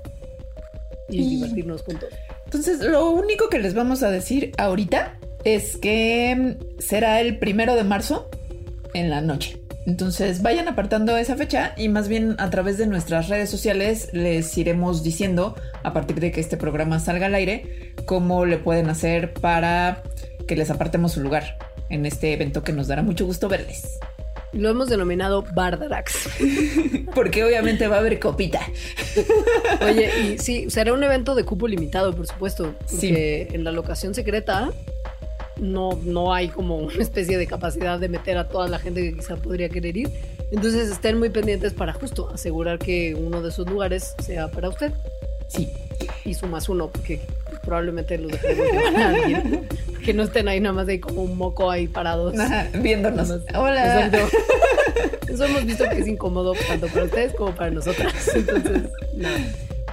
y, 1.10 1.30
divertirnos 1.30 1.84
juntos. 1.84 2.10
Entonces, 2.46 2.80
lo 2.80 3.10
único 3.12 3.50
que 3.50 3.60
les 3.60 3.74
vamos 3.74 4.02
a 4.02 4.10
decir 4.10 4.52
ahorita 4.58 5.20
es 5.44 5.78
que 5.78 6.58
será 6.80 7.22
el 7.22 7.38
primero 7.38 7.76
de 7.76 7.84
marzo 7.84 8.30
en 8.94 9.10
la 9.10 9.22
noche. 9.22 9.60
Entonces 9.86 10.42
vayan 10.42 10.68
apartando 10.68 11.16
esa 11.16 11.38
fecha 11.38 11.74
y 11.78 11.88
más 11.88 12.10
bien 12.10 12.36
a 12.40 12.50
través 12.50 12.78
de 12.78 12.88
nuestras 12.88 13.30
redes 13.30 13.50
sociales 13.50 14.10
les 14.12 14.58
iremos 14.58 15.02
diciendo 15.02 15.56
a 15.82 15.94
partir 15.94 16.20
de 16.20 16.32
que 16.34 16.42
este 16.42 16.58
programa 16.58 17.00
salga 17.00 17.28
al 17.28 17.36
aire 17.36 17.94
cómo 18.06 18.46
le 18.46 18.58
pueden 18.58 18.90
hacer 18.90 19.34
para 19.34 20.04
que 20.46 20.58
les 20.58 20.70
apartemos 20.70 21.14
su 21.14 21.22
lugar 21.22 21.58
en 21.90 22.06
este 22.06 22.34
evento 22.34 22.64
que 22.64 22.74
nos 22.74 22.88
dará 22.88 23.02
mucho 23.02 23.26
gusto 23.26 23.48
verles. 23.48 23.98
Lo 24.54 24.70
hemos 24.70 24.90
denominado 24.90 25.44
Bardarax. 25.54 26.30
Porque 27.16 27.44
obviamente 27.44 27.88
va 27.88 27.98
a 27.98 28.00
haber 28.00 28.20
copita. 28.20 28.62
Oye, 29.82 30.10
y 30.20 30.38
sí, 30.38 30.70
será 30.70 30.94
un 30.94 31.04
evento 31.04 31.36
de 31.36 31.44
cupo 31.44 31.68
limitado, 31.68 32.14
por 32.16 32.28
supuesto. 32.28 32.74
Porque 32.90 33.50
en 33.52 33.64
la 33.64 33.72
locación 33.72 34.14
secreta 34.14 34.72
no, 35.60 36.00
no 36.04 36.34
hay 36.34 36.50
como 36.50 36.78
una 36.78 37.02
especie 37.02 37.38
de 37.38 37.48
capacidad 37.48 38.00
de 38.00 38.10
meter 38.10 38.38
a 38.38 38.48
toda 38.48 38.68
la 38.68 38.80
gente 38.80 39.02
que 39.02 39.14
quizá 39.14 39.36
podría 39.36 39.70
querer 39.70 39.98
ir. 39.98 40.10
Entonces 40.52 40.90
estén 40.90 41.20
muy 41.20 41.30
pendientes 41.30 41.74
para 41.74 41.94
justo 41.94 42.30
asegurar 42.34 42.80
que 42.80 43.16
uno 43.16 43.42
de 43.42 43.50
esos 43.50 43.70
lugares 43.70 44.16
sea 44.24 44.50
para 44.50 44.70
usted. 44.70 44.92
Sí. 45.48 45.72
Y 46.26 46.34
su 46.34 46.48
más 46.48 46.70
uno, 46.70 46.90
porque 46.90 47.22
probablemente 47.64 48.18
los 48.18 48.32
dejaremos 48.32 48.96
a 48.96 49.10
alguien. 49.10 49.68
Que 50.04 50.14
no 50.14 50.24
estén 50.24 50.48
ahí 50.48 50.60
nada 50.60 50.74
más 50.74 50.88
de 50.88 51.02
como 51.02 51.24
un 51.24 51.38
moco 51.38 51.70
ahí 51.70 51.88
parados. 51.88 52.34
viéndonos. 52.82 53.30
Hola. 53.54 54.10
Eso 55.28 55.46
hemos 55.46 55.66
visto 55.66 55.84
que 55.90 56.00
es 56.00 56.08
incómodo 56.08 56.54
tanto 56.68 56.88
para 56.88 57.06
ustedes 57.06 57.34
como 57.34 57.54
para 57.54 57.72
nosotras. 57.72 58.14
Entonces, 58.34 58.84
nada. 59.16 59.38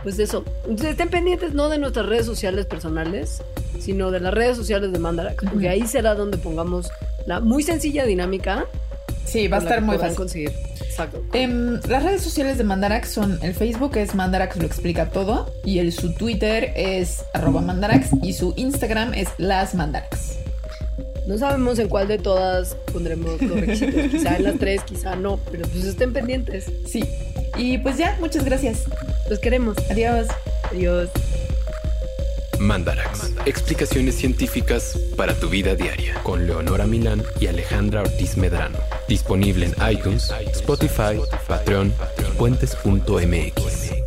Pues 0.05 0.19
eso. 0.19 0.45
Entonces 0.65 0.91
estén 0.91 1.09
pendientes 1.09 1.55
no 1.55 1.69
de 1.69 1.79
nuestras 1.79 2.07
redes 2.07 2.27
sociales 2.27 2.67
personales, 2.67 3.43
sino 3.85 4.11
de 4.11 4.21
las 4.21 4.33
redes 4.33 4.57
sociales 4.57 4.93
de 4.93 4.99
Mandarax, 4.99 5.45
porque 5.51 5.69
ahí 5.69 5.87
será 5.87 6.15
donde 6.15 6.39
pongamos 6.39 6.91
la 7.27 7.41
muy 7.41 7.63
sencilla 7.63 8.07
dinámica. 8.07 8.67
Sí, 9.27 9.49
va 9.49 9.59
a 9.59 9.61
estar 9.61 9.83
muy 9.83 9.99
fácil. 9.99 10.17
conseguir. 10.17 10.53
Exacto. 10.81 11.23
Em, 11.33 11.81
las 11.89 12.03
redes 12.03 12.23
sociales 12.23 12.57
de 12.57 12.65
Mandarax 12.65 13.11
son 13.11 13.39
el 13.43 13.55
Facebook 13.55 13.97
es 13.97 14.15
Mandarax 14.15 14.57
lo 14.57 14.67
explica 14.67 15.11
todo 15.11 15.53
y 15.65 15.81
el 15.81 15.93
su 15.93 16.15
Twitter 16.15 16.73
es 16.77 17.25
arroba 17.33 17.61
Mandarax 17.61 18.11
y 18.23 18.33
su 18.33 18.55
Instagram 18.57 19.13
es 19.15 19.29
las 19.39 19.75
Mandarax. 19.75 20.39
No 21.27 21.39
sabemos 21.39 21.79
en 21.79 21.89
cuál 21.89 22.07
de 22.07 22.19
todas 22.19 22.77
pondremos 22.93 23.41
los 23.41 23.61
requisitos. 23.61 24.11
quizá 24.11 24.37
en 24.37 24.45
las 24.45 24.59
tres, 24.59 24.83
quizá 24.85 25.17
no, 25.17 25.39
pero 25.51 25.67
pues 25.69 25.85
estén 25.85 26.13
pendientes. 26.13 26.71
Sí. 26.87 27.05
Y 27.57 27.79
pues 27.79 27.97
ya, 27.97 28.17
muchas 28.21 28.45
gracias. 28.45 28.85
Los 29.29 29.39
queremos. 29.39 29.77
Adiós. 29.91 30.29
Adiós. 30.71 31.09
Mandarax. 32.59 33.33
Explicaciones 33.47 34.15
científicas 34.17 34.99
para 35.17 35.35
tu 35.35 35.49
vida 35.49 35.75
diaria. 35.75 36.15
Con 36.23 36.47
Leonora 36.47 36.87
Milán 36.87 37.23
y 37.41 37.47
Alejandra 37.47 38.03
Ortiz 38.03 38.37
Medrano. 38.37 38.79
Disponible 39.09 39.67
en 39.67 39.93
iTunes, 39.93 40.33
Spotify, 40.53 41.21
Patreon 41.47 41.93
y 42.19 42.37
puentes.mx. 42.37 44.04